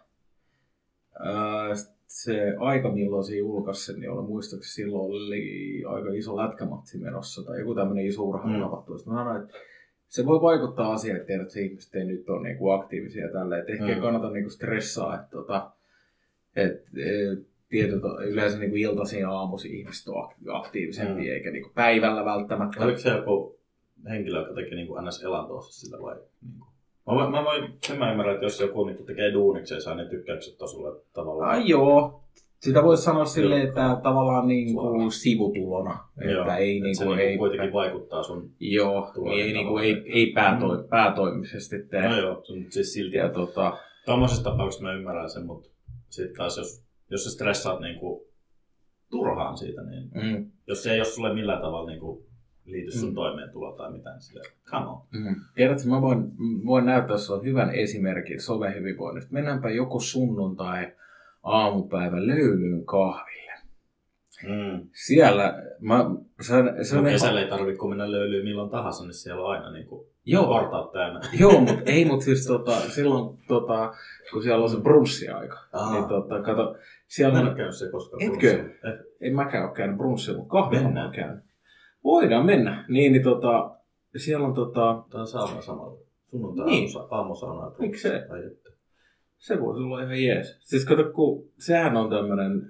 ää, 1.19 1.69
se 2.07 2.55
aika, 2.59 2.93
milloin 2.93 3.25
se 3.25 3.37
julkaisi 3.37 3.85
sen, 3.93 4.01
niin 4.01 4.11
oli 4.11 4.27
muistaakseni 4.27 4.73
silloin 4.87 5.05
oli 5.05 5.85
aika 5.87 6.13
iso 6.13 6.37
lätkämatsi 6.37 6.99
menossa 6.99 7.45
tai 7.45 7.59
joku 7.59 7.75
tämmöinen 7.75 8.07
iso 8.07 8.23
urheilutapahtuu. 8.23 8.97
Mm. 8.97 9.13
Mä 9.13 9.19
sanoin, 9.19 9.43
että 9.43 9.55
se 10.09 10.27
voi 10.27 10.41
vaikuttaa 10.41 10.93
asiaan, 10.93 11.17
että 11.17 11.27
tiedät, 11.27 11.43
että 11.43 11.55
se 11.55 11.61
ihmiset 11.61 11.95
ei 11.95 12.05
nyt 12.05 12.29
ole 12.31 12.43
niinku 12.49 12.71
aktiivisia 12.71 13.33
tälleen. 13.33 13.61
Että 13.61 13.73
ehkä 13.73 13.85
Mm. 13.85 13.91
ei 13.91 14.01
kannata 14.01 14.31
niinku 14.31 14.51
stressaa, 14.51 15.15
että 15.15 15.31
tota, 15.31 15.71
et, 16.57 16.73
et, 16.73 17.47
tietyt, 17.69 18.03
yleensä 18.27 18.59
niinku 18.59 18.77
iltaisin 18.77 19.21
ja 19.21 19.31
aamuisin 19.31 19.75
ihmiset 19.75 20.09
on 20.09 20.25
ak- 20.31 20.57
aktiivisempia, 20.59 21.25
Mm. 21.33 21.35
eikä 21.37 21.51
niinku 21.51 21.71
päivällä 21.75 22.25
välttämättä. 22.25 22.85
Oliko 22.85 22.99
se 22.99 23.09
joku 23.11 23.59
henkilö, 24.11 24.39
joka 24.39 24.55
teki 24.55 24.75
niin 24.75 24.89
ns. 25.09 25.23
elantoa 25.25 25.63
sillä 25.63 26.03
vai? 26.03 26.15
Niin 26.43 26.55
kuin? 26.59 26.71
Mä 27.19 27.31
mä 27.31 27.45
voin, 27.45 27.73
sen 27.87 27.99
mä 27.99 28.11
ymmärrän, 28.11 28.35
että 28.35 28.47
jos 28.47 28.61
joku 28.61 28.85
niin 28.85 29.07
tekee 29.07 29.33
duuniksi 29.33 29.75
ja 29.75 29.81
saa 29.81 29.95
ne 29.95 30.05
tykkäykset 30.05 30.63
on 30.63 30.69
sulle 30.69 31.01
tavallaan. 31.13 31.51
Ai 31.51 31.69
joo. 31.69 32.17
Sitä 32.61 32.83
voisi 32.83 33.03
sanoa 33.03 33.25
silleen, 33.25 33.69
että 33.69 34.01
tavallaan 34.03 34.49
niin 34.49 34.75
kuin 34.75 35.13
sivutulona. 35.13 35.99
Joo, 36.31 36.41
Että 36.41 36.57
ei, 36.57 36.77
että 36.77 36.85
niin 36.85 36.97
se 36.97 37.05
kuin, 37.05 37.17
niinku 37.17 37.31
ei, 37.31 37.39
kuitenkin 37.39 37.73
vaikuttaa 37.73 38.23
sun... 38.23 38.51
joo, 38.61 39.11
tuloihin 39.15 39.37
niin 39.37 39.47
ei, 39.47 39.53
niin 39.53 39.67
kuin, 39.69 39.85
ei, 39.85 40.03
ei 40.07 40.33
päätoi, 40.33 40.85
päätoimisesti 40.91 41.77
tee. 41.91 42.09
No 42.09 42.17
joo, 42.21 42.43
se 42.45 42.53
on 42.53 42.65
siis 42.69 42.93
silti. 42.93 43.17
Ja 43.17 43.29
tota, 43.29 43.79
Tuommoisessa 44.07 44.45
tapauksessa 44.45 44.85
mä 44.85 44.93
ymmärrän 44.93 45.31
sen, 45.31 45.47
mutta 45.47 45.69
sitten 46.11 46.37
taas 46.37 46.57
jos, 46.57 46.85
jos 47.11 47.25
sä 47.25 47.31
stressaat 47.31 47.81
niinku 47.81 48.27
turhaan 49.11 49.59
siitä, 49.59 49.83
niin 49.83 50.11
mm, 50.15 50.51
jos 50.67 50.83
se 50.83 50.93
ei 50.93 50.99
ole 51.01 51.05
sulle 51.05 51.35
millään 51.35 51.63
tavalla 51.63 51.91
niinku 51.91 52.27
liity 52.65 52.91
sun 52.91 53.09
Mm. 53.09 53.15
toimeentuloa 53.15 53.77
tai 53.77 53.93
mitään, 53.93 54.15
niin 54.17 54.23
silleen, 54.23 54.51
come 54.71 54.87
on. 54.87 55.03
mm. 55.13 55.35
Tiedätkö, 55.55 55.89
mä 55.89 56.01
voin, 56.03 56.33
voin 56.67 56.87
näyttää 56.87 57.19
sinulle 57.19 57.45
hyvän 57.45 57.75
esimerkin 57.75 58.41
somehyvinvoinnista. 58.41 59.33
Mennäänpä 59.33 59.71
joku 59.71 60.01
sunnuntai 60.01 60.93
aamupäivä 61.43 62.27
löylyyn 62.27 62.85
kahville. 62.85 63.50
Mm. 64.49 64.89
Siellä, 64.93 65.63
mä, 65.81 66.05
se, 66.41 66.55
on- 66.55 66.85
se 66.85 66.97
on 66.97 67.03
No, 67.03 67.09
ihan- 67.09 67.13
kesällä 67.21 67.41
ei 67.41 67.49
tarvitse 67.49 67.79
kun 67.79 67.89
mennä 67.91 68.11
löylyyn 68.13 68.45
milloin 68.45 68.71
tahansa, 68.71 69.05
niin 69.05 69.15
siellä 69.15 69.43
on 69.45 69.51
aina 69.51 69.71
niinku 69.73 70.07
Joo. 70.27 70.47
portaat 70.47 70.93
täynnä. 70.93 71.21
Joo, 71.41 71.61
mutta 71.61 71.83
ei, 71.87 72.05
mutta 72.05 72.25
siis 72.25 72.47
tota, 72.47 72.71
silloin, 72.81 73.39
tota, 73.49 73.93
kun 74.33 74.43
siellä 74.43 74.63
on 74.65 74.71
se 74.71 74.81
brunssiaika, 74.81 75.59
Aa. 75.73 75.93
niin 75.93 76.05
tota, 76.05 76.43
kato, 76.43 76.73
Mä 76.73 76.79
siellä 77.07 77.39
en 77.39 77.45
on, 77.45 77.49
ole 77.49 77.57
käynyt 77.57 77.77
se 77.77 77.91
koskaan. 77.91 78.23
Etkö? 78.23 78.51
Eh, 78.51 78.93
ei 79.21 79.31
mäkään 79.33 79.65
ole 79.69 79.75
käynyt 79.75 79.97
brunssilla, 79.97 80.39
mutta 80.39 80.53
kahvilla 80.53 80.89
mä 80.91 81.11
käynyt. 81.15 81.45
Voidaan 82.05 82.47
mennä. 82.47 82.85
Niin, 82.89 83.13
niin 83.13 83.23
tota, 83.23 83.71
siellä 84.17 84.47
on 84.47 84.55
tota, 84.55 85.05
Tää 85.11 85.21
on 85.21 85.27
sauna 85.27 85.61
samalla. 85.63 85.99
Sunnuntai 86.31 86.67
Niin. 86.67 86.85
niin. 86.85 87.07
aamusauna. 87.11 87.73
Miksei? 87.79 88.13
Ai 88.31 88.47
että. 88.47 88.60
Se 89.41 89.61
voisi 89.61 89.83
olla 89.83 90.03
ihan 90.03 90.23
jees. 90.23 90.59
Siis 90.61 90.85
kato, 90.85 91.11
kun 91.13 91.49
sehän 91.59 91.97
on 91.97 92.11
tämmönen, 92.11 92.63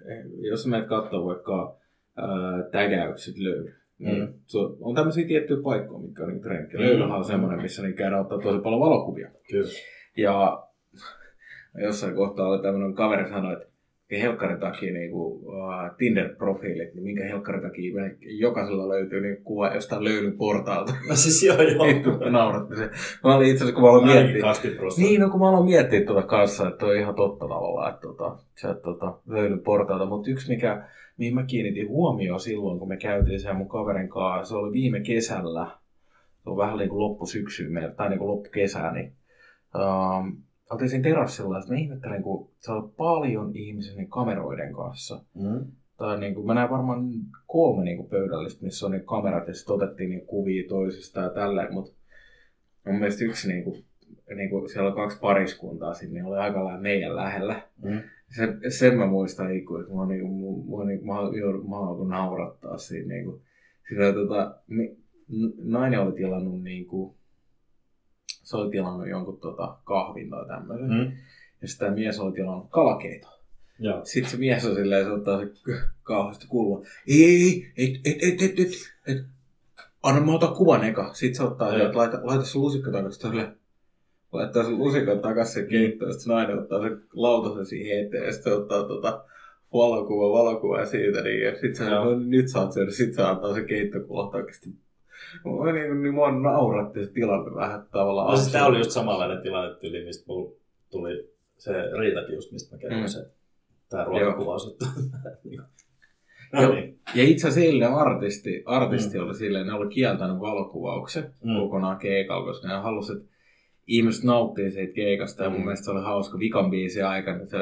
jos 0.51 0.66
menet 0.66 0.89
katsoo 0.89 1.25
vaikka 1.27 1.77
ää, 2.16 2.29
tägäykset 2.73 3.39
löydy, 3.39 3.75
niin 3.99 4.21
Mm. 4.21 4.33
se 4.47 4.59
on, 4.59 4.77
on 4.81 4.95
tämmöisiä 4.95 5.27
tiettyjä 5.27 5.61
paikkoja, 5.62 6.01
mitkä 6.01 6.23
on 6.23 6.29
niin 6.29 6.43
trenkki. 6.43 6.77
Mm. 6.77 6.83
Löylyhän 6.83 7.18
on 7.18 7.25
semmoinen, 7.25 7.62
missä 7.62 7.83
niin 7.83 7.95
käydään 7.95 8.21
ottaa 8.21 8.39
tosi 8.39 8.59
paljon 8.61 8.81
valokuvia. 8.81 9.31
Kyllä. 9.51 9.71
Ja 10.16 10.62
Jossain 11.85 12.14
kohtaa 12.14 12.49
oli 12.49 12.62
tämmöinen 12.62 12.95
kaveri 12.95 13.29
sanoi, 13.29 13.53
että 13.53 13.66
helkkarin 14.18 14.61
takia 14.61 14.92
niin 14.92 15.11
kuin, 15.11 15.32
uh, 15.32 15.54
Tinder-profiilit, 15.98 16.94
niin 16.94 17.02
minkä 17.02 17.24
helkkarin 17.24 17.62
takia 17.62 17.92
jokaisella 18.22 18.88
löytyy 18.88 19.20
niin 19.20 19.44
kuva 19.44 19.74
jostain 19.74 20.04
löylyn 20.04 20.38
portaalta. 20.38 20.92
No 21.08 21.16
siis 21.16 21.42
joo 21.42 21.62
joo. 21.72 21.86
Vittu, 21.86 22.11
nauratti 22.11 22.76
se. 22.76 22.90
Mä 23.24 23.34
olin 23.34 23.48
itse 23.48 23.64
asiassa, 23.64 23.74
kun 23.74 23.82
mä 23.82 23.90
aloin 23.90 24.06
miettiä. 24.06 24.40
20 24.40 24.80
prosenttia. 24.80 25.11
Niin, 25.11 25.20
no 25.20 25.30
kun 25.30 25.40
mä 25.40 25.48
aloin 25.48 25.64
miettiä 25.64 26.04
tuota 26.04 26.22
kanssa, 26.22 26.68
että 26.68 26.86
on 26.86 26.96
ihan 26.96 27.14
totta 27.14 27.48
tavallaan, 27.48 27.94
että 27.94 28.00
tota, 28.00 28.36
se 28.56 28.74
tota, 28.74 29.18
löylyn 29.26 29.61
portaalta. 29.61 30.06
Mutta 30.06 30.30
yksi, 30.30 30.48
mikä, 30.48 30.82
mihin 31.16 31.34
mä 31.34 31.42
kiinnitin 31.42 31.88
huomioon 31.88 32.40
silloin, 32.40 32.78
kun 32.78 32.88
me 32.88 32.96
käytiin 32.96 33.40
sen 33.40 33.56
mun 33.56 33.68
kaverin 33.68 34.08
kanssa, 34.08 34.48
se 34.48 34.56
oli 34.56 34.72
viime 34.72 35.00
kesällä. 35.00 35.66
Se 36.44 36.50
on 36.50 36.56
vähän 36.56 36.78
niin 36.78 36.88
kuin 36.88 37.00
loppusyksyyn, 37.00 37.94
tai 37.96 38.08
niin 38.08 38.18
kuin 38.18 38.30
loppukesää, 38.30 38.92
niin 38.92 39.12
um, 39.74 40.36
oltiin 40.71 40.91
siinä 40.91 41.03
terassilla, 41.03 41.59
että 41.59 41.73
mä 41.73 41.79
ihmettelen, 41.79 42.23
kun 42.23 42.51
se 42.59 42.73
on 42.73 42.93
paljon 42.97 43.57
ihmisiä 43.57 43.97
niin 43.97 44.11
kameroiden 44.11 44.73
kanssa. 44.73 45.25
Mm. 45.35 45.64
Tai 45.97 46.21
niin 46.21 46.35
kuin, 46.35 46.47
mä 46.47 46.55
näen 46.55 46.71
varmaan 46.71 47.11
kolme 47.47 47.85
niin 47.85 47.97
kuin 47.97 48.09
pöydällistä, 48.09 48.64
missä 48.64 48.87
on 48.87 48.93
niin 48.93 49.07
kamerat 49.07 49.49
ja 49.49 49.55
sitten 49.55 49.75
otettiin 49.75 50.11
niin 50.11 50.27
kuvia 50.27 50.68
toisista 50.68 51.21
ja 51.21 51.31
tälleen, 51.31 51.75
mutta 51.75 51.93
mun 52.87 52.99
mielestä 52.99 53.25
yksi 53.25 53.49
niin 53.49 53.64
kuin, 53.64 53.85
niin 54.35 54.51
kuin 54.51 54.68
siellä 54.68 54.89
on 54.89 54.97
kaksi 54.97 55.18
pariskuntaa 55.21 55.95
siinä, 55.95 56.14
niin 56.14 56.25
oli 56.25 56.39
aika 56.39 56.64
lailla 56.64 56.81
meidän 56.81 57.16
lähellä. 57.16 57.62
Mm. 57.83 58.01
Sen, 58.37 58.61
sen 58.68 58.99
mä 58.99 59.07
muistan 59.07 59.57
ikuisesti, 59.57 59.93
että 59.93 60.05
mä, 60.05 60.12
niin 60.12 60.21
kuin, 60.21 60.79
mä, 60.79 60.85
niin, 60.85 61.07
mä, 61.07 61.14
mä, 61.68 62.05
mä 62.05 62.16
naurattaa 62.16 62.79
siinä. 62.79 63.14
Niin 63.14 63.25
kuin, 63.25 63.41
sillä, 63.89 64.12
tota, 64.12 64.55
mi, 64.66 64.97
nainen 65.62 66.01
oli 66.01 66.12
tilannut 66.12 66.62
niin 66.62 66.87
kuin, 66.87 67.14
se 68.51 68.57
oli 68.57 68.70
tilannut 68.70 69.09
jonkun 69.09 69.40
tota, 69.40 69.76
kahvin 69.84 70.30
tai 70.30 70.46
tämmöisen. 70.46 70.90
Mm. 70.90 71.12
Ja 71.62 71.68
sitten 71.68 71.86
tämä 71.86 71.94
mies 71.94 72.20
oli 72.20 72.32
tilannut 72.32 72.66
kalakeita. 72.70 73.28
Joo. 73.78 74.01
Sitten 74.05 74.30
se 74.30 74.36
mies 74.36 74.66
on 74.66 74.74
silleen, 74.74 75.05
se 75.05 75.12
ottaa 75.12 75.40
se 75.40 75.53
kauheasti 76.03 76.46
kulma. 76.48 76.86
Ei, 77.09 77.16
ei, 77.24 77.72
ei, 77.76 78.01
et, 78.05 78.22
et, 78.22 78.42
et, 78.42 78.59
et, 78.59 78.72
et. 79.07 79.24
Anna 80.03 80.20
mä 80.20 80.34
otan 80.34 80.55
kuvan 80.55 80.84
eka. 80.84 81.14
Sitten 81.14 81.36
se 81.36 81.42
ottaa 81.42 81.70
sieltä, 81.70 81.98
laita, 81.98 82.20
laita 82.22 82.44
se 82.44 82.59
lusikka 82.59 82.92
takaisin. 82.92 83.22
Silleen, 83.22 83.57
laittaa 84.32 84.64
se 84.64 84.70
lusikan 84.70 85.20
takaisin 85.20 85.66
keittoon. 85.66 86.12
Sitten 86.12 86.24
se 86.24 86.32
nainen 86.32 86.59
ottaa 86.59 86.82
se 86.82 86.96
lautasen 87.12 87.66
siihen 87.66 88.07
eteen. 88.07 88.24
Ja 88.24 88.32
sitten 88.32 88.53
se 88.53 88.59
ottaa 88.59 88.82
tota, 88.82 89.24
valokuva, 89.72 90.38
valokuva 90.38 90.86
siitä. 90.86 91.22
Niin, 91.22 91.42
ja 91.42 91.53
sitten 91.53 91.76
se 91.76 91.84
sanoo, 91.84 92.05
no, 92.05 92.18
nyt 92.18 92.48
saat 92.48 92.72
syödä. 92.72 92.90
Sitten 92.90 93.14
se 93.14 93.22
antaa 93.22 93.55
se 93.55 93.64
keittokulla 93.64 94.30
takaisin. 94.30 94.78
Mä 95.64 95.73
niin, 95.73 96.03
niin 96.03 96.14
mua 96.14 96.33
nauratti 96.33 97.05
se 97.05 97.12
tilanne 97.12 97.55
vähän 97.55 97.87
tavallaan. 97.93 98.31
No 98.31 98.37
siis 98.37 98.53
tää 98.53 98.66
oli 98.66 98.79
just 98.79 98.91
samanlainen 98.91 99.43
tilanne 99.43 99.75
tyyli, 99.81 100.05
mistä 100.05 100.25
mulla 100.29 100.53
tuli 100.91 101.31
se 101.57 101.73
Riitakin 101.99 102.35
just, 102.35 102.53
mistä 102.53 102.77
mä 102.77 102.81
kerroin 102.81 103.03
Mm. 103.03 103.09
se. 103.09 103.27
Tää 103.89 104.05
ruokakuvaus. 104.05 104.66
Joo. 105.51 105.64
no 106.53 106.75
niin. 106.75 106.99
Ja 107.14 107.23
itse 107.25 107.49
asiassa 107.49 107.66
eilen 107.71 107.95
artisti, 107.95 108.62
artisti 108.66 109.18
Mm. 109.18 109.25
oli 109.25 109.35
silleen, 109.35 109.66
ne 109.66 109.73
oli 109.73 109.89
kieltänyt 109.95 110.41
valokuvauksen 110.41 111.25
Mm. 111.45 111.55
kokonaan 111.57 111.99
keikalla, 111.99 112.47
koska 112.47 112.68
ne 112.68 112.75
halusi, 112.75 113.12
että 113.12 113.25
ihmiset 113.87 114.25
nauttii 114.25 114.71
siitä 114.71 114.93
keikasta. 114.95 115.43
Ja 115.45 115.51
mun 115.51 115.59
Mm. 115.61 115.64
mielestä 115.64 115.85
se 115.85 115.91
oli 115.91 116.03
hauska 116.03 116.39
vikan 116.39 116.71
biisin 116.71 117.07
aikana. 117.07 117.47
Se 117.47 117.57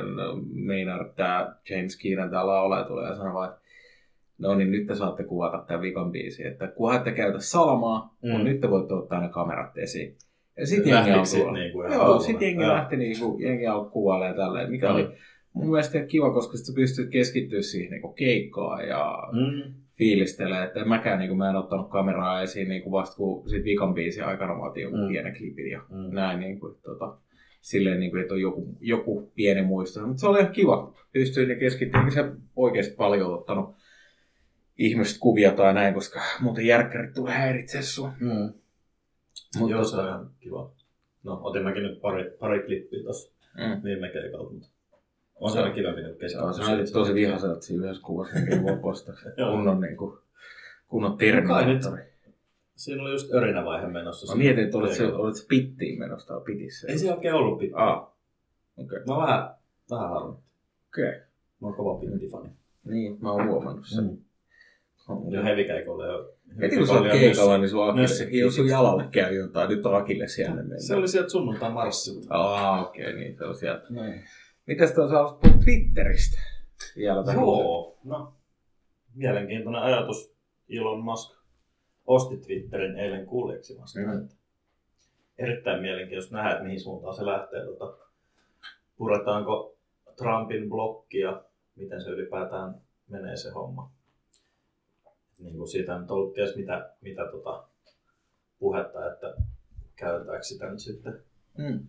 meinaa, 0.53 1.01
että 1.01 1.15
tää 1.17 1.55
James 1.71 1.97
Keenan, 2.03 2.31
tää 2.31 2.47
laulaja 2.47 2.85
tulee 2.85 3.09
ja 3.09 3.17
sanoo 3.17 3.35
vaan, 3.35 3.49
että 3.49 3.61
no 4.39 4.55
niin, 4.55 4.70
nyt 4.70 4.86
te 4.86 4.95
saatte 4.95 5.24
kuvata 5.24 5.64
tämän 5.66 5.82
vikan 5.82 6.12
biisin. 6.12 6.47
Että 6.47 6.66
kunhan 6.68 6.97
ette 6.99 7.12
käytä 7.12 7.39
salamaa, 7.41 8.16
mm. 8.22 8.30
Mutta 8.30 8.45
nyt 8.45 8.61
te 8.61 8.70
voitte 8.70 8.95
ottaa 8.95 9.20
ne 9.20 9.28
kamerat 9.28 9.78
esiin. 9.78 10.16
Ja 10.57 10.66
sitten 10.66 10.93
Lähtikö 10.95 11.11
jengi 11.14 11.26
sit 11.26 11.41
alkoi, 11.41 11.59
niinku 11.61 11.82
joo, 11.82 12.18
sit 12.20 12.41
jengi 12.43 12.62
Joo. 12.62 12.72
lähti 12.72 12.97
niinku, 12.97 13.39
jengi 13.41 13.66
alkoi 13.66 13.91
kuvailemaan 13.91 14.36
tälleen, 14.36 14.70
mikä 14.70 14.89
Mm. 14.89 14.95
oli 14.95 15.09
mun 15.53 15.70
mielestä 15.70 16.01
kiva, 16.07 16.32
koska 16.32 16.57
sit 16.57 16.66
sä 16.66 16.72
pystyt 16.74 17.11
keskittyä 17.11 17.62
siihen 17.62 17.91
niinku 17.91 18.09
keikkaan 18.12 18.89
ja 18.89 19.18
Mm. 19.32 19.74
fiilistelee, 19.99 20.64
että 20.64 20.84
mäkään 20.84 21.18
niin 21.18 21.28
kuin, 21.28 21.39
mä 21.39 21.51
en 21.51 21.57
ottanut 21.57 21.91
kameraa 21.91 22.43
esiin 22.43 22.68
niin 22.68 22.82
kuin 22.82 22.93
vasta 22.93 23.16
kun 23.16 23.49
sit 23.51 23.64
vikan 23.64 23.95
biisin 23.95 24.24
aikana 24.24 24.55
mä 24.55 24.62
otin 24.62 24.82
joku 24.82 24.97
Mm. 24.97 25.09
pienen 25.09 25.36
klipin 25.36 25.70
ja 25.70 25.80
Mm. 25.91 26.14
näin, 26.14 26.41
niin 26.41 26.61
kuin, 26.61 26.74
tota, 26.82 27.16
silleen, 27.61 28.01
niin 28.01 28.11
kuin, 28.11 28.22
että 28.22 28.34
on 28.34 28.41
joku, 28.41 28.76
joku 28.80 29.32
pieni 29.34 29.62
muisto. 29.62 30.07
Mutta 30.07 30.20
se 30.20 30.26
oli 30.26 30.41
ihan 30.41 30.53
kiva. 30.53 30.93
Pystyin 31.12 31.49
niin 31.49 31.59
keskittymään, 31.59 32.11
se 32.11 32.24
oikeasti 32.57 32.95
paljon 32.97 33.34
ottanut 33.34 33.74
ihmiset 34.79 35.18
kuvia 35.18 35.53
tai 35.53 35.74
näin, 35.74 35.95
koska 35.95 36.20
muuten 36.41 36.66
järkkärit 36.66 37.14
tulee 37.14 37.35
häiritseä 37.35 37.83
sua. 37.83 38.12
Mm. 38.20 38.53
Mut 39.59 39.70
Joo, 39.70 39.83
tota- 39.83 39.85
se 39.91 39.97
on 39.97 40.07
ihan 40.09 40.31
kiva. 40.41 40.72
No, 41.22 41.41
otin 41.43 41.62
mäkin 41.62 41.83
nyt 41.83 42.01
pari, 42.01 42.31
pari 42.39 42.62
klippiä 42.62 43.03
tossa 43.03 43.33
Mm. 43.55 43.83
viime 43.85 44.09
keikalta, 44.09 44.53
mutta 44.53 44.68
on 45.35 45.51
Se 45.53 45.59
on- 45.59 45.64
aina 45.64 45.74
kivempi 45.74 46.01
nyt 46.03 46.18
kesällä. 46.18 46.53
Se 46.53 46.62
oli 46.72 46.85
tosi 46.93 47.14
vihaselta 47.14 47.61
siinä 47.61 47.85
yhdessä 47.85 48.03
kuvassa, 48.03 48.39
mikä 48.39 48.62
voi 48.62 48.76
postata. 48.76 49.18
Joo. 49.37 49.51
kunnon, 49.57 49.81
niin 49.81 49.97
kuin, 49.97 50.18
kunnon 50.89 51.18
terminaattori. 51.18 52.03
Siinä 52.76 53.03
oli 53.03 53.11
just 53.12 53.35
örinävaihe 53.35 53.87
menossa. 53.87 54.33
Mä 54.35 54.39
mietin, 54.39 54.64
että 54.64 54.79
olit 54.79 54.93
se, 54.93 55.07
olit 55.07 55.37
se 55.37 55.47
pittiin 55.49 55.99
menossa 55.99 56.29
tai 56.35 56.41
pitissä. 56.45 56.87
Ei 56.91 56.99
se 56.99 57.12
oikein 57.14 57.35
ollut 57.35 57.59
pitkä. 57.59 57.76
Ah, 57.76 57.99
okei. 58.03 58.85
Okay. 58.85 58.99
Mä 59.07 59.16
vähän, 59.16 59.51
vähän 59.91 60.09
harmitti. 60.11 60.45
Okay. 60.89 61.20
Mä 61.61 61.66
oon 61.68 61.74
kova 61.76 62.01
pittifani. 62.01 62.49
Niin, 62.85 63.18
mä 63.20 63.33
oon 63.33 63.49
huomannut 63.49 63.87
sen. 63.87 64.05
Mm. 64.05 64.16
Jo 65.31 65.43
heavikeikolla 65.43 66.07
jo. 66.07 66.33
Heti 66.61 66.77
kun 66.77 66.87
sä 66.87 66.93
oot 66.93 67.13
keikalla, 67.13 67.59
niin 67.59 67.71
Nössi- 67.97 68.25
akille, 68.25 68.41
jos 68.41 68.57
sun 68.57 68.69
jalalle 68.69 69.05
käy 69.11 69.35
jotain, 69.35 69.69
nyt 69.71 69.87
on 69.87 69.95
akille 69.95 70.29
siellä 70.29 70.55
mennä. 70.57 70.79
Se 70.79 70.95
oli 70.95 71.09
sieltä 71.09 71.29
sunnuntai 71.29 71.71
marssilta. 71.73 72.27
Ah, 72.35 72.83
okei, 72.83 73.07
okay, 73.07 73.21
niin 73.21 73.37
se 73.37 73.45
on 73.45 73.55
sieltä. 73.57 73.87
Näin. 73.91 74.25
Mitäs 74.67 74.93
tuossa 74.93 75.17
haluaisit 75.17 75.41
puhua 75.41 75.59
Twitteristä? 75.65 76.39
Vielä 76.97 77.25
tähän. 77.25 77.41
Joo, 77.41 77.99
no. 78.05 78.35
Mielenkiintoinen 79.15 79.83
ajatus. 79.83 80.35
Elon 80.71 81.01
Musk 81.05 81.39
osti 82.07 82.37
Twitterin 82.37 82.97
eilen 82.97 83.27
kuuleksi 83.27 83.75
Mm. 83.75 84.29
Erittäin 85.39 85.83
mielenkiintoista 85.83 86.37
nähdä, 86.37 86.51
että 86.51 86.65
mihin 86.65 86.81
suuntaan 86.81 87.15
se 87.15 87.27
lähtee. 87.27 87.65
Tota, 87.65 87.97
puretaanko 88.97 89.77
Trumpin 90.17 90.69
blokkia, 90.69 91.43
miten 91.77 92.03
se 92.03 92.11
ylipäätään 92.11 92.75
menee 93.09 93.37
se 93.37 93.51
homma. 93.51 93.91
Niin 95.39 95.57
kuin 95.57 95.68
siitä 95.68 95.95
on 95.95 96.01
nyt 96.01 96.11
ollut 96.11 96.34
ties 96.34 96.57
mitä, 96.57 96.95
mitä 97.01 97.22
tota 97.30 97.68
puhetta, 98.59 99.12
että 99.12 99.34
käytetäänkö 99.97 100.43
sitä 100.43 100.70
nyt 100.70 100.78
sitten 100.78 101.28
Mm. 101.59 101.86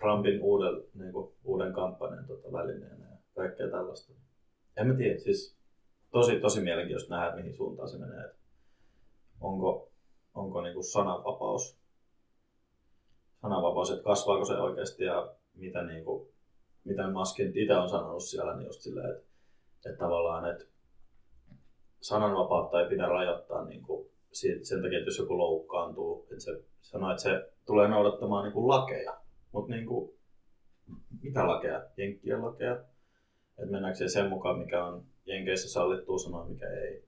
Trumpin 0.00 0.42
uuden, 0.42 0.82
niin 0.94 1.12
kuin, 1.12 1.32
uuden 1.44 1.72
kampanjan 1.72 2.26
tota, 2.26 2.52
välineenä 2.52 3.10
ja 3.10 3.16
kaikkea 3.34 3.70
tällaista. 3.70 4.12
En 4.76 4.86
mä 4.86 4.94
tiedä, 4.94 5.18
siis 5.18 5.56
tosi, 6.10 6.40
tosi 6.40 6.60
mielenkiintoista 6.60 7.16
nähdä, 7.16 7.36
mihin 7.36 7.56
suuntaan 7.56 7.88
se 7.88 7.98
menee. 7.98 8.24
Että 8.24 8.36
onko, 9.40 9.90
onko 10.34 10.62
niin 10.62 10.74
kuin 10.74 10.84
sananvapaus, 10.84 11.78
sananvapaus, 13.42 13.90
että 13.90 14.04
kasvaako 14.04 14.44
se 14.44 14.52
oikeasti 14.52 15.04
ja 15.04 15.34
mitä, 15.54 15.82
niin 15.82 16.04
kuin, 16.04 16.28
mitä 16.84 17.10
Muskin 17.10 17.56
itse 17.56 17.74
on 17.76 17.88
sanonut 17.88 18.24
siellä, 18.24 18.56
niin 18.56 18.66
just 18.66 18.80
silleen, 18.80 19.10
että, 19.10 19.26
että 19.86 19.98
tavallaan, 19.98 20.50
että 20.50 20.64
sananvapautta 22.08 22.80
ei 22.80 22.88
pidä 22.88 23.06
rajoittaa 23.06 23.64
niin 23.64 23.82
kuin, 23.82 24.08
sen 24.62 24.82
takia, 24.82 24.98
että 24.98 25.08
jos 25.08 25.18
joku 25.18 25.38
loukkaantuu, 25.38 26.22
että 26.22 26.44
se 26.44 26.62
sanoo, 26.80 27.10
että 27.10 27.22
se 27.22 27.52
tulee 27.66 27.88
noudattamaan 27.88 28.44
niin 28.44 28.52
kuin 28.52 28.68
lakeja. 28.68 29.16
Mutta 29.52 29.74
niin 29.74 29.86
kuin, 29.86 30.12
mitä 31.22 31.46
lakeja? 31.46 31.86
Jenkkien 31.96 32.42
lakeja? 32.42 32.72
Että 33.58 33.70
mennäänkö 33.70 33.98
se 33.98 34.08
sen 34.08 34.28
mukaan, 34.28 34.58
mikä 34.58 34.84
on 34.84 35.04
Jenkeissä 35.24 35.68
sallittua 35.68 36.18
sanoa, 36.18 36.48
mikä 36.48 36.70
ei. 36.70 37.04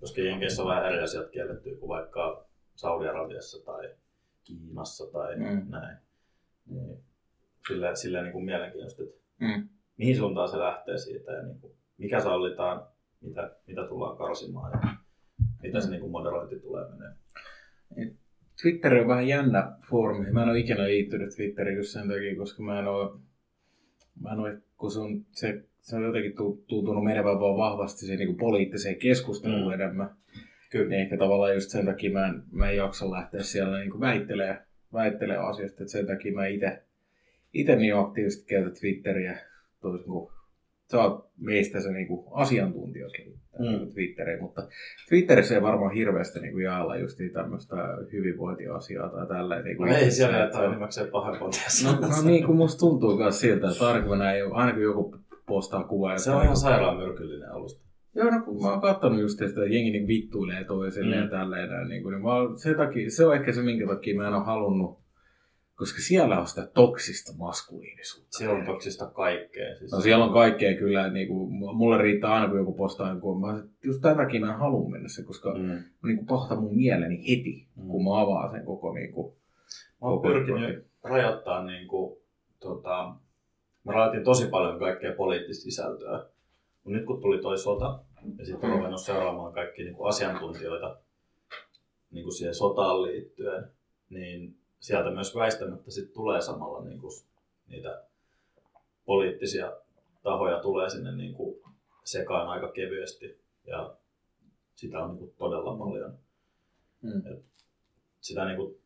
Koska 0.00 0.20
Jenkeissä 0.20 0.62
on 0.62 0.68
vähän 0.68 0.86
eri 0.86 1.02
asiat 1.02 1.30
kiellettyä 1.30 1.76
kuin 1.76 1.88
vaikka 1.88 2.46
Saudi-Arabiassa 2.74 3.64
tai 3.64 3.94
Kiinassa 4.44 5.12
tai 5.12 5.36
mm. 5.36 5.70
näin. 5.70 5.96
Niin, 6.66 7.04
sillä, 7.68 7.94
sillä 7.94 8.22
niin 8.22 8.32
kuin 8.32 8.44
mielenkiintoista, 8.44 9.02
että 9.02 9.18
Mm. 9.40 9.68
mihin 9.96 10.16
suuntaan 10.16 10.48
se 10.48 10.58
lähtee 10.58 10.98
siitä 10.98 11.32
ja 11.32 11.42
niin 11.42 11.60
kuin, 11.60 11.72
mikä 11.98 12.20
sallitaan, 12.20 12.86
mitä, 13.20 13.56
mitä 13.66 13.86
tullaan 13.88 14.16
karsimaan 14.18 14.72
ja 14.72 14.88
mitä 15.62 15.80
se 15.80 15.90
niin 15.90 16.00
kuin 16.00 16.12
moderointi 16.12 16.60
tulee 16.60 16.84
menee. 16.90 18.12
Twitter 18.62 18.94
on 18.94 19.08
vähän 19.08 19.28
jännä 19.28 19.72
foorumi. 19.90 20.30
Mä 20.30 20.42
en 20.42 20.48
ole 20.48 20.58
ikinä 20.58 20.84
liittynyt 20.84 21.34
Twitteriin 21.36 21.76
just 21.76 21.90
sen 21.90 22.08
takia, 22.08 22.36
koska 22.36 22.62
mä 22.62 22.78
en 22.78 22.86
ole, 22.86 23.20
mä 24.20 24.32
en 24.32 24.38
ole 24.38 24.58
kun 24.76 24.90
se 24.90 24.98
on, 25.00 25.24
se, 25.30 25.62
se 25.80 25.96
on 25.96 26.02
jotenkin 26.04 26.36
tu- 26.36 26.64
tuntunut 26.66 27.04
menevän 27.04 27.40
vaan 27.40 27.56
vahvasti 27.56 28.00
siihen 28.06 28.18
niin 28.18 28.36
poliittiseen 28.36 28.96
keskusteluun 28.96 29.60
Mm. 29.62 29.66
mm. 29.66 29.72
enemmän. 29.80 30.10
Kyllä. 30.70 30.88
Niin 30.88 31.00
ehkä 31.02 31.16
tavallaan 31.16 31.54
just 31.54 31.70
sen 31.70 31.86
takia 31.86 32.10
mä 32.10 32.26
en, 32.26 32.42
mä 32.52 32.70
en 32.70 32.76
jaksa 32.76 33.10
lähteä 33.10 33.42
siellä 33.42 33.78
niin 33.78 34.00
väittelee, 34.00 34.58
väittelee 34.92 35.36
asioista, 35.36 35.82
että 35.82 35.92
sen 35.92 36.06
takia 36.06 36.32
mä 36.34 36.46
itse 37.52 37.76
niin 37.76 37.96
aktiivisesti 37.96 38.46
käytän 38.46 38.72
Twitteriä 38.80 39.38
toisin 39.80 40.06
kuin 40.06 40.32
sä 40.90 41.02
oot 41.02 41.30
meistä 41.38 41.80
se 41.80 41.92
niinku 41.92 42.24
asiantuntija 42.34 43.08
Mm. 43.58 43.66
mm. 43.66 43.92
Twitteriin, 43.92 44.42
mutta 44.42 44.68
Twitterissä 45.08 45.54
ei 45.54 45.62
varmaan 45.62 45.94
hirveästi 45.94 46.40
niinku 46.40 46.58
jaella 46.58 46.96
just 46.96 47.18
tämmöistä 47.32 47.76
hyvinvointiasiaa 48.12 49.08
tai 49.08 49.26
tälleen. 49.26 49.64
Niinku 49.64 49.84
No 49.84 49.96
ei 49.96 50.10
siellä 50.10 50.34
se, 50.34 50.40
jättää 50.40 50.64
enimmäkseen 50.64 51.08
pahoinvointia. 51.08 51.62
No, 51.84 52.08
no 52.08 52.22
niin 52.24 52.46
kuin 52.46 52.56
musta 52.56 52.78
tuntuu 52.78 53.16
myös 53.16 53.40
siltä, 53.40 53.70
että 53.70 53.88
aina 53.88 54.16
näin, 54.16 54.52
aina 54.52 54.72
kun 54.72 54.82
joku 54.82 55.16
postaa 55.46 55.84
kuvaa. 55.84 56.18
Se 56.18 56.30
on 56.30 56.42
ihan 56.42 56.56
sairaan 56.56 56.96
myrkyllinen 56.96 57.52
alusta. 57.52 57.88
Joo, 58.14 58.30
no 58.30 58.40
kun 58.44 58.62
mä 58.62 58.70
oon 58.70 58.80
kattonut 58.80 59.20
just, 59.20 59.42
että 59.42 59.60
jengi 59.60 59.90
niin 59.90 60.08
vittuilee 60.08 60.64
toisille 60.64 61.16
mm. 61.16 61.22
ja 61.22 61.28
tälleen 61.28 61.88
niin, 61.88 62.02
kuin, 62.02 62.12
niin 62.12 62.22
mä 62.22 62.30
sen 62.56 62.76
takia, 62.76 63.10
se 63.10 63.26
on 63.26 63.34
ehkä 63.34 63.52
se, 63.52 63.62
minkä 63.62 63.86
takia 63.86 64.16
mä 64.16 64.28
en 64.28 64.34
ole 64.34 64.44
halunnut, 64.44 64.98
koska 65.78 65.98
siellä 66.00 66.40
on 66.40 66.46
sitä 66.46 66.66
toksista 66.66 67.32
maskuliinisuutta. 67.38 68.38
Siellä 68.38 68.58
on 68.58 68.66
toksista 68.66 69.06
kaikkea. 69.06 69.76
Siis 69.78 69.92
No 69.92 70.00
siellä 70.00 70.24
on 70.24 70.32
kaikkea 70.32 70.76
kyllä, 70.76 71.08
niin 71.10 71.28
kuin, 71.28 71.52
mulle 71.52 71.98
riittää 71.98 72.32
aina 72.32 72.48
kun 72.48 72.58
joku 72.58 72.72
postaa, 72.74 73.12
niin 73.12 73.20
kun 73.20 73.40
mä, 73.40 73.62
just 73.84 74.00
tämän 74.02 74.16
takia 74.16 74.40
mä 74.40 74.52
en 74.52 74.58
halua 74.58 74.90
mennä 74.90 75.08
se, 75.08 75.22
koska 75.22 75.54
mm. 75.54 75.60
Mm. 75.60 75.82
niin 76.04 76.16
kuin 76.16 76.26
pahtaa 76.26 76.60
mun 76.60 76.76
mieleni 76.76 77.16
heti, 77.30 77.68
Mm. 77.76 77.88
kun 77.88 78.04
mä 78.04 78.20
avaan 78.20 78.50
sen 78.50 78.64
koko 78.64 78.92
niin 78.94 79.12
kuin, 79.12 79.34
Mä 80.02 80.08
oon 80.08 80.22
pyrkinyt 80.22 80.86
rajoittaa 81.02 81.64
niin 81.64 81.88
kuin, 81.88 82.18
tota, 82.60 83.14
mä 83.84 83.92
rajoitin 83.92 84.24
tosi 84.24 84.46
paljon 84.46 84.78
kaikkea 84.78 85.12
poliittista 85.12 85.62
sisältöä. 85.62 86.26
Mut 86.84 86.92
nyt 86.92 87.06
kun 87.06 87.20
tuli 87.20 87.42
toi 87.42 87.58
sota, 87.58 88.00
ja 88.38 88.44
sitten 88.46 88.70
on 88.70 88.76
ruvennut 88.76 89.00
seuraamaan 89.00 89.52
kaikki 89.52 89.82
niin 89.82 89.94
kuin 89.94 90.08
asiantuntijoita 90.08 90.96
niin 92.10 92.24
kuin 92.24 92.34
siihen 92.34 92.54
sotaan 92.54 93.02
liittyen, 93.02 93.70
niin 94.10 94.56
sieltä 94.80 95.10
myös 95.10 95.34
väistämättä 95.34 95.90
sit 95.90 96.12
tulee 96.12 96.40
samalla 96.40 96.84
niin 96.84 97.00
kuin 97.00 97.12
niitä 97.68 98.02
poliittisia 99.04 99.72
tahoja 100.22 100.60
tulee 100.60 100.90
sinne 100.90 101.12
niin 101.16 101.34
kuin 101.34 101.60
sekaan 102.04 102.48
aika 102.48 102.72
kevyesti. 102.72 103.40
Ja 103.66 103.96
sitä 104.74 104.98
on 104.98 105.08
niin 105.10 105.18
kuin 105.18 105.34
todella 105.38 105.76
paljon. 105.76 106.18
mm. 107.02 107.22
sitä 108.20 108.44
niin 108.44 108.56
kuin 108.56 108.78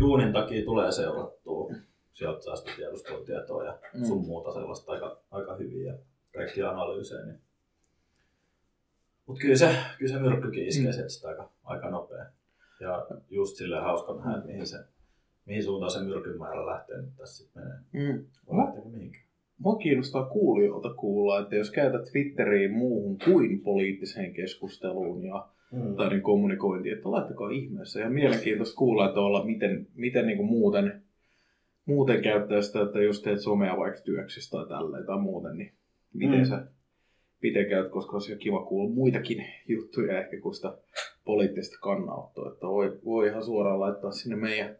duunin 0.00 0.32
takia 0.32 0.64
tulee 0.64 0.92
seurattua. 0.92 1.70
Sieltä 2.12 2.40
saa 2.40 2.56
sitä 2.56 2.70
tiedustelutietoa 2.76 3.64
ja 3.64 3.78
Mm. 3.94 4.04
sun 4.04 4.26
muuta 4.26 4.52
sellaista 4.52 4.92
aika, 4.92 5.20
aika 5.30 5.54
hyviä 5.56 5.92
ja 5.92 5.98
kaikki 6.34 6.62
analyysejä. 6.62 7.24
Niin. 7.26 7.40
Mutta 9.26 9.40
kyllä 9.40 9.56
se, 9.56 9.76
kyllä 9.98 10.12
se 10.12 10.18
myrkkykin 10.18 10.66
iskee 10.66 10.86
Mm. 10.86 10.92
sieltä 10.92 11.08
sitä 11.08 11.28
aika, 11.28 11.50
aika 11.64 11.90
nopea. 11.90 12.26
Ja 12.80 13.06
just 13.30 13.56
silleen 13.56 13.82
hauska 13.82 14.14
nähdä, 14.14 14.36
että 14.36 14.46
mihin, 14.46 14.66
se, 14.66 14.76
mihin 15.46 15.62
suuntaan 15.64 15.90
se 15.90 16.00
myrkyn 16.04 16.38
määrä 16.38 16.66
lähtee 16.66 17.02
nyt 17.02 17.16
tässä 17.16 17.44
sitten 17.44 17.62
menee. 17.62 17.78
Mm. 18.12 18.24
Vai 18.48 18.64
lähteekö 18.64 18.88
mihinkään? 18.88 19.24
Mua 19.58 19.76
kiinnostaa 19.76 20.24
kuulijoilta 20.26 20.94
kuulla, 20.94 21.40
että 21.40 21.56
jos 21.56 21.70
käytät 21.70 22.04
Twitteriin 22.12 22.72
muuhun 22.72 23.18
kuin 23.24 23.60
poliittiseen 23.60 24.34
keskusteluun 24.34 25.24
ja 25.24 25.48
Mm. 25.72 25.96
tai 25.96 26.08
niin 26.08 26.22
kommunikointiin, 26.22 26.96
että 26.96 27.10
laittakaa 27.10 27.50
ihmeessä. 27.50 28.00
Ja 28.00 28.10
mielenkiintoista 28.10 28.76
kuulla, 28.76 29.06
että 29.08 29.20
olla, 29.20 29.44
miten, 29.44 29.86
miten 29.94 30.26
niin 30.26 30.36
kuin 30.36 30.48
muuten, 30.48 31.02
muuten 31.86 32.22
käyttää 32.22 32.62
sitä, 32.62 32.82
että 32.82 33.02
jos 33.02 33.22
teet 33.22 33.40
somea 33.40 33.76
vaikka 33.76 34.00
työksistä 34.00 34.56
tai 34.56 34.68
tälleen 34.68 35.06
tai 35.06 35.18
muuten, 35.20 35.56
niin 35.56 35.72
miten 36.14 36.38
Mm. 36.38 36.44
sä 36.44 36.66
miten 37.42 37.68
käyt, 37.68 37.90
koska 37.90 38.12
olisi 38.12 38.36
kiva 38.36 38.64
kuulla 38.64 38.94
muitakin 38.94 39.44
juttuja 39.68 40.18
ehkä 40.20 40.40
kuin 40.40 40.54
sitä 40.54 40.78
poliittista 41.24 41.78
kannanottoa. 41.82 42.52
Että 42.52 42.66
voi, 42.66 42.98
voi 43.04 43.26
ihan 43.28 43.44
suoraan 43.44 43.80
laittaa 43.80 44.10
sinne 44.12 44.36
meidän, 44.36 44.76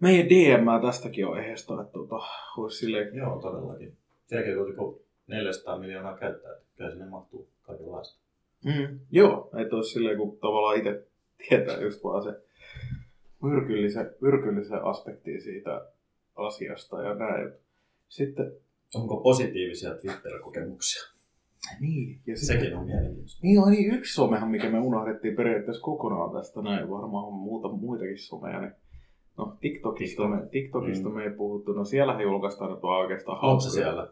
meidän 0.00 0.28
DM 0.28 0.86
tästäkin 0.86 1.26
aiheesta, 1.26 1.80
että 1.80 1.92
tota, 1.92 2.16
olisi 2.56 2.78
silleen, 2.78 3.16
Joo, 3.16 3.40
todellakin. 3.40 3.96
Sielläkin 4.26 4.58
on 4.58 4.74
kuitenkin 4.76 5.06
400 5.26 5.78
miljoonaa 5.78 6.16
käyttää, 6.18 6.52
että 6.52 6.64
kyllä 6.76 6.90
sinne 6.90 7.06
mahtuu 7.06 7.48
kaikenlaista. 7.62 8.20
Mm. 8.64 9.00
Joo, 9.10 9.50
että 9.62 9.76
olisi 9.76 9.92
silleen, 9.92 10.16
kun 10.16 10.38
tavallaan 10.38 10.76
itse 10.76 11.06
tietää 11.48 11.80
just 11.80 12.04
vaan 12.04 12.22
se 12.22 12.40
myrkyllisen, 13.42 14.10
myrkyllisen 14.20 14.84
aspekti 14.84 15.40
siitä 15.40 15.86
asiasta 16.36 17.02
ja 17.02 17.14
näin. 17.14 17.52
Sitten, 18.08 18.52
Onko 18.94 19.16
positiivisia 19.16 19.94
Twitter-kokemuksia? 19.94 21.02
niin, 21.80 22.20
ja 22.26 22.36
sitten, 22.36 22.60
Sekin 22.60 22.76
on 22.76 22.86
mielenkiintoista. 22.86 23.40
niin, 23.42 23.58
on 23.58 23.72
niin 23.72 23.94
yksi 23.94 24.14
somehan, 24.14 24.50
mikä 24.50 24.70
me 24.70 24.78
unohdettiin 24.80 25.36
periaatteessa 25.36 25.82
kokonaan 25.82 26.32
tästä 26.32 26.62
näin, 26.62 26.90
varmaan 26.90 27.26
on 27.26 27.32
muuta, 27.32 27.68
muitakin 27.68 28.18
someja, 28.18 28.60
niin 28.60 28.72
No, 29.40 29.56
TikTokista, 29.60 30.22
TikTok. 30.22 30.40
me, 30.40 30.48
TikTokista 30.50 31.08
Mm. 31.08 31.14
me 31.14 31.22
ei 31.24 31.30
puhuttu. 31.30 31.72
No 31.72 31.84
siellähän 31.84 32.22
julkaistaan 32.22 32.82
vaan 32.82 33.00
oikeastaan 33.00 33.38
Onko 33.38 33.60
se 33.60 33.66
hauskoja. 33.68 33.84
siellä? 33.84 34.08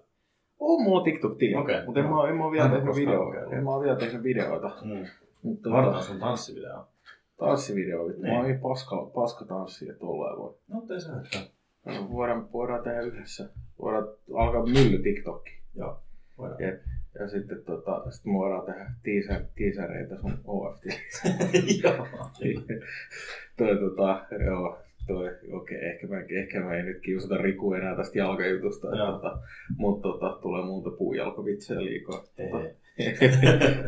On 0.61 0.83
mulla 0.83 1.05
TikTok-tili, 1.05 1.57
Okei, 1.57 1.85
mutta 1.85 2.01
en, 2.01 2.07
mä, 2.07 2.29
en 2.29 2.37
mä 2.37 2.45
ole 2.45 2.53
vielä 2.53 2.69
Mä 2.69 2.75
tehnyt 2.77 2.97
videoita. 2.97 3.57
En 3.57 3.65
mä 3.65 3.71
ole 3.75 3.85
vielä 3.85 3.97
tehnyt 3.97 4.23
videoita. 4.23 4.71
Mm. 4.85 5.05
Mutta 5.43 5.71
Vartaan 5.71 6.03
sun 6.05 6.19
tanssivideo. 6.21 6.85
tanssivideo, 7.39 8.07
vittu. 8.07 8.21
Mä 8.23 8.29
Niin. 8.29 8.37
oon 8.37 8.47
niin 8.47 8.61
paska, 8.61 8.97
paska 9.15 9.45
tanssia, 9.45 9.93
että 9.93 10.07
ollaan 10.07 10.39
voi. 10.39 10.55
No, 10.69 10.83
ei 10.95 11.01
se 11.01 11.11
haittaa. 11.13 11.41
No, 11.87 12.11
voidaan, 12.13 12.53
voidaan 12.53 12.83
tehdä 12.85 13.01
yhdessä. 13.01 13.49
Voidaan 13.83 14.09
alkaa 14.35 14.63
mylly 14.67 14.99
TikTokki. 15.03 15.51
Joo, 15.77 15.99
voidaan. 16.39 16.63
Jep. 16.63 16.81
Ja 17.19 17.29
sitten 17.29 17.65
tota, 17.65 18.11
sit 18.11 18.25
me 18.25 18.33
voidaan 18.33 18.67
tehdä 18.67 18.91
teaser, 19.03 19.45
teasereita 19.59 20.17
sun 20.21 20.39
OFT. 20.45 20.85
Joo. 21.85 22.07
toi 23.57 23.77
tota, 23.81 24.27
joo, 24.45 24.79
toi, 25.09 25.31
okei, 25.53 25.79
ehkä 25.89 26.07
mä, 26.07 26.17
ehkä 26.31 26.61
mä 26.61 26.77
ei 26.77 26.83
nyt 26.83 27.01
kiusata 27.01 27.37
Riku 27.37 27.75
enää 27.75 27.97
tästä 27.97 28.19
jalkajutusta, 28.19 28.89
että, 28.89 29.07
tota, 29.07 29.39
mutta 29.77 30.09
tota, 30.09 30.39
tulee 30.43 30.65
muuta 30.65 30.91
puujalkavitsejä 30.91 31.85
liikaa. 31.85 32.25
Tota. 32.37 32.65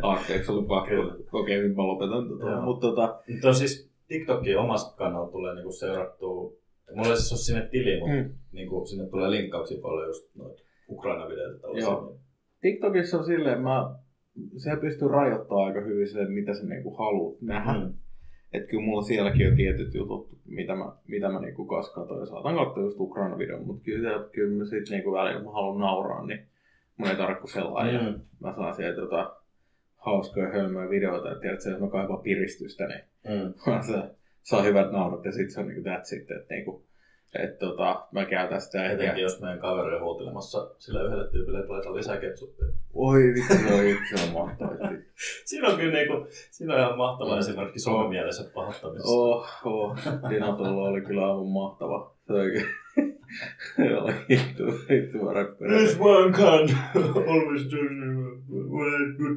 Anteeksi, 0.11 0.51
oli 0.51 0.65
pakko. 0.67 0.93
Okei, 1.31 1.61
nyt 1.61 1.75
mä 1.75 1.87
lopetan 1.87 2.29
tota. 2.29 2.61
Mutta 2.61 2.87
tota, 2.87 3.19
Nyt 3.27 3.45
on 3.45 3.55
siis 3.55 3.91
TikTokin 4.07 4.57
omasta 4.57 4.97
kannalta 4.97 5.31
tulee 5.31 5.55
niinku 5.55 5.71
seurattua. 5.71 6.53
Mulla 6.95 7.09
ei 7.09 7.17
siis 7.17 7.31
ole 7.31 7.39
sinne 7.39 7.67
tili, 7.71 7.99
mutta 7.99 8.15
mm. 8.15 8.33
niinku, 8.51 8.85
sinne 8.85 9.09
tulee 9.09 9.31
linkkauksia 9.31 9.81
paljon 9.81 10.07
just 10.07 10.35
noita 10.35 10.61
Ukraina-videoita. 10.89 11.67
Joo. 11.73 12.17
TikTokissa 12.61 13.17
on 13.17 13.25
silleen, 13.25 13.61
mä, 13.61 13.95
se 14.57 14.75
pystyy 14.81 15.07
rajoittamaan 15.07 15.67
aika 15.67 15.81
hyvin 15.81 16.09
sen, 16.09 16.31
mitä 16.31 16.53
sä 16.53 16.65
niinku 16.65 16.95
haluat 16.95 17.41
nähdä. 17.41 17.73
Mm. 17.73 17.93
Että 18.53 18.69
kyllä 18.69 18.83
mulla 18.83 19.01
sielläkin 19.01 19.49
on 19.49 19.55
tietyt 19.55 19.93
jutut, 19.93 20.29
mitä 20.45 20.75
mä, 20.75 20.91
mitä 21.07 21.29
mä 21.29 21.39
niinku 21.39 21.65
kanssa 21.65 22.01
ja 22.19 22.25
saatan 22.25 22.55
katsoa 22.55 22.83
just 22.83 22.99
Ukraina-videon, 22.99 23.65
mutta 23.65 23.83
kyllä, 23.83 24.27
kyllä 24.31 24.57
mä 24.57 24.65
sit 24.65 24.89
niinku 24.89 25.11
välillä, 25.11 25.35
kun 25.41 25.45
mä 25.45 25.53
haluan 25.53 25.79
nauraa, 25.79 26.25
niin 26.25 26.39
mun 26.97 27.07
ei 27.09 27.15
tarvitse 27.15 27.53
sellainen. 27.53 27.93
Ja 27.95 28.01
Mm. 28.11 28.19
mä 28.39 28.53
saan 28.55 28.75
sieltä 28.75 29.01
tota, 29.01 29.35
hauskoja 29.95 30.49
hölmöjä 30.49 30.89
videoita, 30.89 31.31
että 31.31 31.41
tiedät, 31.41 31.65
jos 31.65 31.79
mä 31.81 31.87
kaipaan 31.89 32.21
piristystä, 32.23 32.87
niin 32.87 33.01
Mm. 33.23 33.53
se 33.91 33.93
saa 34.43 34.61
hyvät 34.61 34.91
naurut 34.91 35.25
ja 35.25 35.31
sit 35.31 35.49
se 35.51 35.59
on 35.59 35.67
niinku 35.67 35.89
that's 35.89 36.15
it, 36.21 36.31
että 36.31 36.53
niinku, 36.53 36.83
et 37.35 37.59
tota, 37.59 38.07
mä 38.11 38.25
käytän 38.25 38.61
sitä 38.61 38.83
ehkä. 38.85 39.03
Etenkin 39.03 39.21
jos 39.23 39.41
meidän 39.41 39.59
kaveri 39.59 39.95
on 39.95 40.01
huutelemassa 40.03 40.71
sille 40.79 41.03
yhdelle 41.05 41.29
tyypille, 41.31 41.59
että 41.59 41.73
laita 41.73 41.95
lisää 41.95 42.17
ketsuppia. 42.17 42.65
Oi 42.93 43.19
vittu, 43.21 43.53
se 43.67 43.73
on 43.73 43.85
itse 43.85 44.27
on 44.27 44.33
mahtavaa. 44.33 44.91
Siinä 45.45 45.67
on 45.67 45.77
kyllä 45.77 45.93
niinku, 45.93 46.27
siinä 46.51 46.73
on 46.73 46.79
ihan 46.79 46.97
mahtava 46.97 47.33
Mm. 47.33 47.39
esimerkki 47.39 47.79
somemielisen 47.79 48.51
pahoittamisesta. 48.53 49.09
Oh, 49.11 49.47
oh. 49.65 49.97
Dinatolla 50.29 50.89
oli 50.89 51.01
kyllä 51.01 51.27
aivan 51.31 51.47
mahtava. 51.47 52.13
Se 52.27 52.33
oli. 52.33 52.51
Se 53.75 53.97
oli 53.97 54.13
vittu, 54.29 54.63
vittu. 54.65 55.17
This 55.77 55.97
one 55.99 56.31
can 56.31 56.77
always 57.27 57.71
do 57.71 57.77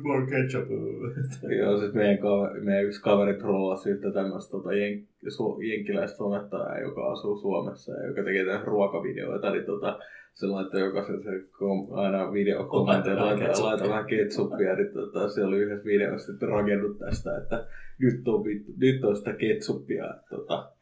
more 0.02 0.26
ketchup. 0.26 0.68
Joo, 1.58 1.78
siis 1.78 1.94
meidän, 1.94 2.18
kaveri, 2.18 2.60
meidän 2.60 2.84
yksi 2.84 3.02
kaveri 3.02 3.34
trollasi 3.34 3.90
yhtä 3.90 4.12
tämmöistä 4.12 4.50
tota, 4.50 4.74
jen, 4.74 5.08
su, 5.28 5.60
jenkkiläistä 5.60 6.16
somettajaa, 6.16 6.78
joka 6.78 7.12
asuu 7.12 7.38
Suomessa 7.38 7.92
ja 7.92 8.06
joka 8.06 8.22
tekee 8.22 8.44
tämmöistä 8.44 8.70
ruokavideoita, 8.70 9.50
niin 9.50 9.64
tota, 9.64 9.98
se 10.34 10.46
laittoi 10.46 10.80
jokaisen 10.80 11.22
se 11.22 11.30
kom, 11.58 11.86
aina 11.90 12.32
videokommentteja, 12.32 13.16
Laita 13.16 13.40
vähän 13.40 13.48
laita, 13.48 13.64
laita 13.64 13.88
vähän 13.88 14.06
ketsuppia, 14.06 14.74
niin 14.76 14.92
tota, 14.92 15.28
se 15.28 15.44
oli 15.44 15.56
yhdessä 15.56 15.84
videossa 15.84 16.32
sitten 16.32 16.48
rakennut 16.48 16.98
tästä, 16.98 17.38
että 17.38 17.66
nyt 17.98 18.28
on, 18.28 18.44
vittu, 18.44 18.72
nyt 18.76 19.04
on 19.04 19.16
sitä 19.16 19.32
ketsuppia. 19.32 20.04
Että, 20.04 20.26
tota, 20.30 20.72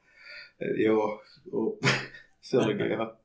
et, 0.60 0.76
joo, 0.76 1.22
se 2.40 2.58
oli 2.58 2.90
ihan, 2.90 3.16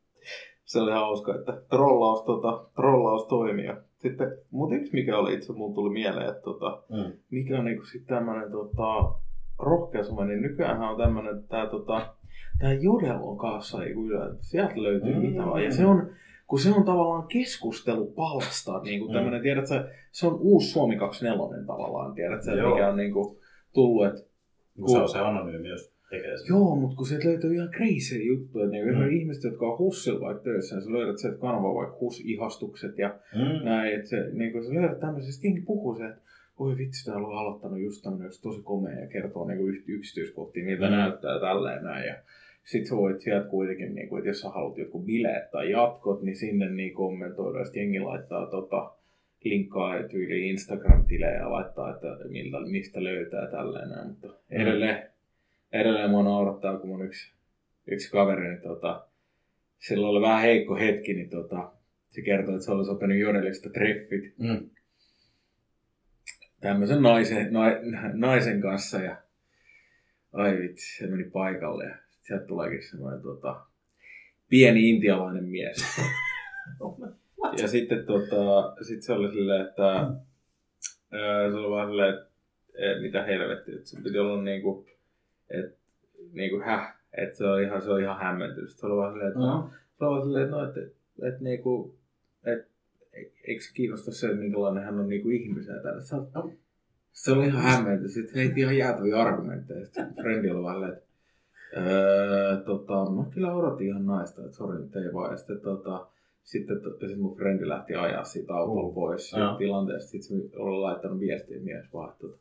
se 0.66 0.80
oli 0.80 0.92
hauska, 0.92 1.36
että 1.36 1.62
trollaus, 1.70 2.22
tota, 2.26 2.66
trollaus 2.76 3.28
toimii. 3.28 3.68
Sitten, 3.98 4.38
mutta 4.52 4.76
yksi 4.76 4.94
mikä 4.94 5.18
oli 5.18 5.34
itse, 5.34 5.54
mulla 5.54 5.76
tuli 5.76 5.90
mieleen, 5.94 6.30
että 6.30 6.42
tota, 6.42 6.84
Mm. 6.90 7.14
mikä 7.32 7.60
on 7.60 7.66
niinku 7.66 7.86
sitten 7.86 8.16
tämmönen 8.18 8.52
tota, 8.52 9.14
rohkea 9.60 10.04
some, 10.04 10.26
niin 10.26 10.42
nykyään 10.42 10.82
on 10.82 10.98
tämmönen 10.98 11.44
tää 11.44 11.68
tota, 11.68 12.14
tää 12.60 12.74
Jodel 12.74 13.18
on 13.22 13.38
kanssa 13.38 13.80
niinku 13.80 14.02
sieltä 14.42 14.84
löytyy 14.84 15.14
Mm. 15.14 15.20
mm. 15.22 15.26
mitä 15.28 15.46
vaan. 15.46 15.64
Ja 15.64 15.72
se 15.72 15.86
on, 15.86 16.10
kun 16.48 16.60
se 16.60 16.72
on 16.74 16.84
tavallaan 16.86 17.28
keskustelupalsta, 17.28 18.80
niin 18.80 19.00
kuin 19.00 19.12
Mm. 19.12 19.14
tämmönen, 19.14 19.42
tiedät 19.42 19.68
sä, 19.68 19.90
se 20.12 20.28
on 20.28 20.38
uusi 20.40 20.68
Suomi 20.72 20.96
24 20.98 21.66
tavallaan, 21.68 22.14
tiedät 22.14 22.44
sä, 22.44 22.52
Joo. 22.52 22.70
mikä 22.70 22.90
on 22.90 22.96
niinku 22.98 23.40
tullut, 23.74 24.06
että 24.06 24.22
Kun 24.80 24.90
se 24.90 24.98
on 24.98 25.10
se 25.10 25.20
anonyymi, 25.20 25.70
jos 25.70 25.97
tekee 26.10 26.38
sen. 26.38 26.48
Joo, 26.50 26.76
mutta 26.76 26.96
kun 26.96 27.06
sieltä 27.08 27.28
löytyy 27.28 27.54
ihan 27.56 27.70
crazy 27.70 28.24
juttuja, 28.24 28.68
niinku 28.68 28.94
Mm. 28.94 29.00
mm. 29.00 29.10
ihmiset, 29.12 29.44
jotka 29.44 29.66
on 29.72 29.78
hussilla 29.78 30.20
vaikka 30.22 30.44
töissä, 30.44 30.76
niin 30.76 30.84
sä 30.86 30.92
löydät 30.94 31.18
sieltä 31.18 31.38
kanavaa 31.40 31.76
vaikka 31.76 31.98
hus-ihastukset 32.02 32.98
ja 32.98 33.20
Mm. 33.36 33.66
näin, 33.66 33.96
että 33.96 34.10
se, 34.10 34.30
niin 34.34 34.52
kun 34.52 34.64
sä 34.66 34.74
löydät 34.74 35.00
tämmöisistä, 35.00 35.48
jengi 35.48 35.62
puhuu 35.62 35.96
se, 35.98 36.06
että 36.08 36.22
oi 36.60 36.78
vitsi, 36.78 37.06
täällä 37.06 37.28
on 37.28 37.38
aloittanut 37.38 37.80
just 37.80 38.04
tämmöinen 38.04 38.32
tosi 38.44 38.62
komea 38.64 39.00
ja 39.00 39.08
kertoo 39.08 39.48
niin 39.48 39.58
kuin 39.60 39.84
yksityiskohtia, 39.88 40.66
miltä 40.66 40.86
Mm. 40.86 40.92
mm. 40.92 40.98
näyttää 40.98 41.40
tälleen 41.40 41.84
näin. 41.84 42.08
Ja 42.08 42.16
sit 42.64 42.86
sä 42.86 42.96
voit 42.96 43.22
sieltä 43.22 43.50
kuitenkin, 43.50 43.96
niin 43.96 44.10
kuin, 44.10 44.20
että 44.20 44.30
jos 44.30 44.42
sä 44.42 44.50
haluat 44.50 44.78
jotkut 44.78 45.06
bileet 45.06 45.52
tai 45.52 45.72
jatkot, 45.72 46.22
niin 46.22 46.36
sinne 46.36 46.70
niin 46.72 46.94
kommentoida, 46.94 47.64
sitten 47.64 47.82
jengi 47.82 48.00
laittaa 48.00 48.46
tota, 48.46 48.92
linkkaa 49.44 50.04
tyyliin 50.04 50.46
Instagram-tilejä 50.46 51.38
ja 51.40 51.52
laittaa, 51.52 51.94
että 51.96 52.08
miltä, 52.30 52.58
mistä 52.72 53.04
löytää 53.04 53.52
tälleen 53.52 53.90
näin. 53.90 54.08
Mutta 54.08 54.28
edelleen, 54.50 55.10
edelleen 55.72 56.10
mua 56.10 56.24
naurattaa, 56.24 56.78
kun 56.80 56.90
mun 56.90 57.06
yksi, 57.06 57.34
yksi 57.88 58.12
kaveri, 58.12 58.48
niin 58.50 58.62
tota, 58.62 59.08
sillä 59.80 60.08
oli 60.08 60.22
vähän 60.22 60.42
heikko 60.42 60.76
hetki, 60.76 61.14
niin 61.14 61.30
tota, 61.30 61.72
se 62.10 62.22
kertoi, 62.22 62.54
että 62.54 62.66
se 62.66 62.72
olisi 62.72 62.92
oppinut 62.92 63.18
jodelista 63.18 63.70
treffit 63.70 64.38
Mm. 64.38 64.70
tämmöisen 66.62 67.02
naisen, 67.02 67.54
na, 67.54 67.62
naisen 68.14 68.62
kanssa 68.62 69.00
ja 69.00 69.18
ai 70.34 70.58
vitsi, 70.58 70.98
se 70.98 71.08
meni 71.08 71.24
paikalle 71.24 71.86
ja 71.86 71.96
sieltä 72.22 72.46
tuleekin 72.46 72.84
semmoinen 72.90 73.22
tota, 73.22 73.66
pieni 74.50 74.90
intialainen 74.90 75.44
mies. 75.44 75.78
ja 77.62 77.68
sitten 77.68 78.06
tota, 78.06 78.76
sit 78.88 79.02
se 79.04 79.14
oli 79.14 79.32
silleen, 79.32 79.68
että 79.68 79.88
ää, 81.12 81.50
se 81.52 81.56
oli 81.58 81.70
vaan 81.70 81.90
silleen, 81.90 82.14
että 82.14 82.28
et, 82.78 83.02
mitä 83.02 83.24
helvettiä, 83.24 83.76
että 83.76 83.90
se 83.90 84.02
piti 84.02 84.20
olla 84.20 84.42
niinku, 84.42 84.88
että 85.50 85.78
niinku 86.34 86.60
häh, 86.66 86.96
että 87.18 87.38
se 87.38 87.46
on 87.46 87.62
ihan, 87.64 87.82
se 87.82 87.90
on 87.92 88.02
ihan 88.02 88.20
hämmentynyt. 88.20 88.70
Sitten 88.70 88.80
se 88.82 88.86
oli 88.88 88.98
vaan 88.98 89.12
silleen, 89.14 89.28
että 89.28 89.40
Mm. 89.40 89.70
se 89.98 90.06
on 90.06 90.12
vaan 90.12 90.24
silleen, 90.24 90.44
että 90.46 90.56
no, 90.56 90.64
että, 90.68 90.80
että 91.28 91.44
niinku, 91.44 91.96
että 92.46 92.68
eikö 93.48 93.64
se 93.64 93.74
kiinnosta 93.74 94.12
se, 94.12 94.28
että 94.28 94.40
minkälainen 94.40 94.84
hän 94.84 95.00
on 95.00 95.10
niinku 95.10 95.30
ihmisenä 95.30 95.82
täällä. 95.82 96.02
Se, 96.02 96.16
Joo. 96.16 96.52
se 97.12 97.32
oli 97.32 97.46
ihan 97.46 97.62
hämmenty. 97.62 98.10
Sitten 98.10 98.36
heitti 98.36 98.62
ihan 98.62 98.78
jäätäviä 98.78 99.18
argumentteja. 99.18 99.86
Sitten 99.86 100.14
frendi 100.22 100.50
oli 100.50 100.64
vaan 100.64 100.90
että 100.90 101.02
öö, 101.78 102.58
tota, 102.58 103.12
mä 103.12 103.24
kyllä 103.34 103.54
odotin 103.56 103.88
ihan 103.88 104.06
naista, 104.06 104.42
että 104.42 104.58
sori 104.58 104.80
nyt 104.82 104.96
ei 104.96 105.14
vaan. 105.14 105.32
Ja 105.32 105.38
sitten 105.38 105.60
tota, 105.62 106.08
sitten 106.44 106.82
to, 106.82 107.08
sit 107.08 107.20
mun 107.20 107.36
frendi 107.38 107.68
lähti 107.68 107.96
ajaa 107.96 108.24
siitä 108.24 108.54
autolla 108.54 108.90
Mm. 108.90 108.94
pois 108.96 109.30
siitä 109.30 109.56
tilanteesta. 109.58 110.10
Sitten 110.10 110.50
se 110.50 110.58
oli 110.58 110.82
laittanut 110.82 111.20
viestiä 111.20 111.60
mies 111.60 111.94
vaan, 111.94 112.10
että 112.10 112.22
tota, 112.22 112.38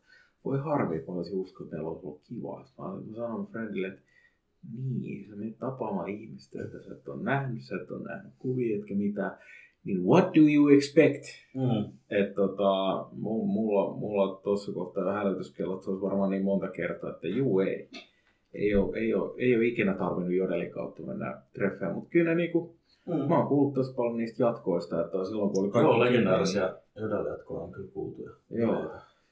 voi 0.46 0.58
harmi, 0.58 0.98
kun 0.98 1.16
olisin 1.16 1.38
usko, 1.38 1.64
että 1.64 1.76
olisi 1.82 2.06
ollut 2.06 2.20
kivaa. 2.24 2.64
Mä, 2.78 3.28
mun 3.28 3.46
friendille, 3.46 3.86
että 3.88 4.00
niin, 5.00 5.28
sä 5.30 5.36
menet 5.36 5.58
tapaamaan 5.58 6.08
ihmistä, 6.08 6.58
jota 6.58 6.82
sä 6.82 6.92
et 6.92 7.08
ole 7.08 7.22
nähnyt, 7.22 7.62
sä 7.62 7.76
et 7.82 7.90
ole 7.90 8.02
nähnyt 8.08 8.32
kuvia, 8.38 8.76
etkä 8.78 8.94
mitään. 8.94 9.38
Niin 9.84 10.04
what 10.04 10.24
do 10.24 10.40
you 10.54 10.68
expect? 10.68 11.24
Mm. 11.54 11.92
Että 12.10 12.34
tota, 12.34 13.02
mu- 13.12 13.46
mulla, 13.46 13.96
mulla 13.96 14.40
tuossa 14.44 14.72
kohtaa 14.72 15.12
hälytyskellot, 15.12 15.82
se 15.82 15.90
olisi 15.90 16.02
varmaan 16.02 16.30
niin 16.30 16.44
monta 16.44 16.68
kertaa, 16.68 17.10
että 17.10 17.28
juu 17.28 17.60
ei. 17.60 17.88
Ei 18.54 18.74
ole, 18.74 18.98
ei 18.98 19.14
ole, 19.14 19.34
ei 19.38 19.56
ole 19.56 19.64
ikinä 19.66 19.94
tarvinnut 19.94 20.34
jodelin 20.34 20.70
kautta 20.70 21.02
mennä 21.02 21.42
treffeen, 21.52 21.94
mutta 21.94 22.10
kyllä 22.10 22.30
ne 22.30 22.34
niinku, 22.34 22.76
Mm. 23.06 23.28
mä 23.28 23.38
oon 23.38 23.48
kuullut 23.48 23.74
tosi 23.74 23.94
paljon 23.94 24.16
niistä 24.16 24.42
jatkoista, 24.42 25.00
että 25.04 25.24
silloin 25.24 25.50
kun 25.50 25.64
oli 25.64 25.70
kiinni, 25.72 26.00
legendaarisia 26.04 26.74
jodeljatkoja 26.96 27.60
on 27.60 27.72
kyllä 27.72 27.88
kuultu. 27.94 28.22
ja- 28.22 28.58
Joo, 28.58 28.90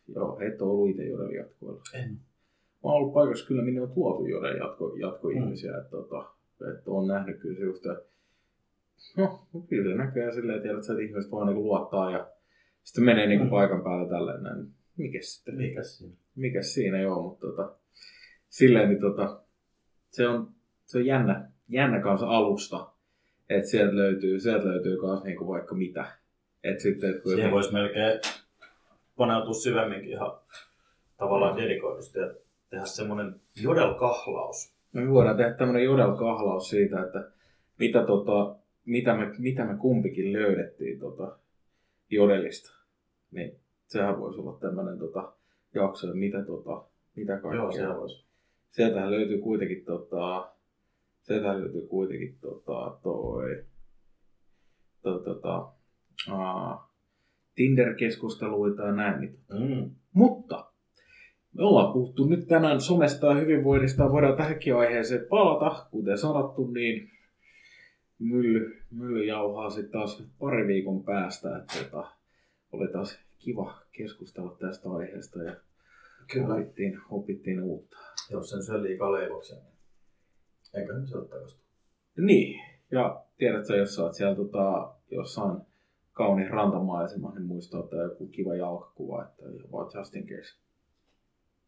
joo, 0.09 0.40
et 0.40 0.62
ole 0.62 0.70
ollut 0.70 0.90
itse 0.90 1.05
jodelin 1.05 1.36
jatkoilla. 1.36 1.82
En. 1.94 2.11
Mä 2.11 2.90
oon 2.90 2.94
ollut 2.94 3.14
paikassa 3.14 3.46
kyllä, 3.46 3.62
minne 3.62 3.80
on 3.80 3.92
tuotu 3.92 4.26
jodelin 4.26 4.59
jatko, 4.59 4.96
jatkoihmisiä, 5.00 5.72
mm. 5.72 5.78
että, 5.78 5.90
tota, 5.90 6.30
että 6.70 6.90
on 6.90 7.07
nähnyt 7.07 7.40
kyllä 7.40 7.57
se 7.57 7.64
just, 7.64 7.86
että 7.86 8.05
no, 9.16 9.46
kyllä 9.68 9.90
se 9.90 9.96
näköjään 9.96 10.34
silleen, 10.34 10.62
tiedät, 10.62 10.78
että 10.78 11.02
ihmiset 11.02 11.32
vaan 11.32 11.46
niinku 11.46 11.62
luottaa 11.62 12.11
ja 12.11 12.30
sitten 12.82 13.05
menee 13.05 13.26
niinku 13.26 13.44
Mm. 13.44 13.50
paikan 13.50 13.82
päällä 13.82 14.09
tälleen 14.09 14.42
näin. 14.42 14.66
Mikäs 14.96 15.34
sitten? 15.34 15.55
Mikäs 15.55 15.98
siinä? 15.98 16.14
Mikäs 16.36 16.74
siinä 16.74 17.00
joo, 17.00 17.22
mutta 17.22 17.46
tota, 17.46 17.76
silleen 18.48 18.88
niin 18.88 19.00
tota, 19.00 19.40
se 20.11 20.28
on, 20.28 20.48
se 20.84 20.98
on 20.98 21.07
jännä, 21.07 21.50
jännä 21.68 22.00
kanssa 22.00 22.26
alusta, 22.26 22.90
että 23.48 23.68
sieltä 23.70 23.96
löytyy, 23.96 24.40
sieltä 24.40 24.68
löytyy 24.68 24.96
kans 24.96 25.24
niinku 25.24 25.48
vaikka 25.48 25.74
mitä. 25.74 26.07
Et 26.64 26.80
sitten, 26.80 27.11
et 27.11 27.22
kun 27.22 27.32
Siihen 27.32 27.50
voisi 27.50 27.72
melkein 27.72 28.20
paneutua 29.17 29.55
syvemminkin 29.55 30.11
ihan 30.11 30.39
tavallaan 31.17 31.57
dedikoidusti 31.57 32.19
ja 32.19 32.35
tehdä 32.71 32.85
semmoinen 32.85 33.35
jodelkahlaus. 33.62 34.75
Me 34.93 35.11
voidaan 35.11 35.37
tehdä 35.37 35.55
tämmöinen 35.55 35.85
jodel-kahlaus 35.85 36.71
siitä, 36.71 37.03
että 37.03 37.31
mitä, 37.79 38.07
tota, 38.07 38.57
mitä, 38.85 39.17
me, 39.17 39.35
mitä 39.39 39.65
me 39.65 39.77
kumpikin 39.77 40.33
löydettiin 40.33 40.99
tota, 40.99 41.39
jodelista. 42.11 42.71
Niin 43.31 43.61
sehän 43.87 44.21
voisi 44.21 44.41
olla 44.41 44.59
tämmöinen 44.61 44.99
tota, 44.99 45.33
jakso, 45.75 46.07
että 46.07 46.19
mitä, 46.19 46.45
tota, 46.45 46.85
mitä 47.17 47.39
kaikkea. 47.39 47.85
Joo, 47.85 48.01
voisi. 48.01 48.25
Sieltähän 48.71 49.11
löytyy 49.11 49.39
kuitenkin 49.39 49.85
tota, 49.85 50.53
sieltähän 51.23 51.61
löytyy 51.61 51.87
kuitenkin 51.87 52.39
tota, 52.41 52.99
toi, 53.03 53.65
toi, 55.03 55.25
tota, 55.25 55.73
aa, 56.31 56.93
Tinder-keskusteluita 57.55 58.82
ja 58.82 58.92
näin. 58.92 59.20
Niin. 59.20 59.38
Mm. 59.50 59.90
Mutta 60.12 60.70
me 61.52 61.64
ollaan 61.64 61.92
puhuttu 61.92 62.26
nyt 62.26 62.48
tänään 62.48 62.80
somesta 62.80 63.26
ja 63.26 63.34
hyvinvoinnista. 63.34 64.12
Voidaan 64.12 64.36
tähänkin 64.36 64.76
aiheeseen 64.76 65.26
palata. 65.28 65.86
Kuten 65.90 66.18
sanottu, 66.18 66.66
niin 66.66 67.11
mylly, 68.18 68.76
mylly 68.90 69.24
jauhaa 69.24 69.70
sitten 69.70 69.92
taas 69.92 70.24
pari 70.38 70.66
viikon 70.66 71.05
päästä. 71.05 71.57
Että 71.57 71.74
tota, 71.84 72.11
oli 72.72 72.88
taas 72.88 73.18
kiva 73.38 73.78
keskustella 73.92 74.57
tästä 74.61 74.90
aiheesta 74.90 75.42
ja 75.42 75.57
Kyllä. 76.32 76.55
opittiin, 76.55 77.00
opittiin 77.11 77.62
uutta. 77.62 77.96
Jos 78.30 78.50
sen 78.50 78.62
syö 78.62 78.82
liikaa 78.82 79.12
leivoksia, 79.12 79.57
niin 79.57 79.74
eiköhän 80.74 81.07
se 81.07 81.16
ole. 81.16 81.28
Niin, 82.16 82.61
ja 82.90 83.24
tiedätkö, 83.38 83.76
jos 83.76 83.94
sä 83.94 84.02
oot 84.02 84.14
siellä 84.14 84.36
tota, 84.36 84.94
jossain 85.11 85.61
kaunis 86.15 86.51
rantamaisema, 86.51 87.33
niin 87.35 87.47
muista 87.47 87.79
ottaa 87.79 88.03
joku 88.03 88.27
kiva 88.27 88.55
jalkakuva, 88.55 89.23
että 89.25 89.43
vaan 89.73 89.91
just 89.95 90.17
in 90.17 90.27
case. 90.27 90.59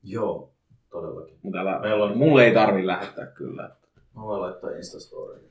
Joo, 0.02 0.52
todellakin. 0.90 1.38
Mutta 1.42 1.58
älä, 1.58 1.80
Meillä 1.80 2.04
on- 2.04 2.18
mulle 2.18 2.44
ei 2.44 2.54
tarvi 2.54 2.86
lähettää 2.86 3.26
kyllä. 3.26 3.62
Mä 4.16 4.22
voin 4.22 4.42
laittaa 4.42 4.70
Instastoriin. 4.70 5.50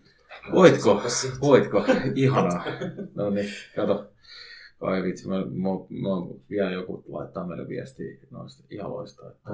Voitko? 0.51 1.01
Voitko? 1.41 1.85
Ihanaa. 2.15 2.65
No 3.15 3.29
niin, 3.29 3.49
kato. 3.75 4.11
Ai 4.81 5.03
vitsi, 5.03 5.27
mä, 5.27 5.35
mä, 5.35 5.69
mä, 5.89 6.35
vielä 6.49 6.71
joku 6.71 7.03
laittaa 7.07 7.47
meille 7.47 7.67
viestiä 7.67 8.17
noista 8.31 8.63
ihaloista. 8.69 9.29
Että. 9.31 9.49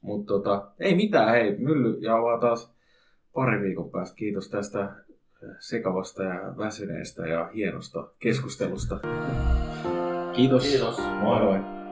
Mutta 0.00 0.26
tota, 0.34 0.70
ei 0.80 0.96
mitään, 0.96 1.30
hei, 1.30 1.58
mylly 1.58 1.98
jauhaa 2.00 2.40
taas 2.40 2.74
pari 3.34 3.60
viikon 3.60 3.90
päästä. 3.90 4.16
Kiitos 4.16 4.48
tästä 4.50 4.92
sekavasta 5.58 6.22
ja 6.22 6.54
väsyneestä 6.58 7.26
ja 7.26 7.50
hienosta 7.54 8.08
keskustelusta. 8.18 9.00
Kiitos. 10.32 10.62
Kiitos. 10.62 10.98
Moi 10.98 11.40
moi. 11.40 11.83